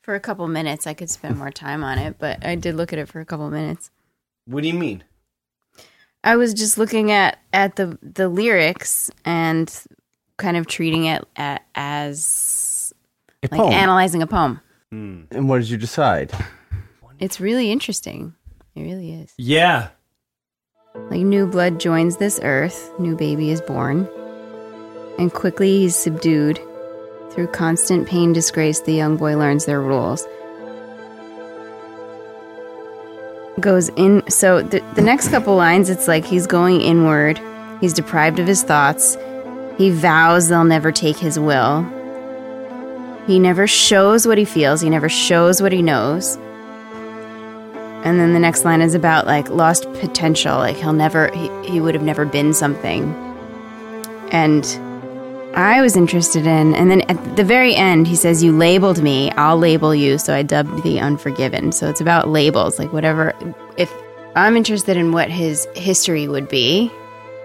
For 0.02 0.14
a 0.14 0.20
couple 0.20 0.46
minutes, 0.48 0.86
I 0.86 0.94
could 0.94 1.10
spend 1.10 1.38
more 1.38 1.50
time 1.50 1.82
on 1.82 1.98
it, 1.98 2.16
but 2.18 2.44
I 2.44 2.54
did 2.56 2.74
look 2.76 2.92
at 2.92 2.98
it 2.98 3.08
for 3.08 3.20
a 3.20 3.24
couple 3.24 3.48
minutes. 3.50 3.90
What 4.46 4.62
do 4.62 4.68
you 4.68 4.74
mean? 4.74 5.02
I 6.22 6.36
was 6.36 6.54
just 6.54 6.78
looking 6.78 7.10
at 7.10 7.38
at 7.52 7.76
the 7.76 7.98
the 8.02 8.28
lyrics 8.28 9.10
and 9.24 9.72
kind 10.36 10.56
of 10.56 10.66
treating 10.66 11.04
it 11.04 11.24
a 11.36 11.58
as 11.74 12.92
A 13.42 13.48
like 13.50 13.60
poem. 13.60 13.72
analyzing 13.72 14.22
a 14.22 14.26
poem. 14.26 14.60
Hmm. 14.90 15.22
And 15.30 15.48
what 15.48 15.58
did 15.60 15.70
you 15.70 15.76
decide? 15.78 16.32
It's 17.18 17.40
really 17.40 17.70
interesting. 17.70 18.34
It 18.74 18.82
really 18.82 19.12
is. 19.14 19.32
Yeah. 19.38 19.88
Like 20.94 21.20
new 21.22 21.46
blood 21.46 21.80
joins 21.80 22.18
this 22.18 22.38
earth, 22.42 22.92
new 22.98 23.16
baby 23.16 23.50
is 23.50 23.60
born, 23.60 24.08
and 25.18 25.32
quickly 25.32 25.80
he's 25.80 25.96
subdued. 25.96 26.60
Through 27.34 27.48
constant 27.48 28.06
pain, 28.06 28.32
disgrace, 28.32 28.80
the 28.80 28.92
young 28.92 29.16
boy 29.16 29.36
learns 29.36 29.64
their 29.64 29.80
rules. 29.80 30.24
Goes 33.58 33.88
in. 33.90 34.22
So 34.30 34.62
the, 34.62 34.78
the 34.94 35.02
next 35.02 35.30
couple 35.30 35.56
lines, 35.56 35.90
it's 35.90 36.06
like 36.06 36.24
he's 36.24 36.46
going 36.46 36.80
inward. 36.80 37.40
He's 37.80 37.92
deprived 37.92 38.38
of 38.38 38.46
his 38.46 38.62
thoughts. 38.62 39.16
He 39.76 39.90
vows 39.90 40.48
they'll 40.48 40.62
never 40.62 40.92
take 40.92 41.16
his 41.16 41.36
will. 41.36 41.82
He 43.26 43.40
never 43.40 43.66
shows 43.66 44.28
what 44.28 44.38
he 44.38 44.44
feels. 44.44 44.80
He 44.80 44.88
never 44.88 45.08
shows 45.08 45.60
what 45.60 45.72
he 45.72 45.82
knows. 45.82 46.36
And 48.04 48.20
then 48.20 48.32
the 48.32 48.38
next 48.38 48.64
line 48.64 48.80
is 48.80 48.94
about 48.94 49.26
like 49.26 49.48
lost 49.48 49.92
potential. 49.94 50.58
Like 50.58 50.76
he'll 50.76 50.92
never, 50.92 51.34
he, 51.34 51.50
he 51.64 51.80
would 51.80 51.94
have 51.94 52.04
never 52.04 52.24
been 52.24 52.54
something. 52.54 53.12
And 54.30 54.64
I 55.56 55.80
was 55.80 55.96
interested 55.96 56.46
in, 56.46 56.74
and 56.74 56.90
then 56.90 57.02
at 57.02 57.36
the 57.36 57.44
very 57.44 57.76
end, 57.76 58.08
he 58.08 58.16
says, 58.16 58.42
You 58.42 58.50
labeled 58.50 59.00
me, 59.00 59.30
I'll 59.32 59.56
label 59.56 59.94
you. 59.94 60.18
So 60.18 60.34
I 60.34 60.42
dubbed 60.42 60.82
the 60.82 60.98
Unforgiven. 60.98 61.70
So 61.70 61.88
it's 61.88 62.00
about 62.00 62.28
labels, 62.28 62.78
like 62.80 62.92
whatever. 62.92 63.32
If 63.76 63.92
I'm 64.34 64.56
interested 64.56 64.96
in 64.96 65.12
what 65.12 65.30
his 65.30 65.68
history 65.76 66.26
would 66.26 66.48
be, 66.48 66.90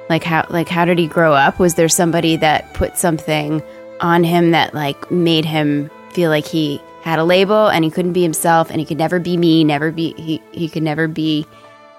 like 0.10 0.24
how, 0.24 0.47
like 0.49 0.68
how 0.68 0.86
did 0.86 0.97
he 0.97 1.05
grow 1.05 1.34
up? 1.34 1.60
Was 1.60 1.76
there 1.76 1.88
somebody 1.88 2.36
that 2.38 2.74
put 2.74 2.97
something 2.97 3.62
on 4.01 4.24
him 4.24 4.51
that 4.51 4.74
like 4.74 5.12
made 5.12 5.45
him 5.45 5.91
feel 6.12 6.32
like 6.32 6.47
he 6.47 6.82
had 7.03 7.20
a 7.20 7.24
label 7.24 7.68
and 7.68 7.84
he 7.86 7.91
couldn't 7.91 8.14
be 8.14 8.24
himself 8.24 8.72
and 8.72 8.80
he 8.80 8.86
could 8.86 8.97
never 8.97 9.20
be 9.20 9.38
me, 9.38 9.64
never 9.64 9.91
be 9.91 10.14
he 10.18 10.41
he 10.51 10.68
could 10.68 10.84
never 10.84 11.07
be. 11.07 11.45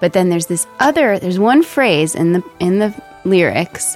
But 0.01 0.11
then 0.11 0.29
there's 0.29 0.47
this 0.47 0.67
other 0.79 1.19
there's 1.19 1.39
one 1.39 1.63
phrase 1.63 2.15
in 2.15 2.33
the 2.33 2.43
in 2.59 2.79
the 2.79 2.93
lyrics 3.23 3.95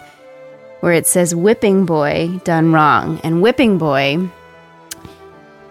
where 0.79 0.93
it 0.93 1.07
says 1.07 1.33
whipping 1.33 1.85
boy 1.85 2.39
done 2.43 2.71
wrong 2.71 3.19
and 3.23 3.41
whipping 3.41 3.77
boy 3.77 4.29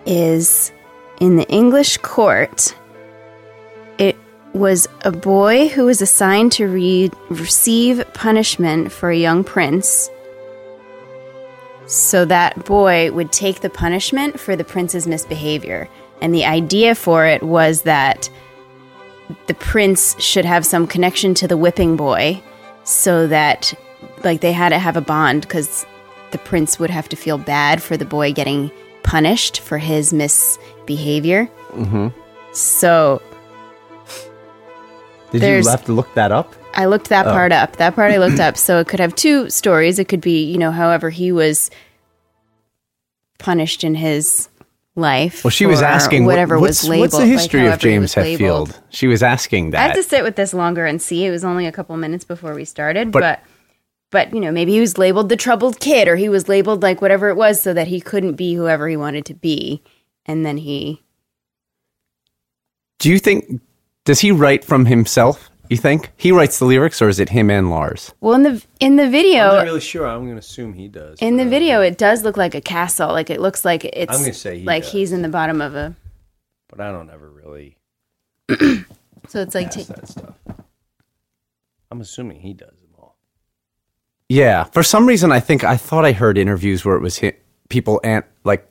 is 0.07 0.72
in 1.20 1.36
the 1.36 1.48
English 1.48 1.98
court 1.98 2.74
it 3.98 4.16
was 4.52 4.86
a 5.02 5.12
boy 5.12 5.68
who 5.68 5.86
was 5.86 6.02
assigned 6.02 6.52
to 6.52 6.66
re- 6.66 7.11
receive 7.28 8.05
punishment 8.14 8.90
for 8.90 9.11
a 9.11 9.16
young 9.16 9.44
prince 9.44 10.11
so 11.86 12.24
that 12.24 12.64
boy 12.64 13.12
would 13.12 13.32
take 13.32 13.61
the 13.61 13.70
punishment 13.70 14.40
for 14.40 14.57
the 14.57 14.64
prince's 14.64 15.07
misbehavior. 15.07 15.88
And 16.20 16.34
the 16.34 16.44
idea 16.44 16.94
for 16.94 17.26
it 17.26 17.42
was 17.42 17.82
that 17.82 18.30
the 19.46 19.55
prince 19.55 20.20
should 20.20 20.44
have 20.44 20.64
some 20.64 20.86
connection 20.86 21.34
to 21.34 21.48
the 21.48 21.57
whipping 21.57 21.96
boy 21.96 22.42
so 22.84 23.26
that, 23.26 23.74
like, 24.24 24.40
they 24.40 24.52
had 24.52 24.70
to 24.70 24.78
have 24.78 24.96
a 24.96 25.00
bond 25.00 25.42
because 25.42 25.84
the 26.30 26.38
prince 26.38 26.78
would 26.78 26.90
have 26.90 27.08
to 27.10 27.16
feel 27.16 27.38
bad 27.38 27.82
for 27.82 27.96
the 27.96 28.04
boy 28.04 28.32
getting 28.32 28.70
punished 29.02 29.60
for 29.60 29.78
his 29.78 30.12
misbehavior. 30.12 31.48
Mm-hmm. 31.70 32.08
So 32.52 33.20
Did 35.30 35.42
you 35.42 35.70
have 35.70 35.84
to 35.86 35.92
look 35.92 36.12
that 36.14 36.32
up? 36.32 36.54
I 36.74 36.86
looked 36.86 37.08
that 37.10 37.26
Oh. 37.26 37.30
part 37.32 37.52
up. 37.52 37.76
That 37.76 37.94
part 37.94 38.12
I 38.12 38.16
looked 38.18 38.40
up. 38.40 38.56
So 38.56 38.78
it 38.80 38.88
could 38.88 39.00
have 39.00 39.14
two 39.14 39.48
stories. 39.50 39.98
It 39.98 40.08
could 40.08 40.20
be, 40.20 40.44
you 40.44 40.58
know, 40.58 40.70
however 40.72 41.10
he 41.10 41.30
was 41.32 41.70
punished 43.38 43.84
in 43.84 43.94
his 43.94 44.48
life. 44.96 45.44
Well, 45.44 45.50
she 45.50 45.66
was 45.66 45.82
asking 45.82 46.24
what- 46.24 46.32
whatever 46.32 46.58
what's, 46.58 46.82
was 46.82 46.88
labeled. 46.88 47.00
what's 47.02 47.14
the 47.16 47.20
like 47.22 47.28
history 47.30 47.66
of 47.66 47.78
James. 47.78 48.14
Hetfield? 48.14 48.78
She 48.90 49.06
was 49.06 49.22
asking 49.22 49.70
that. 49.70 49.80
I 49.80 49.82
had 49.88 49.94
to 49.96 50.02
sit 50.02 50.22
with 50.22 50.36
this 50.36 50.54
longer 50.54 50.86
and 50.86 51.02
see. 51.02 51.26
It 51.26 51.30
was 51.30 51.44
only 51.44 51.66
a 51.66 51.72
couple 51.72 51.96
minutes 51.96 52.24
before 52.24 52.54
we 52.54 52.64
started, 52.64 53.10
But- 53.12 53.20
but, 53.20 53.40
but 54.14 54.32
you 54.32 54.40
know, 54.40 54.52
maybe 54.52 54.70
he 54.70 54.80
was 54.80 54.96
labeled 54.96 55.28
the 55.28 55.36
troubled 55.36 55.80
kid, 55.80 56.06
or 56.06 56.14
he 56.14 56.28
was 56.28 56.48
labeled 56.48 56.82
like 56.82 57.02
whatever 57.02 57.28
it 57.28 57.34
was, 57.34 57.60
so 57.60 57.74
that 57.74 57.88
he 57.88 58.00
couldn't 58.00 58.34
be 58.34 58.54
whoever 58.54 58.88
he 58.88 58.96
wanted 58.96 59.26
to 59.26 59.34
be, 59.34 59.82
and 60.24 60.46
then 60.46 60.56
he. 60.56 61.02
Do 63.00 63.10
you 63.10 63.18
think 63.18 63.60
does 64.04 64.20
he 64.20 64.30
write 64.30 64.64
from 64.64 64.86
himself? 64.86 65.50
You 65.68 65.76
think 65.76 66.10
he 66.16 66.30
writes 66.30 66.60
the 66.60 66.64
lyrics, 66.64 67.02
or 67.02 67.08
is 67.08 67.18
it 67.18 67.30
him 67.30 67.50
and 67.50 67.70
Lars? 67.70 68.14
Well, 68.20 68.34
in 68.34 68.44
the 68.44 68.64
in 68.78 68.94
the 68.94 69.10
video, 69.10 69.42
I'm 69.48 69.56
not 69.56 69.64
really 69.64 69.80
sure. 69.80 70.06
I'm 70.06 70.20
going 70.20 70.36
to 70.36 70.38
assume 70.38 70.74
he 70.74 70.86
does. 70.86 71.18
In 71.20 71.36
the 71.36 71.44
video, 71.44 71.80
uh, 71.80 71.82
it 71.82 71.98
does 71.98 72.22
look 72.22 72.36
like 72.36 72.54
a 72.54 72.60
castle. 72.60 73.08
Like 73.08 73.30
it 73.30 73.40
looks 73.40 73.64
like 73.64 73.84
it's. 73.84 74.14
I'm 74.14 74.20
gonna 74.20 74.32
say 74.32 74.60
he 74.60 74.64
like 74.64 74.84
does. 74.84 74.92
he's 74.92 75.12
in 75.12 75.22
the 75.22 75.28
bottom 75.28 75.60
of 75.60 75.74
a. 75.74 75.96
But 76.68 76.80
I 76.80 76.92
don't 76.92 77.10
ever 77.10 77.28
really. 77.28 77.76
So 79.28 79.40
it's 79.40 79.54
like 79.54 79.68
ask 79.68 79.88
ta- 79.88 79.94
that 79.94 80.08
stuff. 80.08 80.34
I'm 81.90 82.00
assuming 82.00 82.40
he 82.40 82.52
does 82.52 82.68
them 82.68 82.78
all. 82.80 82.84
Yeah, 84.28 84.64
for 84.64 84.82
some 84.82 85.06
reason, 85.06 85.32
I 85.32 85.40
think 85.40 85.64
I 85.64 85.76
thought 85.76 86.04
I 86.04 86.12
heard 86.12 86.38
interviews 86.38 86.84
where 86.84 86.96
it 86.96 87.02
was 87.02 87.20
people 87.68 88.00
and 88.02 88.24
like 88.44 88.66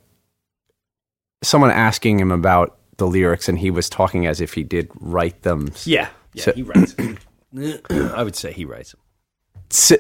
someone 1.44 1.72
asking 1.72 2.20
him 2.20 2.32
about 2.32 2.78
the 2.98 3.06
lyrics, 3.08 3.48
and 3.50 3.58
he 3.60 3.70
was 3.72 3.90
talking 3.90 4.26
as 4.26 4.42
if 4.42 4.54
he 4.54 4.64
did 4.64 4.90
write 5.00 5.42
them. 5.44 5.70
Yeah, 5.86 6.10
yeah, 6.34 6.44
So- 6.44 6.54
he 6.54 6.64
writes. 6.64 6.96
I 8.16 8.24
would 8.24 8.36
say 8.36 8.52
he 8.52 8.66
writes 8.66 8.92
them. 8.94 9.02
So, 9.70 9.96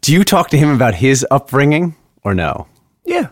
do 0.00 0.12
you 0.12 0.24
talk 0.24 0.50
to 0.50 0.58
him 0.58 0.70
about 0.70 0.94
his 0.94 1.24
upbringing 1.30 1.94
or 2.24 2.34
no? 2.34 2.66
Yeah, 3.04 3.28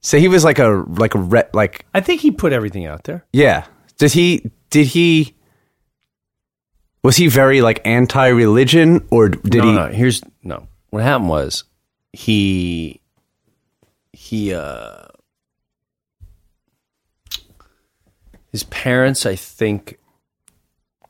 So 0.00 0.18
he 0.18 0.26
was 0.26 0.42
like 0.44 0.58
a 0.58 0.84
like 0.88 1.14
a 1.14 1.18
re, 1.20 1.44
like 1.52 1.86
I 1.94 2.00
think 2.00 2.20
he 2.20 2.32
put 2.32 2.52
everything 2.52 2.86
out 2.86 3.04
there. 3.04 3.24
yeah. 3.32 3.66
Did 3.98 4.12
he 4.12 4.50
did 4.70 4.86
he 4.88 5.36
was 7.02 7.16
he 7.16 7.28
very 7.28 7.60
like 7.60 7.80
anti-religion 7.84 9.06
or 9.10 9.28
did 9.28 9.62
no, 9.62 9.64
he? 9.64 9.72
No, 9.72 9.86
here's 9.88 10.22
no. 10.42 10.68
What 10.90 11.02
happened 11.02 11.30
was 11.30 11.64
he 12.12 13.00
he 14.12 14.52
uh 14.54 15.06
his 18.52 18.64
parents, 18.64 19.24
I 19.24 19.34
think, 19.34 19.98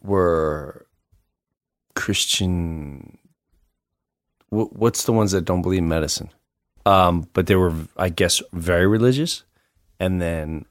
were 0.03 0.86
Christian. 1.95 3.18
wh- 4.49 4.72
What's 4.72 5.05
the 5.05 5.12
ones 5.12 5.32
that 5.32 5.45
don't 5.45 5.62
believe 5.62 5.80
in 5.80 5.88
medicine? 5.88 6.30
Um, 6.86 7.28
but 7.32 7.49
they 7.49 7.57
were, 7.57 7.74
I 7.97 8.09
guess, 8.09 8.40
very 8.53 8.86
religious. 8.86 9.43
And 9.99 10.22
then 10.22 10.66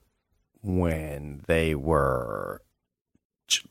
when 0.61 1.43
they 1.47 1.75
were 1.75 2.61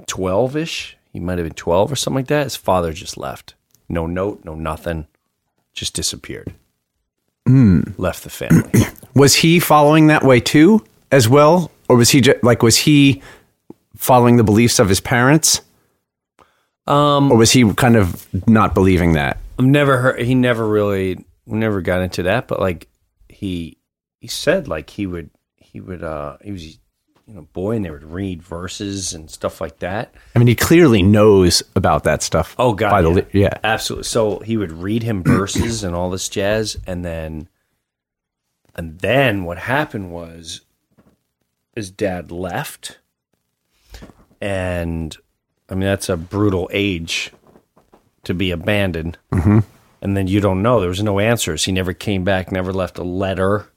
twelve 0.07 0.57
ish, 0.57 0.97
he 1.13 1.21
might 1.21 1.39
have 1.39 1.47
been 1.47 1.55
twelve 1.55 1.91
or 1.93 1.97
something 1.97 2.17
like 2.17 2.29
that. 2.29 2.45
His 2.45 2.57
father 2.57 2.93
just 2.93 3.17
left. 3.17 3.55
No 3.89 4.07
note, 4.07 4.45
no 4.45 4.55
nothing. 4.55 5.07
Just 5.73 5.95
disappeared. 5.95 6.55
Hmm. 7.47 7.81
Left 7.97 8.23
the 8.23 8.31
family. 8.31 8.71
Was 9.15 9.35
he 9.35 9.59
following 9.59 10.07
that 10.09 10.23
way 10.23 10.41
too, 10.41 10.85
as 11.11 11.29
well, 11.29 11.71
or 11.89 11.97
was 11.97 12.11
he 12.11 12.21
just, 12.21 12.45
like 12.45 12.63
was 12.63 12.77
he 12.77 13.23
following 13.97 14.37
the 14.37 14.45
beliefs 14.45 14.79
of 14.79 14.89
his 14.89 15.01
parents, 15.01 15.63
um, 16.87 17.33
or 17.33 17.39
was 17.39 17.51
he 17.51 17.73
kind 17.75 17.97
of 17.97 18.27
not 18.47 18.73
believing 18.75 19.15
that? 19.15 19.39
I've 19.59 19.65
never 19.67 19.99
heard. 19.99 20.21
He 20.21 20.35
never 20.35 20.67
really, 20.67 21.25
never 21.45 21.81
got 21.81 22.03
into 22.03 22.23
that. 22.25 22.47
But 22.47 22.61
like 22.61 22.87
he, 23.29 23.79
he 24.21 24.29
said 24.29 24.69
like 24.69 24.91
he 24.91 25.07
would, 25.07 25.31
he 25.57 25.81
would, 25.81 26.05
uh, 26.05 26.37
he 26.43 26.53
was, 26.53 26.79
you 27.27 27.35
know, 27.35 27.43
boy, 27.53 27.77
and 27.77 27.85
they 27.85 27.91
would 27.91 28.05
read 28.05 28.43
verses 28.43 29.13
and 29.13 29.31
stuff 29.31 29.61
like 29.61 29.79
that. 29.79 30.13
I 30.35 30.39
mean, 30.39 30.49
he 30.49 30.55
clearly 30.57 31.03
knows 31.03 31.63
about 31.77 32.05
that 32.05 32.23
stuff. 32.23 32.55
Oh 32.59 32.73
God, 32.75 32.91
by 32.91 33.01
yeah. 33.01 33.09
li- 33.09 33.27
yeah. 33.33 33.59
absolutely. 33.63 34.05
So 34.05 34.39
he 34.41 34.57
would 34.57 34.73
read 34.73 35.03
him 35.03 35.23
verses 35.23 35.85
and 35.85 35.95
all 35.95 36.11
this 36.11 36.29
jazz, 36.29 36.77
and 36.87 37.05
then, 37.05 37.49
and 38.75 38.99
then 38.99 39.45
what 39.45 39.59
happened 39.59 40.11
was, 40.11 40.63
his 41.75 41.91
dad 41.91 42.33
left, 42.33 42.99
and 44.41 45.17
I 45.69 45.75
mean 45.75 45.85
that's 45.85 46.09
a 46.09 46.17
brutal 46.17 46.69
age 46.73 47.33
to 48.25 48.35
be 48.35 48.51
abandoned. 48.51 49.19
Mhm. 49.33 49.65
And 50.03 50.17
then 50.17 50.27
you 50.27 50.41
don't 50.41 50.63
know. 50.63 50.81
There 50.81 50.89
was 50.89 51.03
no 51.03 51.19
answers. 51.21 51.65
He 51.65 51.73
never 51.73 51.93
came 51.93 52.25
back. 52.25 52.51
Never 52.51 52.73
left 52.73 52.99
a 52.99 53.03
letter. 53.05 53.69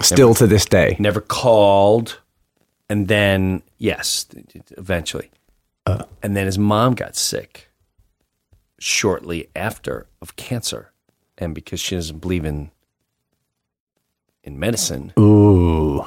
Still 0.00 0.28
never- 0.28 0.38
to 0.38 0.46
this 0.46 0.64
day. 0.64 0.96
Never 0.98 1.20
called. 1.20 2.18
And 2.90 3.06
then 3.06 3.62
yes, 3.78 4.26
eventually. 4.76 5.30
Uh. 5.86 6.04
and 6.22 6.36
then 6.36 6.44
his 6.44 6.58
mom 6.58 6.94
got 6.94 7.16
sick 7.16 7.70
shortly 8.78 9.48
after 9.56 10.06
of 10.20 10.36
cancer, 10.36 10.92
and 11.38 11.54
because 11.54 11.80
she 11.80 11.94
doesn't 11.94 12.18
believe 12.18 12.44
in 12.44 12.70
in 14.42 14.58
medicine, 14.58 15.12
Ooh. 15.18 16.04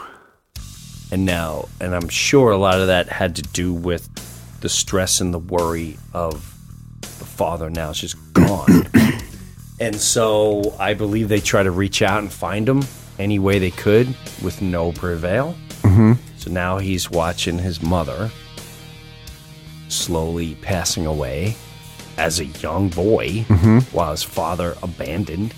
and 1.12 1.26
now 1.26 1.70
and 1.80 1.96
i'm 1.96 2.10
sure 2.10 2.52
a 2.52 2.58
lot 2.58 2.80
of 2.80 2.88
that 2.88 3.08
had 3.08 3.36
to 3.38 3.42
do 3.42 3.74
with 3.74 4.10
the 4.62 4.70
stress 4.70 5.22
and 5.22 5.34
the 5.34 5.40
worry 5.40 5.98
of 6.14 6.34
the 7.02 7.26
father 7.26 7.70
now 7.70 7.90
is 7.92 8.00
just 8.00 8.34
gone 8.34 8.88
and 9.80 9.96
so 9.96 10.76
i 10.80 10.94
believe 10.94 11.30
they 11.30 11.40
try 11.40 11.62
to 11.64 11.72
reach 11.72 12.02
out 12.02 12.20
and 12.20 12.32
find 12.32 12.68
him 12.68 12.82
any 13.20 13.38
way 13.40 13.60
they 13.60 13.72
could 13.72 14.08
with 14.42 14.62
no 14.62 14.92
prevail 14.92 15.56
Mhm. 15.84 16.18
so 16.38 16.50
now 16.52 16.78
he's 16.80 17.10
watching 17.12 17.60
his 17.60 17.82
mother 17.82 18.32
slowly 19.90 20.56
passing 20.56 21.06
away 21.06 21.56
as 22.18 22.40
a 22.40 22.46
young 22.46 22.90
boy 22.90 23.46
Mhm. 23.48 23.84
while 23.92 24.12
his 24.12 24.24
father 24.24 24.76
abandoned 24.82 25.54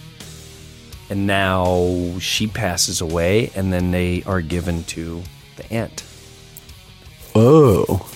and 1.09 1.27
now 1.27 2.17
she 2.19 2.47
passes 2.47 2.99
away 3.01 3.51
and 3.55 3.71
then 3.71 3.91
they 3.91 4.23
are 4.25 4.41
given 4.41 4.83
to 4.85 5.23
the 5.57 5.71
aunt 5.73 6.03
Oh. 7.35 8.07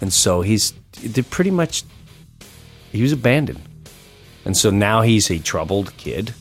and 0.00 0.12
so 0.12 0.40
he's 0.42 0.72
they 1.02 1.22
pretty 1.22 1.50
much 1.50 1.84
he 2.92 3.02
was 3.02 3.12
abandoned 3.12 3.60
and 4.44 4.56
so 4.56 4.70
now 4.70 5.02
he's 5.02 5.30
a 5.30 5.38
troubled 5.38 5.96
kid 5.96 6.34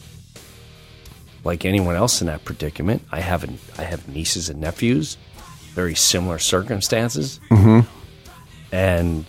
like 1.44 1.66
anyone 1.66 1.96
else 1.96 2.22
in 2.22 2.28
that 2.28 2.44
predicament. 2.46 3.02
I 3.12 3.22
have 3.22 3.44
an, 3.44 3.60
i 3.78 3.84
have 3.84 4.08
nieces 4.08 4.50
and 4.50 4.60
nephews 4.62 5.18
very 5.76 5.96
similar 5.96 6.40
circumstances. 6.40 7.40
Mhm. 7.50 7.86
and 8.72 9.26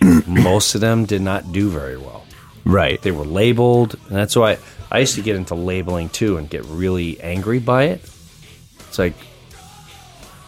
most 0.26 0.74
of 0.74 0.80
them 0.80 1.04
did 1.06 1.22
not 1.22 1.50
do 1.52 1.70
very 1.70 1.96
well. 1.96 2.24
Right. 2.64 3.00
they 3.02 3.10
were 3.10 3.24
labeled 3.24 3.94
and 4.08 4.16
that's 4.16 4.36
why 4.36 4.58
i 4.92 4.98
used 5.00 5.14
to 5.16 5.22
get 5.22 5.36
into 5.36 5.54
labeling 5.54 6.08
too 6.10 6.36
and 6.36 6.48
get 6.48 6.64
really 6.66 7.20
angry 7.20 7.58
by 7.58 7.84
it. 7.84 8.00
It's 8.88 8.98
like 8.98 9.14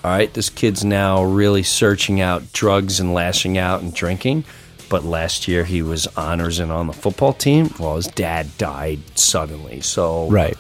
all 0.04 0.10
right 0.10 0.32
this 0.34 0.50
kid's 0.50 0.84
now 0.84 1.22
really 1.24 1.62
searching 1.62 2.20
out 2.20 2.52
drugs 2.52 3.00
and 3.00 3.14
lashing 3.14 3.56
out 3.58 3.82
and 3.82 3.94
drinking 3.94 4.44
but 4.92 5.04
last 5.04 5.48
year 5.48 5.64
he 5.64 5.80
was 5.80 6.06
honors 6.18 6.58
and 6.60 6.70
on 6.70 6.86
the 6.86 6.92
football 6.92 7.32
team 7.32 7.70
well 7.80 7.96
his 7.96 8.06
dad 8.08 8.46
died 8.58 9.00
suddenly 9.18 9.80
so 9.80 10.28
Right. 10.28 10.56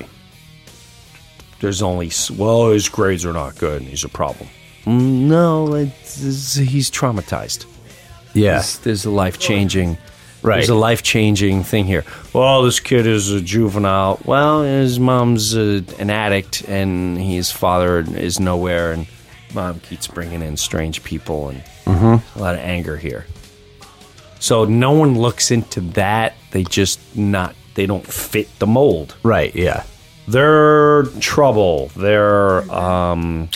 there's 1.60 1.82
only 1.82 2.10
well 2.36 2.70
his 2.70 2.88
grades 2.88 3.24
are 3.26 3.32
not 3.34 3.58
good 3.58 3.82
and 3.82 3.90
he's 3.90 4.04
a 4.04 4.08
problem 4.08 4.48
no 4.86 5.74
it's, 5.74 6.54
he's 6.56 6.90
traumatized 6.90 7.66
Yeah. 8.34 8.52
there's, 8.54 8.78
there's 8.78 9.04
a 9.04 9.10
life 9.10 9.38
changing. 9.38 9.98
Right. 10.44 10.56
There's 10.56 10.70
a 10.70 10.74
life 10.74 11.04
changing 11.04 11.62
thing 11.62 11.84
here. 11.84 12.04
Well, 12.32 12.62
this 12.64 12.80
kid 12.80 13.06
is 13.06 13.30
a 13.30 13.40
juvenile. 13.40 14.18
Well, 14.24 14.62
his 14.64 14.98
mom's 14.98 15.54
a, 15.54 15.84
an 16.00 16.10
addict, 16.10 16.62
and 16.66 17.16
his 17.16 17.52
father 17.52 18.00
is 18.00 18.40
nowhere, 18.40 18.90
and 18.90 19.06
mom 19.54 19.78
keeps 19.78 20.08
bringing 20.08 20.42
in 20.42 20.56
strange 20.56 21.04
people, 21.04 21.50
and 21.50 21.62
Mhm. 21.86 22.22
a 22.34 22.38
lot 22.40 22.54
of 22.56 22.60
anger 22.60 22.96
here. 22.96 23.24
So 24.42 24.64
no 24.64 24.90
one 24.90 25.16
looks 25.16 25.52
into 25.52 25.80
that. 25.92 26.34
They 26.50 26.64
just 26.64 26.98
not. 27.16 27.54
They 27.74 27.86
don't 27.86 28.04
fit 28.04 28.48
the 28.58 28.66
mold. 28.66 29.14
Right. 29.22 29.54
Yeah. 29.54 29.84
They're 30.26 31.04
trouble. 31.20 31.92
They're 31.94 32.68
um, 32.72 33.48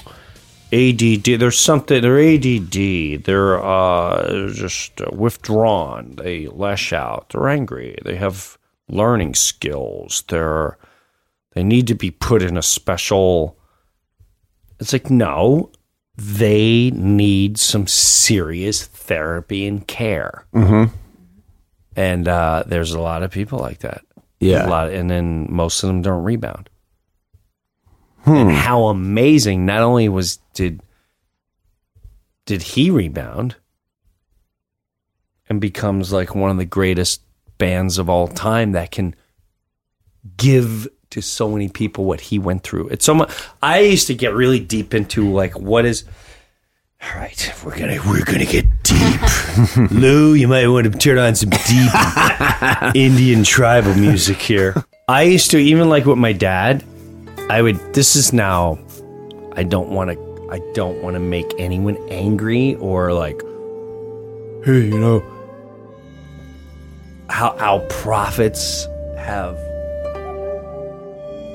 ADD. 0.72 1.24
There's 1.24 1.58
something. 1.58 2.00
They're 2.00 2.20
ADD. 2.20 3.24
They're 3.24 3.64
uh, 3.64 4.48
just 4.52 5.00
uh, 5.00 5.10
withdrawn. 5.12 6.14
They 6.22 6.46
lash 6.46 6.92
out. 6.92 7.30
They're 7.30 7.48
angry. 7.48 7.98
They 8.04 8.14
have 8.14 8.56
learning 8.88 9.34
skills. 9.34 10.22
They're 10.28 10.78
they 11.54 11.64
need 11.64 11.88
to 11.88 11.96
be 11.96 12.12
put 12.12 12.42
in 12.42 12.56
a 12.56 12.62
special. 12.62 13.58
It's 14.78 14.92
like 14.92 15.10
no, 15.10 15.72
they 16.16 16.90
need 16.92 17.58
some 17.58 17.86
serious 17.86 18.86
therapy 18.86 19.66
and 19.66 19.86
care. 19.86 20.46
Mhm. 20.54 20.90
And 21.94 22.28
uh, 22.28 22.64
there's 22.66 22.92
a 22.92 23.00
lot 23.00 23.22
of 23.22 23.30
people 23.30 23.58
like 23.58 23.78
that. 23.80 24.02
Yeah. 24.38 24.66
a 24.66 24.68
lot, 24.68 24.90
and 24.90 25.10
then 25.10 25.46
most 25.50 25.82
of 25.82 25.86
them 25.88 26.02
don't 26.02 26.22
rebound 26.22 26.68
Hmm. 28.24 28.34
and 28.34 28.50
how 28.52 28.88
amazing 28.88 29.64
not 29.64 29.80
only 29.82 30.08
was 30.10 30.38
did 30.52 30.82
did 32.44 32.60
he 32.62 32.90
rebound 32.90 33.56
and 35.48 35.58
becomes 35.60 36.12
like 36.12 36.34
one 36.34 36.50
of 36.50 36.58
the 36.58 36.64
greatest 36.66 37.22
bands 37.56 37.96
of 37.98 38.10
all 38.10 38.28
time 38.28 38.72
that 38.72 38.90
can 38.90 39.14
give 40.36 40.86
to 41.10 41.20
so 41.20 41.50
many 41.50 41.68
people 41.68 42.04
what 42.04 42.20
he 42.20 42.38
went 42.38 42.62
through 42.62 42.88
it's 42.88 43.04
so 43.04 43.14
much 43.14 43.30
i 43.62 43.80
used 43.80 44.06
to 44.06 44.14
get 44.14 44.34
really 44.34 44.60
deep 44.60 44.94
into 44.94 45.30
like 45.32 45.58
what 45.58 45.84
is 45.84 46.04
all 47.02 47.16
right 47.16 47.52
we're 47.64 47.78
gonna 47.78 47.98
we're 48.06 48.24
gonna 48.24 48.44
get 48.44 48.66
deep 48.82 49.90
lou 49.90 50.34
you 50.34 50.48
might 50.48 50.66
want 50.66 50.90
to 50.90 50.98
turn 50.98 51.18
on 51.18 51.34
some 51.34 51.50
deep 51.50 52.94
indian 52.94 53.44
tribal 53.44 53.94
music 53.94 54.38
here 54.38 54.84
i 55.08 55.22
used 55.22 55.50
to 55.50 55.58
even 55.58 55.88
like 55.88 56.04
with 56.04 56.18
my 56.18 56.32
dad 56.32 56.82
I 57.48 57.62
would. 57.62 57.94
This 57.94 58.16
is 58.16 58.32
now. 58.32 58.78
I 59.52 59.62
don't 59.62 59.90
want 59.90 60.10
to. 60.10 60.48
I 60.50 60.58
don't 60.74 61.00
want 61.00 61.14
to 61.14 61.20
make 61.20 61.46
anyone 61.58 61.96
angry 62.10 62.74
or 62.76 63.12
like. 63.12 63.40
Hey, 64.64 64.86
you 64.86 64.98
know. 64.98 65.22
How 67.28 67.56
how 67.56 67.86
prophets 67.88 68.86
have. 69.16 69.56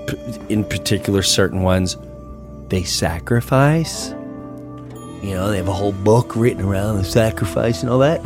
P- 0.08 0.18
In 0.50 0.64
particular, 0.64 1.22
certain 1.22 1.62
ones, 1.64 1.98
they 2.70 2.84
sacrifice. 2.84 4.10
You 5.22 5.36
know, 5.36 5.50
they 5.50 5.58
have 5.58 5.68
a 5.68 5.74
whole 5.74 5.92
book 5.92 6.36
written 6.36 6.64
around 6.64 6.98
the 6.98 7.04
sacrifice 7.04 7.82
and 7.84 7.92
all 7.92 8.00
that. 8.00 8.22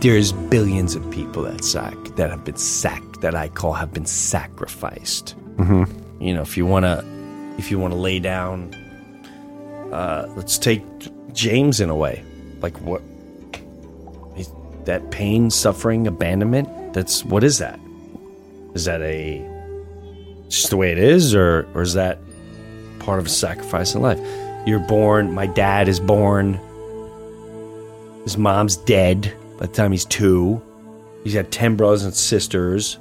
There's 0.00 0.32
billions 0.32 0.94
of 0.94 1.08
people 1.10 1.42
that 1.44 1.64
sack 1.64 1.96
that 2.16 2.30
have 2.30 2.44
been 2.44 2.56
sacked 2.56 3.20
that 3.22 3.34
I 3.34 3.48
call 3.48 3.72
have 3.72 3.92
been 3.94 4.04
sacrificed 4.06 5.34
Mhm. 5.56 5.88
you 6.20 6.34
know 6.34 6.42
if 6.42 6.56
you 6.58 6.66
want 6.66 6.84
to 6.84 7.02
if 7.56 7.70
you 7.70 7.78
want 7.78 7.94
to 7.94 7.98
lay 7.98 8.18
down 8.18 8.74
uh 9.90 10.26
let's 10.36 10.58
take 10.58 10.82
james 11.32 11.80
in 11.80 11.88
a 11.88 11.96
way 11.96 12.22
like 12.60 12.78
what 12.82 13.00
is 14.36 14.50
that 14.84 15.10
pain 15.10 15.48
suffering 15.50 16.06
abandonment 16.06 16.68
that's 16.92 17.24
what 17.24 17.42
is 17.42 17.56
that 17.58 17.80
is 18.74 18.84
that 18.84 19.00
a 19.00 19.40
just 20.48 20.70
the 20.70 20.76
way 20.76 20.92
it 20.92 20.98
is 20.98 21.34
or 21.34 21.66
or 21.74 21.82
is 21.82 21.94
that 21.94 22.18
part 22.98 23.18
of 23.18 23.26
a 23.26 23.28
sacrifice 23.28 23.94
in 23.94 24.02
life 24.02 24.18
you're 24.66 24.78
born 24.80 25.32
my 25.32 25.46
dad 25.46 25.88
is 25.88 26.00
born 26.00 26.58
his 28.24 28.36
mom's 28.36 28.76
dead 28.76 29.32
by 29.58 29.66
the 29.66 29.72
time 29.72 29.92
he's 29.92 30.04
two 30.04 30.60
he's 31.24 31.34
got 31.34 31.50
10 31.50 31.76
brothers 31.76 32.04
and 32.04 32.14
sisters 32.14 32.98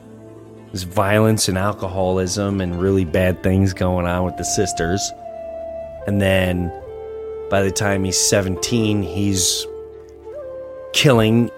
there's 0.67 0.83
violence 0.83 1.47
and 1.47 1.57
alcoholism 1.57 2.59
and 2.61 2.81
really 2.81 3.05
bad 3.05 3.41
things 3.43 3.71
going 3.71 4.05
on 4.05 4.25
with 4.25 4.35
the 4.35 4.43
sisters. 4.43 5.09
And 6.05 6.21
then 6.21 6.69
by 7.49 7.61
the 7.61 7.71
time 7.71 8.03
he's 8.03 8.17
17, 8.19 9.01
he's 9.01 9.65
killing 10.91 11.49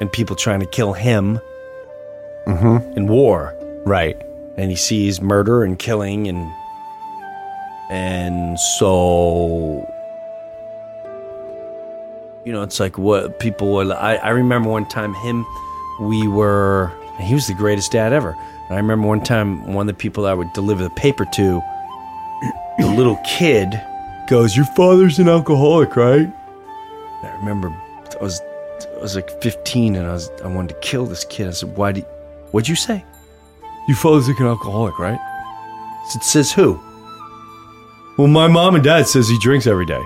and 0.00 0.12
people 0.12 0.36
trying 0.36 0.60
to 0.60 0.66
kill 0.66 0.92
him 0.92 1.40
Mhm. 2.46 2.96
in 2.96 3.08
war. 3.08 3.56
Right. 3.84 4.16
And 4.60 4.70
he 4.70 4.76
sees 4.76 5.20
murder 5.20 5.64
and 5.64 5.78
killing 5.78 6.28
and 6.28 6.52
and 7.90 8.58
so 8.78 9.86
you 12.44 12.52
know, 12.52 12.62
it's 12.62 12.80
like 12.80 12.98
what 12.98 13.38
people 13.38 13.72
would 13.72 13.90
I, 13.90 14.16
I 14.16 14.30
remember 14.30 14.68
one 14.68 14.86
time 14.86 15.14
him 15.14 15.46
we 16.00 16.26
were 16.28 16.92
he 17.20 17.34
was 17.34 17.46
the 17.46 17.54
greatest 17.54 17.92
dad 17.92 18.12
ever. 18.12 18.36
And 18.68 18.76
I 18.76 18.76
remember 18.76 19.06
one 19.06 19.22
time 19.22 19.72
one 19.72 19.88
of 19.88 19.94
the 19.94 19.98
people 19.98 20.26
I 20.26 20.34
would 20.34 20.52
deliver 20.52 20.82
the 20.82 20.90
paper 20.90 21.24
to, 21.24 21.62
the 22.78 22.86
little 22.86 23.18
kid 23.26 23.80
goes, 24.28 24.56
Your 24.56 24.66
father's 24.66 25.18
an 25.18 25.28
alcoholic, 25.28 25.96
right? 25.96 26.20
And 27.22 27.26
I 27.26 27.36
remember 27.36 27.68
I 28.18 28.22
was 28.22 28.40
I 28.96 29.02
was 29.02 29.14
like 29.16 29.30
15 29.42 29.96
and 29.96 30.06
I 30.06 30.12
was 30.12 30.30
I 30.42 30.46
wanted 30.46 30.74
to 30.74 30.80
kill 30.80 31.06
this 31.06 31.24
kid. 31.24 31.48
I 31.48 31.50
said, 31.50 31.76
Why 31.76 31.92
do 31.92 32.02
what'd 32.52 32.68
you 32.68 32.76
say? 32.76 33.04
Your 33.88 33.96
father's 33.96 34.28
like 34.28 34.38
an 34.40 34.46
alcoholic, 34.46 34.98
right? 34.98 35.18
I 35.18 36.04
said, 36.08 36.22
says 36.22 36.52
who? 36.52 36.78
Well, 38.16 38.28
my 38.28 38.46
mom 38.48 38.74
and 38.74 38.84
dad 38.84 39.06
says 39.06 39.28
he 39.28 39.38
drinks 39.40 39.66
every 39.66 39.86
day. 39.86 40.02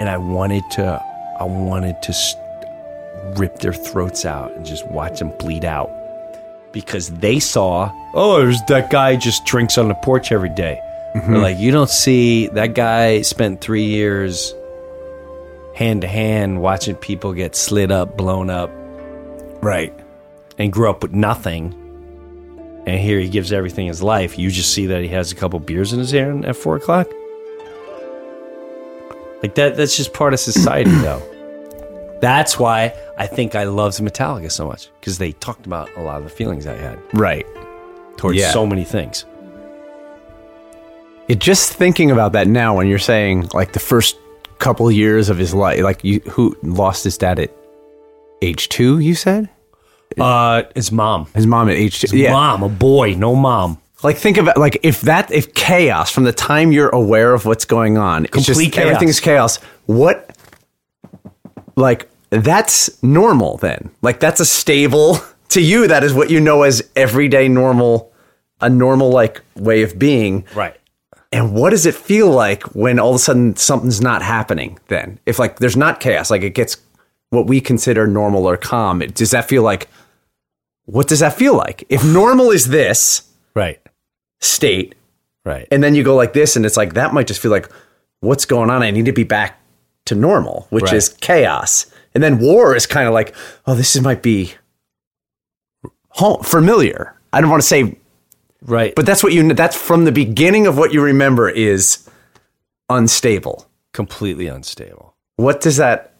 and 0.00 0.08
I 0.08 0.16
wanted 0.18 0.62
to, 0.72 1.02
I 1.40 1.44
wanted 1.44 2.00
to 2.02 2.10
s 2.10 2.34
rip 3.38 3.58
their 3.58 3.72
throats 3.72 4.24
out 4.24 4.52
and 4.52 4.64
just 4.64 4.86
watch 4.88 5.18
them 5.18 5.30
bleed 5.38 5.64
out 5.64 5.90
because 6.72 7.08
they 7.10 7.40
saw, 7.40 7.90
oh, 8.14 8.38
there's 8.38 8.62
that 8.68 8.90
guy 8.90 9.16
just 9.16 9.44
drinks 9.46 9.76
on 9.78 9.88
the 9.88 9.94
porch 9.94 10.30
every 10.32 10.48
day. 10.50 10.78
Mm-hmm. 11.14 11.32
They're 11.32 11.42
like, 11.42 11.58
you 11.58 11.72
don't 11.72 11.90
see 11.90 12.46
that 12.48 12.74
guy 12.74 13.22
spent 13.22 13.60
three 13.60 13.84
years 13.84 14.54
hand 15.74 16.02
to 16.02 16.06
hand 16.08 16.60
watching 16.62 16.94
people 16.94 17.32
get 17.34 17.56
slid 17.56 17.90
up, 17.90 18.16
blown 18.16 18.48
up, 18.50 18.70
Right. 19.62 19.92
and 20.58 20.72
grew 20.72 20.88
up 20.90 21.02
with 21.02 21.12
nothing. 21.12 21.74
And 22.86 23.00
here 23.00 23.18
he 23.18 23.28
gives 23.28 23.52
everything 23.52 23.88
his 23.88 24.02
life. 24.02 24.38
You 24.38 24.50
just 24.50 24.72
see 24.72 24.86
that 24.86 25.02
he 25.02 25.08
has 25.08 25.32
a 25.32 25.34
couple 25.34 25.58
beers 25.58 25.92
in 25.92 25.98
his 25.98 26.12
hand 26.12 26.44
at 26.44 26.54
four 26.56 26.76
o'clock. 26.76 27.08
Like 29.42 29.54
that. 29.56 29.76
That's 29.76 29.96
just 29.96 30.12
part 30.14 30.32
of 30.32 30.40
society, 30.40 30.90
though. 31.02 31.22
That's 32.20 32.58
why 32.58 32.94
I 33.18 33.26
think 33.26 33.54
I 33.54 33.64
loved 33.64 33.98
Metallica 33.98 34.50
so 34.50 34.66
much 34.66 34.88
because 35.00 35.18
they 35.18 35.32
talked 35.32 35.66
about 35.66 35.90
a 35.96 36.00
lot 36.00 36.18
of 36.18 36.24
the 36.24 36.30
feelings 36.30 36.66
I 36.66 36.74
had 36.76 36.98
Right. 37.12 37.46
towards 38.16 38.38
Yeah. 38.38 38.50
so 38.52 38.66
many 38.66 38.84
things. 38.84 39.24
It 41.28 41.38
just 41.40 41.72
thinking 41.74 42.10
about 42.10 42.32
that 42.32 42.46
now 42.46 42.76
when 42.76 42.86
you're 42.86 42.98
saying 43.00 43.48
like 43.52 43.72
the 43.72 43.80
first 43.80 44.16
couple 44.58 44.90
years 44.90 45.28
of 45.28 45.36
his 45.36 45.52
life, 45.52 45.80
like 45.82 46.02
you 46.04 46.20
who 46.30 46.56
lost 46.62 47.04
his 47.04 47.18
dad 47.18 47.38
at 47.38 47.50
age 48.40 48.68
two, 48.70 49.00
you 49.00 49.14
said? 49.14 49.50
Uh, 50.18 50.64
his 50.74 50.90
mom. 50.92 51.26
His 51.34 51.46
mom 51.46 51.68
at 51.68 51.76
age 51.76 52.00
two. 52.00 52.06
His 52.06 52.14
yeah. 52.14 52.32
mom, 52.32 52.62
a 52.62 52.68
boy, 52.68 53.14
no 53.14 53.34
mom. 53.34 53.78
Like 54.02 54.18
think 54.18 54.36
about 54.36 54.56
like 54.58 54.78
if 54.82 55.00
that 55.02 55.30
if 55.30 55.54
chaos 55.54 56.10
from 56.10 56.24
the 56.24 56.32
time 56.32 56.70
you're 56.70 56.90
aware 56.90 57.32
of 57.32 57.44
what's 57.44 57.64
going 57.64 57.96
on, 57.98 58.24
it's 58.26 58.34
just 58.34 58.46
Complete 58.46 58.72
chaos. 58.72 58.86
everything's 58.86 59.20
chaos. 59.20 59.56
What 59.86 60.36
like 61.76 62.08
that's 62.30 63.02
normal 63.02 63.56
then. 63.56 63.90
Like 64.02 64.20
that's 64.20 64.40
a 64.40 64.46
stable 64.46 65.18
to 65.48 65.60
you 65.60 65.88
that 65.88 66.04
is 66.04 66.12
what 66.12 66.30
you 66.30 66.40
know 66.40 66.62
as 66.62 66.88
everyday 66.94 67.48
normal 67.48 68.12
a 68.60 68.70
normal 68.70 69.10
like 69.10 69.42
way 69.54 69.82
of 69.82 69.98
being. 69.98 70.44
Right. 70.54 70.76
And 71.32 71.54
what 71.54 71.70
does 71.70 71.86
it 71.86 71.94
feel 71.94 72.30
like 72.30 72.62
when 72.74 72.98
all 72.98 73.10
of 73.10 73.16
a 73.16 73.18
sudden 73.18 73.56
something's 73.56 74.00
not 74.00 74.22
happening 74.22 74.78
then? 74.88 75.18
If 75.26 75.38
like 75.38 75.58
there's 75.58 75.76
not 75.76 76.00
chaos, 76.00 76.30
like 76.30 76.42
it 76.42 76.54
gets 76.54 76.76
what 77.30 77.46
we 77.46 77.60
consider 77.60 78.06
normal 78.06 78.46
or 78.46 78.56
calm, 78.56 79.02
it, 79.02 79.14
does 79.14 79.32
that 79.32 79.48
feel 79.48 79.62
like 79.62 79.88
what 80.86 81.06
does 81.08 81.20
that 81.20 81.34
feel 81.34 81.54
like? 81.54 81.84
If 81.88 82.04
normal 82.04 82.50
is 82.50 82.68
this 82.68 83.22
Right. 83.54 83.80
state, 84.40 84.94
Right. 85.44 85.68
and 85.70 85.82
then 85.82 85.94
you 85.94 86.02
go 86.02 86.14
like 86.16 86.32
this, 86.32 86.56
and 86.56 86.64
it's 86.66 86.76
like 86.76 86.94
that 86.94 87.12
might 87.14 87.26
just 87.26 87.40
feel 87.40 87.50
like 87.52 87.68
what's 88.20 88.44
going 88.44 88.70
on? 88.70 88.82
I 88.82 88.90
need 88.90 89.04
to 89.06 89.12
be 89.12 89.24
back 89.24 89.60
to 90.06 90.14
normal, 90.14 90.66
which 90.70 90.84
Right. 90.84 90.94
is 90.94 91.10
chaos. 91.20 91.86
And 92.14 92.22
then 92.22 92.38
war 92.38 92.74
is 92.74 92.86
kind 92.86 93.06
of 93.06 93.12
like, 93.14 93.34
oh, 93.66 93.74
this 93.74 94.00
might 94.00 94.22
be 94.22 94.54
home, 96.10 96.42
familiar. 96.42 97.14
I 97.32 97.40
don't 97.40 97.50
want 97.50 97.62
to 97.62 97.66
say 97.68 97.98
Right. 98.62 98.94
but 98.94 99.04
that's 99.06 99.22
what 99.22 99.32
you 99.34 99.52
that's 99.52 99.76
from 99.76 100.04
the 100.06 100.12
beginning 100.12 100.66
of 100.66 100.78
what 100.78 100.92
you 100.92 101.02
remember 101.02 101.48
is 101.50 102.08
unstable. 102.88 103.68
completely 103.92 104.46
unstable. 104.46 105.14
What 105.36 105.60
does 105.60 105.76
that 105.78 106.12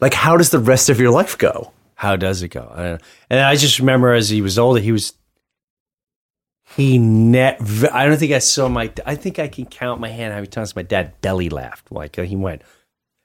like 0.00 0.14
how 0.14 0.36
does 0.36 0.50
the 0.50 0.58
rest 0.58 0.88
of 0.90 0.98
your 1.00 1.10
life 1.10 1.36
go? 1.38 1.72
How 2.02 2.16
does 2.16 2.42
it 2.42 2.48
go? 2.48 2.68
I. 2.74 2.98
And 3.30 3.38
I 3.38 3.54
just 3.54 3.78
remember 3.78 4.12
as 4.12 4.28
he 4.28 4.42
was 4.42 4.58
older, 4.58 4.80
he 4.80 4.90
was 4.90 5.12
he 6.74 6.98
net. 6.98 7.60
I 7.92 8.06
don't 8.06 8.16
think 8.16 8.32
I 8.32 8.40
saw 8.40 8.68
my. 8.68 8.90
I 9.06 9.14
think 9.14 9.38
I 9.38 9.46
can 9.46 9.66
count 9.66 10.00
my 10.00 10.08
hand 10.08 10.32
how 10.32 10.38
many 10.38 10.48
times 10.48 10.74
my 10.74 10.82
dad 10.82 11.20
belly 11.20 11.48
laughed. 11.48 11.92
Like 11.92 12.18
uh, 12.18 12.22
he 12.22 12.34
went, 12.34 12.62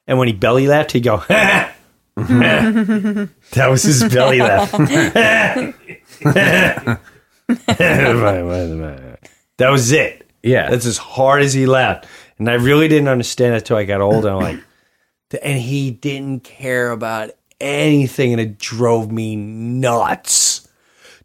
and 0.05 0.19
when 0.19 0.27
he 0.27 0.33
belly 0.35 0.67
laughed, 0.67 0.91
he'd 0.91 0.99
go. 0.99 1.23
that 1.27 1.73
was 3.55 3.81
his 3.81 4.03
belly 4.13 4.41
laugh. 4.41 4.71
that 4.73 5.73
was 9.59 9.91
it. 9.91 10.29
Yeah. 10.43 10.69
That's 10.69 10.85
as 10.85 10.99
hard 10.99 11.41
as 11.41 11.53
he 11.53 11.65
laughed. 11.65 12.05
And 12.37 12.47
I 12.47 12.53
really 12.53 12.87
didn't 12.87 13.07
understand 13.07 13.55
it 13.55 13.63
until 13.63 13.77
I 13.77 13.85
got 13.85 14.01
older. 14.01 14.29
I'm 14.29 14.39
like, 14.39 14.59
and 15.41 15.59
he 15.59 15.89
didn't 15.89 16.43
care 16.43 16.91
about 16.91 17.31
anything, 17.59 18.31
and 18.33 18.41
it 18.41 18.57
drove 18.59 19.11
me 19.11 19.35
nuts. 19.35 20.67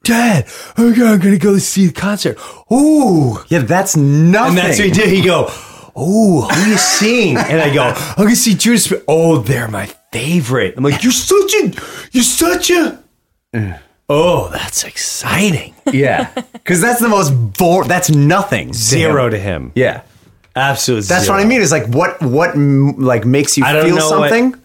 Dad, 0.05 0.47
I'm 0.77 0.95
gonna 0.95 1.39
go 1.39 1.59
see 1.59 1.87
the 1.87 1.93
concert. 1.93 2.37
Ooh, 2.73 3.39
Yeah, 3.49 3.61
that's 3.61 3.97
nothing. 3.97 4.59
and 4.59 4.59
that's 4.59 4.79
what 4.79 4.87
he 4.87 4.91
did. 4.93 5.09
He 5.11 5.23
go, 5.23 5.49
"Ooh, 5.97 6.41
who 6.43 6.71
you 6.71 6.77
seeing?" 6.77 7.37
And 7.37 7.61
I 7.61 7.73
go, 7.73 7.85
"I'm 7.85 8.25
gonna 8.25 8.35
see 8.35 8.55
Judas." 8.55 8.93
Oh, 9.07 9.39
they're 9.39 9.69
my 9.69 9.87
favorite. 10.13 10.75
I'm 10.77 10.83
like, 10.83 11.03
"You're 11.05 11.13
such 11.13 11.55
a, 11.55 11.73
you're 12.11 12.25
such 12.25 12.71
a." 12.71 12.99
Uh. 13.55 13.75
Oh, 14.09 14.49
that's 14.49 14.83
exciting. 14.85 15.75
Yeah. 15.93 16.31
Cuz 16.65 16.81
that's 16.81 17.01
the 17.01 17.09
most 17.09 17.31
bore 17.31 17.85
that's 17.85 18.11
nothing. 18.11 18.73
Zero 18.73 19.31
to 19.31 19.39
him. 19.39 19.71
Yeah. 19.75 20.03
absolutely. 20.57 21.07
That's 21.07 21.25
zero. 21.27 21.37
what 21.39 21.45
I 21.45 21.49
mean 21.49 21.61
is 21.63 21.71
like 21.73 21.87
what 21.87 22.21
what 22.21 22.57
like 22.57 23.25
makes 23.25 23.57
you 23.57 23.65
I 23.65 23.73
don't 23.73 23.87
feel 23.87 23.97
know 23.97 24.09
something 24.09 24.55
is 24.55 24.61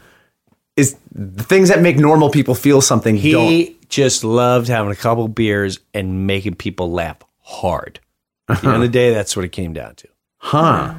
the 1.17 1.43
things 1.43 1.69
that 1.69 1.81
make 1.81 1.97
normal 1.97 2.29
people 2.29 2.53
feel 2.53 2.79
something 2.79 3.15
don't. 3.15 3.23
He 3.23 3.77
just 3.89 4.23
loved 4.23 4.67
having 4.67 4.91
a 4.91 4.95
couple 4.95 5.27
beers 5.27 5.79
and 5.93 6.27
making 6.27 6.55
people 6.55 6.91
laugh 6.91 7.17
hard. 7.39 7.99
At 8.47 8.61
the 8.61 8.67
end 8.67 8.75
of 8.77 8.81
the 8.81 8.87
day, 8.87 9.13
that's 9.13 9.35
what 9.35 9.43
it 9.43 9.51
came 9.51 9.73
down 9.73 9.95
to. 9.95 10.07
Huh. 10.37 10.93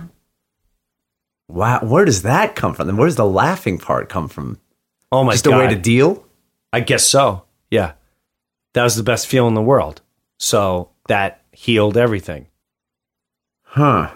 Wow, 1.48 1.80
where 1.82 2.04
does 2.04 2.22
that 2.22 2.54
come 2.56 2.74
from? 2.74 2.94
Where 2.96 3.06
does 3.06 3.16
the 3.16 3.24
laughing 3.24 3.78
part 3.78 4.08
come 4.10 4.28
from? 4.28 4.58
Oh 5.10 5.24
my 5.24 5.32
Just 5.32 5.44
god! 5.44 5.52
Just 5.52 5.62
a 5.62 5.66
way 5.66 5.74
to 5.74 5.80
deal? 5.80 6.26
I 6.72 6.80
guess 6.80 7.06
so. 7.06 7.44
Yeah, 7.70 7.92
that 8.74 8.82
was 8.82 8.96
the 8.96 9.02
best 9.02 9.26
feeling 9.26 9.48
in 9.48 9.54
the 9.54 9.62
world. 9.62 10.02
So 10.38 10.90
that 11.06 11.42
healed 11.52 11.96
everything. 11.96 12.48
Huh. 13.62 14.10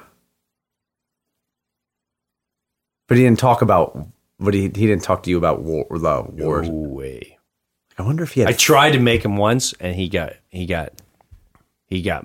But 3.08 3.16
he 3.16 3.24
didn't 3.24 3.38
talk 3.38 3.62
about 3.62 4.06
but 4.42 4.54
he 4.54 4.62
he 4.62 4.68
didn't 4.68 5.02
talk 5.02 5.22
to 5.24 5.30
you 5.30 5.38
about 5.38 5.62
war 5.62 5.86
the 5.90 6.26
wars. 6.44 6.68
No 6.68 6.74
way. 6.74 7.38
I 7.98 8.02
wonder 8.02 8.22
if 8.24 8.32
he 8.32 8.40
had 8.40 8.48
I 8.48 8.52
tried 8.52 8.92
to 8.92 8.98
make 9.00 9.24
him 9.24 9.36
once, 9.36 9.72
and 9.80 9.94
he 9.94 10.08
got 10.08 10.32
he 10.50 10.66
got 10.66 10.92
he 11.86 12.02
got 12.02 12.24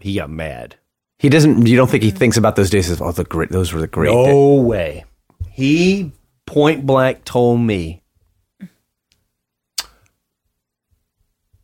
he 0.00 0.14
got 0.14 0.30
mad. 0.30 0.76
he 1.18 1.28
doesn't 1.28 1.66
you 1.66 1.76
don't 1.76 1.90
think 1.90 2.02
he 2.02 2.10
thinks 2.10 2.36
about 2.36 2.56
those 2.56 2.70
days 2.70 2.88
as 2.90 3.00
oh 3.00 3.12
the 3.12 3.24
great 3.24 3.50
those 3.50 3.72
were 3.72 3.80
the 3.80 3.86
great 3.86 4.10
days. 4.12 4.26
No 4.28 4.54
way. 4.54 5.04
He 5.50 6.12
point 6.46 6.86
blank 6.86 7.24
told 7.24 7.60
me. 7.60 8.02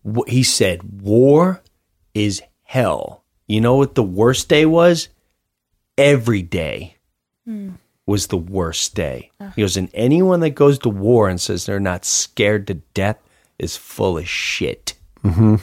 Wh- 0.05 0.29
He 0.29 0.43
said, 0.43 1.03
"War 1.03 1.63
is 2.15 2.43
hell." 2.63 3.25
You 3.47 3.61
know 3.61 3.77
what 3.77 3.95
the 3.95 4.03
worst 4.03 4.49
day 4.49 4.67
was? 4.67 5.09
Every 5.97 6.43
day 6.43 6.97
hmm. 7.45 7.71
Was 8.09 8.29
the 8.29 8.37
worst 8.39 8.95
day. 8.95 9.31
He 9.55 9.61
goes, 9.63 9.77
and 9.77 9.91
anyone 9.93 10.41
that 10.41 10.51
goes 10.51 10.79
to 10.81 10.89
war 10.89 11.29
and 11.29 11.39
says 11.41 11.67
they're 11.67 11.79
not 11.79 12.05
scared 12.07 12.67
to 12.69 12.75
death 12.95 13.19
is 13.59 13.77
full 13.77 14.17
of 14.19 14.27
shit. 14.29 14.95
Mhm. 15.23 15.61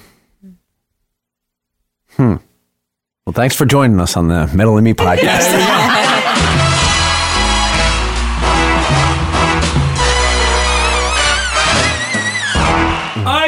Hm. 2.18 2.39
Well, 3.26 3.34
thanks 3.34 3.56
for 3.56 3.66
joining 3.66 4.00
us 4.00 4.16
on 4.16 4.28
the 4.28 4.48
Metal 4.54 4.78
in 4.78 4.84
Me 4.84 4.93
podcast. 5.06 5.52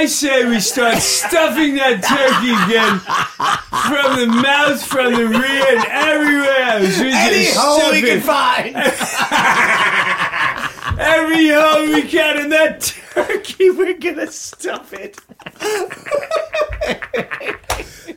Say 0.08 0.44
we 0.46 0.60
start 0.60 0.98
stuffing 0.98 1.76
that 1.76 2.02
turkey 2.04 2.52
again 2.66 3.00
from 3.70 4.20
the 4.20 4.26
mouth, 4.42 4.84
from 4.84 5.14
the 5.14 5.28
rear, 5.28 5.78
and 5.78 5.86
everywhere 5.86 6.58
else. 6.58 7.00
We 7.00 7.12
just 7.12 7.54
stuff 7.54 7.94
it. 7.94 8.24
find. 8.24 8.76
Every 11.00 11.50
hole 11.50 11.86
we 11.94 12.02
can 12.04 12.38
in 12.40 12.50
that 12.50 12.82
turkey, 13.14 13.70
we're 13.70 13.94
gonna 13.98 14.32
stuff 14.32 14.94
it. 14.94 15.20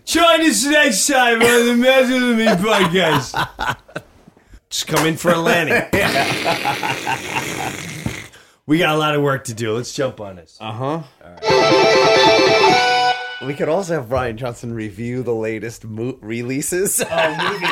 Join 0.06 0.40
us 0.40 0.64
next 0.64 1.06
time 1.06 1.42
on 1.42 1.66
the 1.66 1.74
Metal 1.76 2.30
of 2.30 2.36
Me 2.36 2.46
podcast. 2.46 3.34
Just 4.70 4.86
come 4.86 5.06
in 5.06 5.16
for 5.16 5.32
a 5.32 5.38
landing. 5.38 5.82
we 8.70 8.78
got 8.78 8.94
a 8.94 8.98
lot 8.98 9.16
of 9.16 9.22
work 9.22 9.44
to 9.44 9.54
do. 9.54 9.74
Let's 9.74 9.92
jump 9.92 10.20
on 10.20 10.36
this. 10.36 10.56
Uh 10.60 10.70
huh. 10.72 11.02
Right. 11.42 13.14
We 13.46 13.54
could 13.54 13.68
also 13.68 13.94
have 13.94 14.08
Brian 14.08 14.36
Johnson 14.36 14.72
review 14.72 15.22
the 15.24 15.34
latest 15.34 15.84
mo- 15.84 16.18
releases. 16.20 17.02
Oh, 17.02 17.50
movie, 17.52 17.66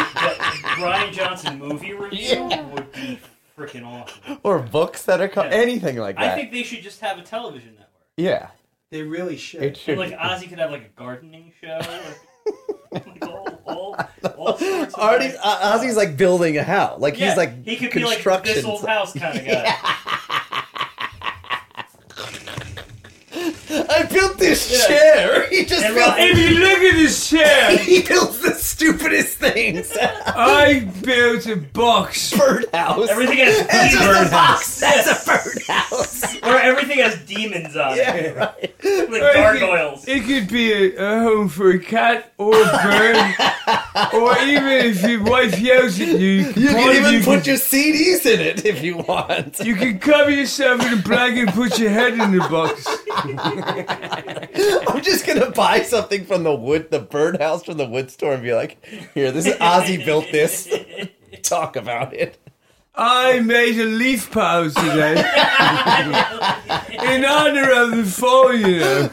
Brian 0.81 1.13
Johnson 1.13 1.59
movie 1.59 1.93
review 1.93 2.43
would 2.73 2.91
be 2.93 3.21
freaking 3.57 3.85
awesome. 3.87 4.39
or 4.43 4.59
books 4.61 5.05
that 5.05 5.21
are 5.21 5.29
co- 5.29 5.45
Yeah. 5.45 5.51
anything 5.51 5.97
like 5.99 6.17
that. 6.17 6.33
I 6.33 6.35
think 6.35 6.51
they 6.53 6.63
should 6.65 6.83
just 6.83 7.01
have 7.01 7.19
a 7.19 7.23
television 7.23 7.71
network. 7.73 7.89
yeah. 8.17 8.49
They 8.91 9.03
really 9.03 9.37
should. 9.37 9.63
It 9.63 9.77
should 9.77 9.99
like 9.99 10.17
Ozzy 10.19 10.49
could 10.49 10.59
have 10.59 10.71
like 10.71 10.85
a 10.87 10.89
gardening 11.01 11.53
show. 11.61 11.79
Like, 12.91 13.07
like 13.07 13.23
a 13.23 13.29
all, 13.67 13.95
all 14.39 14.57
sorts 14.57 14.95
of 14.95 15.01
Artie, 15.01 15.35
uh, 15.45 15.77
Ozzy's 15.77 15.95
like 15.95 16.17
building 16.17 16.57
a 16.57 16.63
house. 16.63 16.99
Like 16.99 17.19
Yeah, 17.19 17.29
he's 17.29 17.37
like 17.37 17.63
he 17.67 17.77
could 17.77 17.93
be 17.93 18.03
like 18.05 18.23
this 18.45 18.65
old 18.65 18.87
house 18.87 19.13
kind 19.13 19.39
of 19.39 19.45
guy. 19.47 19.77
I 23.91 24.03
built 24.11 24.39
this 24.39 24.87
chair. 24.87 25.47
He 25.59 25.65
just 25.65 25.83
built. 25.95 26.15
If 26.19 26.39
you 26.39 26.59
look 26.59 26.79
at 26.79 26.95
this 26.95 27.31
chair, 27.31 27.77
he 27.79 28.03
builds 28.03 28.41
the 28.41 28.53
stupidest 28.55 29.39
things. 29.39 29.97
I 30.01 30.89
built 31.03 31.47
a 31.47 31.57
box. 31.57 32.37
birdhouse. 32.37 33.09
Everything 33.09 33.39
has 33.39 33.67
That's 33.67 33.95
just 33.95 34.29
a 34.29 34.31
box. 34.31 34.81
That's 34.81 35.09
a 35.09 35.27
birdhouse. 35.27 36.37
Or 36.43 36.57
everything 36.59 36.99
has 36.99 37.17
demons 37.27 37.77
on 37.77 37.97
it, 37.99 38.37
right. 38.37 38.61
like 38.63 39.23
Or 39.23 39.55
it 39.55 39.61
gargoyles. 39.61 40.05
could- 40.05 40.17
It 40.17 40.25
could 40.27 40.49
be 40.53 40.73
a, 40.97 40.97
a 41.17 41.21
home 41.21 41.49
for 41.49 41.71
a 41.71 41.79
cat 41.79 42.33
or 42.39 42.55
a 42.55 42.65
bird, 42.83 44.15
or 44.15 44.39
even 44.39 44.69
if 44.87 45.03
your 45.03 45.25
wife 45.25 45.59
yells 45.59 45.99
at 46.01 46.09
you, 46.09 46.15
you 46.17 46.53
can, 46.53 46.63
You 46.63 46.69
can 46.69 46.97
even 46.97 47.13
you 47.15 47.19
put 47.21 47.45
can, 47.45 47.45
your 47.45 47.57
CDs 47.57 48.27
in 48.27 48.41
it 48.41 48.65
if 48.65 48.83
you 48.83 48.99
want. 48.99 49.59
you 49.61 49.75
can 49.75 49.99
cover 49.99 50.31
yourself 50.31 50.81
in 50.87 50.99
a 50.99 51.03
blanket 51.03 51.41
and 51.49 51.53
put 51.53 51.79
your 51.79 51.91
head 51.91 52.13
in 52.15 52.31
the 52.33 52.39
box. 52.49 52.87
I'm 54.89 55.03
just 55.03 55.27
gonna 55.27 55.51
buy 55.51 55.83
something 55.83 56.25
from 56.25 56.45
the 56.45 56.55
wood, 56.55 56.91
the 56.91 57.01
birdhouse 57.01 57.65
from 57.65 57.77
the 57.77 57.87
wood 57.87 58.11
store, 58.11 58.35
and 58.35 58.43
be 58.43 58.55
like, 58.55 58.85
"Here, 59.15 59.31
this 59.33 59.47
is 59.47 59.55
Ozzy 59.55 60.05
built 60.05 60.27
this. 60.33 60.69
Talk 61.43 61.77
about 61.77 62.15
it." 62.15 62.39
I 62.95 63.39
made 63.39 63.79
a 63.79 63.85
leaf 63.85 64.29
pile 64.33 64.69
today 64.71 65.13
in 67.15 67.25
honor 67.25 67.71
of 67.71 67.97
the 67.97 68.05
fall. 68.05 68.49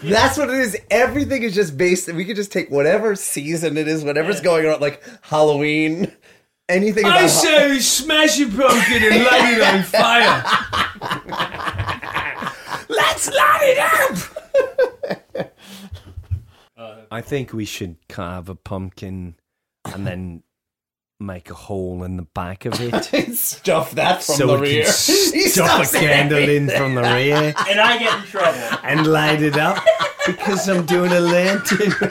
That's 0.09 0.39
what 0.39 0.49
it 0.49 0.55
is. 0.55 0.75
Everything 0.89 1.43
is 1.43 1.53
just 1.53 1.77
based. 1.77 2.11
We 2.11 2.25
could 2.25 2.35
just 2.35 2.51
take 2.51 2.71
whatever 2.71 3.15
season 3.15 3.77
it 3.77 3.87
is, 3.87 4.03
whatever's 4.03 4.41
going 4.41 4.65
on, 4.65 4.79
like 4.79 5.03
Halloween, 5.21 6.11
anything. 6.67 7.05
I 7.05 7.27
say 7.27 7.77
smash 7.79 8.39
a 8.39 8.47
pumpkin 8.47 9.03
and 9.03 9.23
light 9.23 9.53
it 9.53 9.61
on 9.61 9.83
fire. 9.83 11.71
Let's 12.89 13.27
light 13.27 13.61
it 13.63 13.77
up. 15.37 15.51
I 17.11 17.21
think 17.21 17.53
we 17.53 17.65
should 17.65 17.97
carve 18.09 18.49
a 18.49 18.55
pumpkin 18.55 19.35
and 19.85 20.05
then 20.05 20.43
make 21.19 21.49
a 21.49 21.53
hole 21.53 22.03
in 22.03 22.17
the 22.17 22.23
back 22.23 22.65
of 22.65 22.73
it. 22.79 23.05
stuff 23.35 23.91
that 23.91 24.23
from 24.23 24.35
so 24.35 24.47
the 24.47 24.55
we 24.59 24.61
rear. 24.61 24.83
can 24.83 25.33
He 25.33 25.47
stuff 25.47 25.93
a 25.93 25.97
it 25.97 25.99
candle 25.99 26.49
in 26.49 26.69
from 26.69 26.95
the 26.95 27.01
rear 27.03 27.53
And 27.69 27.79
I 27.79 27.97
get 27.97 28.19
in 28.19 28.25
trouble. 28.25 28.79
and 28.83 29.07
light 29.07 29.41
it 29.41 29.57
up 29.57 29.83
because 30.25 30.67
I'm 30.67 30.85
doing 30.85 31.11
a 31.11 31.19
lantern. 31.21 31.91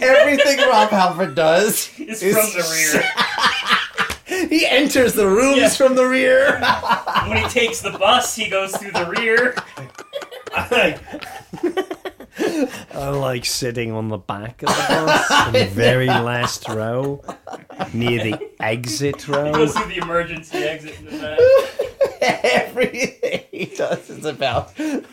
Everything 0.00 0.58
Rob 0.68 0.90
Halford 0.90 1.34
does 1.34 1.90
It's 1.98 2.22
is 2.22 2.36
from 2.36 2.46
the 2.52 2.98
rear. 2.98 3.04
He 4.50 4.66
enters 4.66 5.14
the 5.14 5.26
rooms 5.26 5.56
Yeah. 5.58 5.68
from 5.70 5.94
the 5.96 6.06
rear. 6.06 6.60
When 7.28 7.38
he 7.38 7.48
takes 7.48 7.80
the 7.80 7.90
bus, 7.90 8.36
he 8.36 8.48
goes 8.48 8.76
through 8.76 8.92
the 8.92 9.06
rear. 9.06 9.54
I 12.94 13.08
like, 13.08 13.44
sitting 13.44 13.92
on 13.92 14.08
the 14.08 14.18
back 14.18 14.62
of 14.62 14.68
the 14.68 14.74
bus 15.06 15.46
in 15.48 15.52
the 15.54 15.64
very 15.66 16.06
last 16.06 16.68
row 16.68 17.22
near 17.92 18.22
the 18.22 18.38
exit 18.60 19.22
He 19.22 19.32
row. 19.32 19.52
goes 19.52 19.74
through 19.74 19.88
the 19.88 19.98
emergency 19.98 20.58
exit 20.58 20.98
in 21.00 21.06
the 21.06 21.18
back. 21.18 21.38
Everything 22.44 23.42
he 23.50 23.66
does 23.66 24.08
is 24.10 24.24
about 24.24 24.74
the 24.76 25.04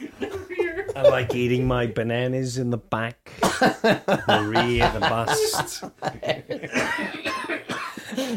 rear. 0.49 0.87
I 0.95 1.01
like 1.03 1.33
eating 1.33 1.65
my 1.67 1.87
bananas 1.87 2.57
in 2.57 2.69
the 2.69 2.77
back, 2.77 3.31
the 3.41 4.45
rear, 4.53 4.85
of 4.85 4.93
the 4.93 4.99
bust. 4.99 5.83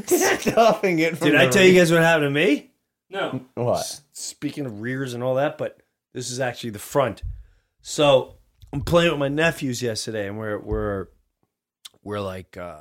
stuffing 0.06 0.98
it. 0.98 1.18
From 1.18 1.28
Did 1.28 1.38
the 1.38 1.42
I 1.42 1.46
tell 1.48 1.64
you 1.64 1.78
guys 1.78 1.90
what 1.90 2.02
happened 2.02 2.26
to 2.26 2.30
me? 2.30 2.70
No. 3.10 3.40
what? 3.54 4.00
Speaking 4.12 4.66
of 4.66 4.80
rears 4.80 5.14
and 5.14 5.22
all 5.22 5.36
that, 5.36 5.58
but 5.58 5.80
this 6.12 6.30
is 6.30 6.40
actually 6.40 6.70
the 6.70 6.78
front. 6.78 7.22
So 7.82 8.36
I'm 8.72 8.80
playing 8.80 9.10
with 9.10 9.20
my 9.20 9.28
nephews 9.28 9.82
yesterday, 9.82 10.28
and 10.28 10.38
we're 10.38 10.58
we're 10.58 11.06
we're 12.02 12.20
like 12.20 12.56
uh, 12.56 12.78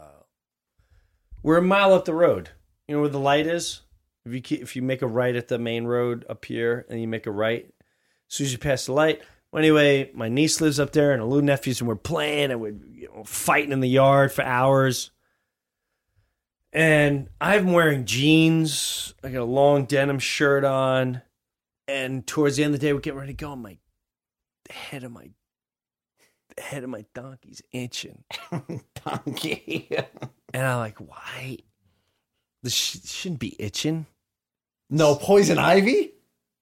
we're 1.44 1.58
a 1.58 1.62
mile 1.62 1.94
up 1.94 2.06
the 2.06 2.14
road. 2.14 2.50
You 2.88 2.96
know 2.96 3.02
where 3.02 3.10
the 3.10 3.20
light 3.20 3.48
is. 3.48 3.82
If 4.26 4.34
you 4.34 4.42
keep, 4.42 4.62
if 4.62 4.76
you 4.76 4.82
make 4.82 5.04
a 5.04 5.08
right 5.08 5.36
at 5.36 5.48
the 5.48 5.60
main 5.60 5.86
road 5.86 6.26
up 6.28 6.46
here, 6.46 6.86
and 6.90 7.00
you 7.00 7.08
make 7.08 7.28
a 7.28 7.32
right, 7.32 7.66
as 8.30 8.36
soon 8.36 8.46
as 8.46 8.52
you 8.52 8.58
pass 8.58 8.88
the 8.88 8.94
light. 8.94 9.22
Well, 9.52 9.62
anyway, 9.62 10.12
my 10.14 10.28
niece 10.28 10.60
lives 10.60 10.80
up 10.80 10.92
there, 10.92 11.14
and 11.14 11.22
the 11.22 11.26
little 11.26 11.46
nephews, 11.46 11.80
and 11.80 11.88
we're 11.88 11.96
playing, 11.96 12.52
and 12.52 12.60
we're 12.60 12.74
you 12.92 13.08
know, 13.14 13.24
fighting 13.24 13.72
in 13.72 13.80
the 13.80 13.88
yard 13.88 14.32
for 14.32 14.44
hours. 14.44 15.12
And 16.76 17.30
I'm 17.40 17.72
wearing 17.72 18.04
jeans. 18.04 19.14
I 19.24 19.30
got 19.30 19.40
a 19.40 19.46
long 19.46 19.86
denim 19.86 20.20
shirt 20.20 20.66
on. 20.66 21.22
And 21.88 22.28
towards 22.28 22.58
the 22.58 22.66
end 22.66 22.74
of 22.74 22.82
the 22.82 22.86
day, 22.86 22.92
we're 22.92 23.00
getting 23.00 23.18
ready 23.18 23.32
to 23.32 23.38
go. 23.38 23.54
I'm 23.54 23.64
like, 23.64 23.80
head 24.70 25.06
of 25.06 25.14
my, 25.14 25.30
the 26.54 26.62
head 26.62 26.84
of 26.84 26.90
my 26.90 27.06
donkey's 27.14 27.62
itching. 27.72 28.26
Donkey. 29.06 29.88
And 30.54 30.68
I'm 30.68 30.80
like, 30.80 30.98
why? 31.00 31.60
This 32.62 32.74
sh- 32.74 32.98
shouldn't 33.06 33.40
be 33.40 33.56
itching. 33.58 34.06
no 34.90 35.16
poison 35.16 35.58
ivy. 35.58 36.12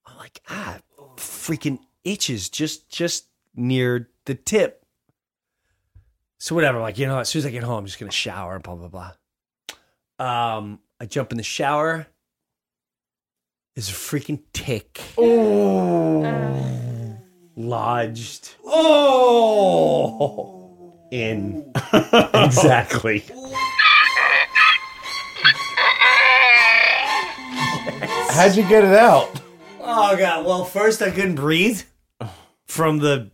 I'm 0.05 0.17
like, 0.17 0.41
ah, 0.47 0.77
freaking 1.15 1.79
itches 2.03 2.49
just 2.49 2.87
just 2.89 3.27
near 3.55 4.09
the 4.25 4.35
tip. 4.35 4.85
So 6.37 6.53
whatever, 6.53 6.79
like 6.79 6.99
you 6.99 7.07
know, 7.07 7.19
as 7.19 7.29
soon 7.29 7.39
as 7.39 7.45
I 7.47 7.49
get 7.51 7.63
home, 7.63 7.79
I'm 7.79 7.85
just 7.85 7.99
gonna 7.99 8.11
shower 8.11 8.55
and 8.55 8.63
blah 8.63 8.75
blah 8.75 8.89
blah. 8.89 9.11
Um, 10.19 10.79
I 10.99 11.05
jump 11.05 11.31
in 11.31 11.37
the 11.37 11.43
shower. 11.43 12.07
There's 13.75 13.89
a 13.89 13.93
freaking 13.93 14.41
tick 14.53 15.01
Oh. 15.17 17.17
lodged 17.55 18.55
Oh. 18.65 20.93
in 21.11 21.71
exactly. 22.33 23.23
How'd 28.29 28.55
you 28.55 28.63
get 28.67 28.83
it 28.83 28.93
out? 28.95 29.29
Oh 29.79 30.15
god! 30.17 30.45
Well, 30.45 30.65
first 30.65 31.01
I 31.01 31.11
couldn't 31.11 31.35
breathe 31.35 31.81
from 32.65 32.99
the. 32.99 33.31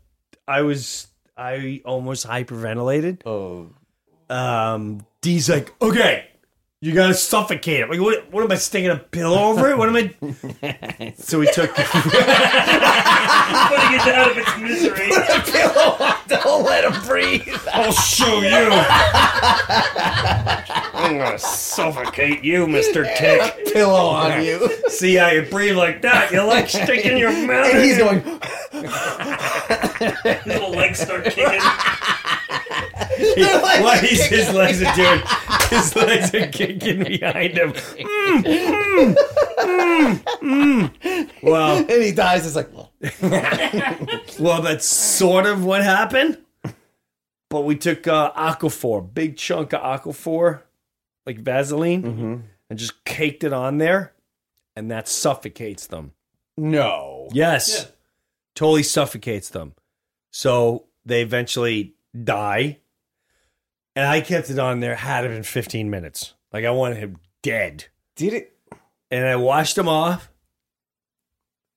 I 0.47 0.61
was 0.61 1.07
I 1.37 1.81
almost 1.85 2.27
hyperventilated. 2.27 3.21
Oh. 3.25 3.69
Um, 4.33 5.05
Dee's 5.21 5.49
like, 5.49 5.73
okay, 5.81 6.28
you 6.81 6.93
gotta 6.93 7.13
suffocate 7.13 7.81
it. 7.81 7.89
Like, 7.89 7.99
what? 7.99 8.31
What 8.31 8.41
am 8.43 8.51
I 8.51 8.55
sticking 8.55 8.89
a 8.89 8.95
pillow 8.95 9.49
over 9.49 9.69
it? 9.69 9.77
What 9.77 9.89
am 9.89 9.95
I? 9.97 11.13
so 11.17 11.39
we 11.39 11.47
took. 11.51 11.69
Putting 11.75 11.85
it 13.95 14.07
out 14.07 14.31
of 14.31 14.37
its 14.37 14.57
misery. 14.59 15.09
Don't 16.29 16.63
let 16.63 16.85
him 16.85 17.01
breathe. 17.05 17.53
I'll 17.73 17.91
show 17.91 18.39
you. 18.41 18.69
I'm 20.93 21.17
gonna 21.17 21.37
suffocate 21.37 22.43
you, 22.45 22.65
Mister 22.65 23.03
Tick. 23.15 23.73
Pillow 23.73 24.07
on 24.07 24.41
you. 24.45 24.69
See 24.87 25.15
how 25.15 25.27
you 25.31 25.41
breathe 25.41 25.75
like 25.75 26.01
that? 26.03 26.31
You 26.31 26.43
like 26.43 26.69
sticking 26.69 27.17
your 27.17 27.31
mouth. 27.45 27.67
And 27.67 27.77
in 27.77 27.83
he's 27.83 27.97
it. 27.97 27.99
going. 27.99 28.21
His 30.23 30.45
little 30.45 30.71
legs 30.71 30.99
start 30.99 31.25
kicking. 31.25 31.59
What 33.83 34.03
he's, 34.03 34.25
his 34.25 34.53
legs 34.53 34.81
are 34.81 34.95
doing? 34.95 35.21
His 35.69 35.95
legs 35.95 36.33
are 36.33 36.47
kicking 36.47 37.03
behind 37.03 37.55
him. 37.55 37.73
Mm, 37.73 38.43
mm, 38.43 39.15
mm, 39.59 40.91
mm. 40.99 41.29
Well, 41.43 41.77
And 41.77 41.89
he 42.03 42.11
dies. 42.11 42.47
It's 42.47 42.55
like, 42.55 42.73
well, 42.73 42.91
well, 44.39 44.61
that's 44.63 44.85
sort 44.87 45.45
of 45.45 45.63
what 45.63 45.83
happened. 45.83 46.39
But 47.49 47.61
we 47.61 47.75
took 47.75 48.07
uh, 48.07 48.31
Aquaphor, 48.33 49.13
big 49.13 49.37
chunk 49.37 49.73
of 49.73 49.81
Aquaphor, 49.81 50.61
like 51.27 51.39
Vaseline, 51.39 52.43
and 52.69 52.79
just 52.79 53.03
caked 53.05 53.43
it 53.43 53.53
on 53.53 53.77
there, 53.77 54.13
and 54.75 54.89
that 54.89 55.07
suffocates 55.07 55.85
them. 55.87 56.13
no. 56.57 57.27
Yes, 57.31 57.91
totally 58.55 58.81
suffocates 58.83 59.49
them. 59.49 59.73
So 60.31 60.85
they 61.05 61.21
eventually 61.21 61.93
die. 62.23 62.79
And 63.95 64.07
I 64.07 64.21
kept 64.21 64.49
it 64.49 64.59
on 64.59 64.79
there, 64.79 64.95
had 64.95 65.25
it 65.25 65.31
in 65.31 65.43
15 65.43 65.89
minutes. 65.89 66.33
Like 66.53 66.65
I 66.65 66.71
wanted 66.71 66.97
him 66.97 67.17
dead. 67.41 67.85
Did 68.15 68.33
it? 68.33 68.53
And 69.11 69.25
I 69.25 69.35
washed 69.35 69.77
him 69.77 69.87
off. 69.87 70.31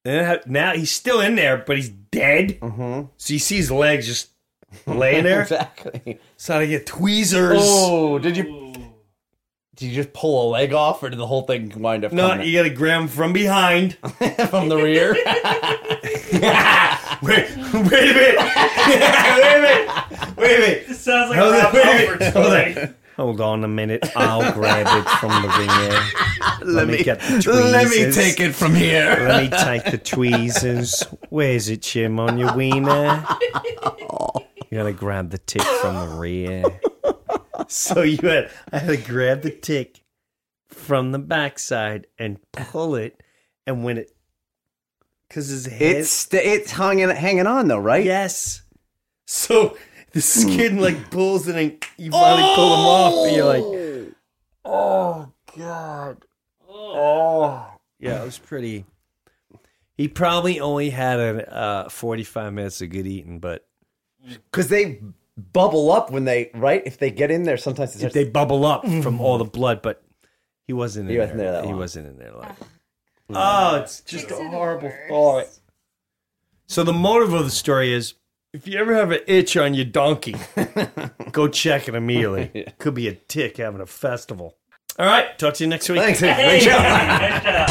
And 0.05 0.41
now 0.47 0.73
he's 0.75 0.91
still 0.91 1.21
in 1.21 1.37
there, 1.37 1.59
but 1.59 1.77
he's 1.77 1.89
dead. 1.89 2.61
Mm-hmm. 2.61 3.07
So 3.17 3.33
you 3.33 3.39
see 3.39 3.57
his 3.57 3.71
legs 3.71 4.07
just 4.07 4.31
laying 4.87 5.25
there. 5.25 5.43
Exactly. 5.43 6.19
So 6.37 6.59
I 6.59 6.67
get 6.67 6.87
tweezers. 6.87 7.59
Oh, 7.61 8.19
did 8.19 8.37
you? 8.37 8.73
Did 9.75 9.87
you 9.87 9.95
just 9.95 10.13
pull 10.13 10.49
a 10.49 10.51
leg 10.51 10.75
off, 10.75 11.03
or 11.03 11.09
did 11.09 11.19
the 11.19 11.27
whole 11.27 11.43
thing 11.43 11.73
wind 11.81 12.05
up 12.05 12.13
No, 12.13 12.35
you 12.41 12.59
got 12.59 12.65
to 12.69 12.71
grab 12.75 13.03
him 13.03 13.09
from 13.09 13.33
behind. 13.33 13.95
from 14.51 14.69
the 14.69 14.77
rear? 14.77 15.15
Wait, 17.23 17.49
wait 17.49 17.57
a 17.57 17.79
minute. 17.79 17.93
wait 17.93 18.97
a 18.99 19.61
minute. 19.61 20.37
Wait 20.37 20.57
a 20.57 20.61
minute. 20.61 20.85
This 20.89 21.01
sounds 21.01 21.31
like 21.31 21.39
Hold 21.39 21.55
on, 21.55 21.61
Rob 21.61 21.75
wait 21.75 21.83
a 21.83 21.87
Halford 21.87 22.19
minute. 22.19 22.35
Hold 22.35 22.87
on. 22.87 22.95
Hold 23.17 23.41
on 23.41 23.65
a 23.65 23.69
minute. 23.69 24.17
I'll 24.17 24.53
grab 24.53 24.87
it 24.89 25.09
from 25.21 25.43
the 25.43 25.49
ringer. 25.49 26.73
Let, 26.73 26.89
me, 26.89 27.03
get 27.03 27.21
the 27.21 27.43
tweezers. 27.43 27.73
let 27.73 27.89
me 27.91 28.11
take 28.11 28.41
it 28.41 28.53
from 28.53 28.75
here. 28.75 29.17
Let 29.21 29.43
me 29.43 29.59
take 29.59 29.85
the 29.91 29.99
tweezers. 29.99 31.03
Where's 31.29 31.69
it, 31.69 31.83
Jim? 31.83 32.19
On 32.19 32.39
your 32.39 32.57
wiener? 32.57 33.25
You 34.71 34.79
gotta 34.79 34.93
grab 34.93 35.31
the 35.31 35.39
tick 35.39 35.63
from 35.63 35.95
the 35.97 36.17
rear. 36.17 36.65
So 37.69 38.03
you 38.03 38.17
had 38.29 38.51
I 38.73 38.79
had 38.79 38.89
to 38.89 38.97
grab 38.97 39.43
the 39.43 39.51
tick 39.51 40.03
from 40.69 41.13
the 41.13 41.19
backside 41.19 42.07
and 42.19 42.39
pull 42.53 42.95
it, 42.95 43.23
and 43.67 43.85
when 43.85 43.99
it, 43.99 44.12
because 45.33 45.49
his 45.49 45.65
head, 45.67 45.97
It's 45.97 46.11
st- 46.11 46.45
it's 46.45 46.73
hanging 46.73 47.09
hanging 47.09 47.47
on 47.47 47.69
though, 47.69 47.79
right? 47.79 48.05
yes. 48.05 48.63
So 49.27 49.77
the 50.13 50.21
skin 50.21 50.79
like 50.79 51.11
pulls 51.11 51.49
and 51.49 51.59
you 51.97 52.11
finally 52.11 52.55
pull 52.55 52.71
them 52.71 52.87
off, 52.87 53.27
and 53.27 53.37
you're 53.37 53.47
like, 53.47 54.15
oh 54.65 55.33
god, 55.57 56.25
oh 56.69 57.67
yeah, 57.99 58.21
it 58.23 58.25
was 58.25 58.39
pretty. 58.39 58.85
He 59.97 60.09
probably 60.09 60.59
only 60.61 60.91
had 60.91 61.21
a 61.21 61.55
uh, 61.55 61.89
45 61.89 62.53
minutes 62.53 62.81
of 62.83 62.91
good 62.91 63.07
eating, 63.07 63.39
but 63.39 63.65
Because 64.51 64.69
they 64.69 65.01
bubble 65.53 65.93
up 65.93 66.11
when 66.11 66.25
they 66.25 66.51
right. 66.55 66.83
If 66.85 66.99
they 66.99 67.11
get 67.11 67.31
in 67.31 67.45
there, 67.45 67.57
sometimes 67.57 68.01
it's 68.03 68.13
they 68.15 68.25
bubble 68.25 68.65
up 68.67 68.85
from 69.03 69.21
all 69.21 69.39
the 69.39 69.45
blood, 69.45 69.81
but 69.83 70.03
he 70.67 70.73
wasn't 70.73 71.09
in 71.09 71.13
He 71.15 71.19
wasn't 71.19 71.39
there. 71.39 71.53
there 71.53 71.61
that 71.61 71.65
he 71.67 71.71
long. 71.71 71.79
wasn't 71.81 72.07
in 72.09 72.19
there 72.19 72.33
like. 72.33 72.53
Oh, 73.35 73.77
it's 73.77 74.01
just 74.03 74.31
a 74.31 74.37
horrible 74.37 74.93
thought. 75.09 75.47
So 76.67 76.85
the 76.85 76.93
motive 76.93 77.33
of 77.33 77.45
the 77.45 77.51
story 77.51 77.93
is 77.93 78.15
if 78.53 78.67
you 78.67 78.79
ever 78.79 78.95
have 78.95 79.11
an 79.11 79.21
itch 79.27 79.57
on 79.57 79.75
your 79.75 79.85
donkey, 79.85 80.37
go 81.33 81.49
check 81.49 81.89
it 81.89 81.95
immediately. 81.95 82.67
Could 82.79 82.95
be 82.95 83.09
a 83.09 83.15
tick 83.15 83.57
having 83.59 83.81
a 83.81 83.87
festival. 83.87 84.57
All 84.99 85.07
right, 85.07 85.39
talk 85.39 85.55
to 85.55 85.65
you 85.65 85.71
next 85.71 85.89
week. 85.89 86.01
Thanks. 86.01 86.21
Great 86.21 86.63
job. 86.65 87.69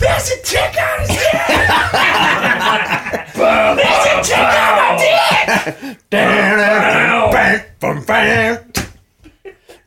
There's 0.00 0.30
a 0.30 0.42
tick 0.42 0.76
on 0.76 1.00
his 1.00 1.08
dick! 1.08 1.32
There's 3.34 4.06
a 4.06 4.22
tick 4.22 4.44
on 4.44 4.76
my 4.76 4.96
dick! 4.98 6.02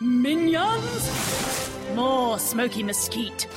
Minions! 0.00 1.70
More 1.94 2.38
smoky 2.38 2.84
mesquite. 2.84 3.48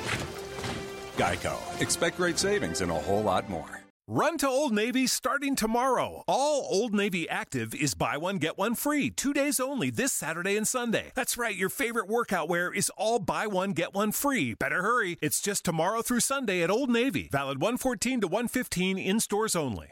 Geico. 1.15 1.81
Expect 1.81 2.17
great 2.17 2.39
savings 2.39 2.81
and 2.81 2.89
a 2.89 2.95
whole 2.95 3.21
lot 3.21 3.47
more. 3.47 3.81
Run 4.07 4.37
to 4.39 4.47
Old 4.49 4.73
Navy 4.73 5.05
starting 5.07 5.55
tomorrow. 5.55 6.23
All 6.27 6.67
Old 6.69 6.93
Navy 6.93 7.29
Active 7.29 7.75
is 7.75 7.93
buy 7.93 8.17
one, 8.17 8.39
get 8.39 8.57
one 8.57 8.73
free. 8.73 9.11
Two 9.11 9.31
days 9.31 9.59
only 9.59 9.91
this 9.91 10.11
Saturday 10.11 10.57
and 10.57 10.67
Sunday. 10.67 11.11
That's 11.13 11.37
right, 11.37 11.55
your 11.55 11.69
favorite 11.69 12.09
workout 12.09 12.49
wear 12.49 12.73
is 12.73 12.91
all 12.97 13.19
buy 13.19 13.45
one, 13.45 13.71
get 13.71 13.93
one 13.93 14.11
free. 14.11 14.55
Better 14.55 14.81
hurry. 14.81 15.17
It's 15.21 15.41
just 15.41 15.63
tomorrow 15.63 16.01
through 16.01 16.21
Sunday 16.21 16.63
at 16.63 16.71
Old 16.71 16.89
Navy. 16.89 17.29
Valid 17.31 17.61
114 17.61 18.21
to 18.21 18.27
115 18.27 18.97
in 18.97 19.19
stores 19.19 19.55
only. 19.55 19.89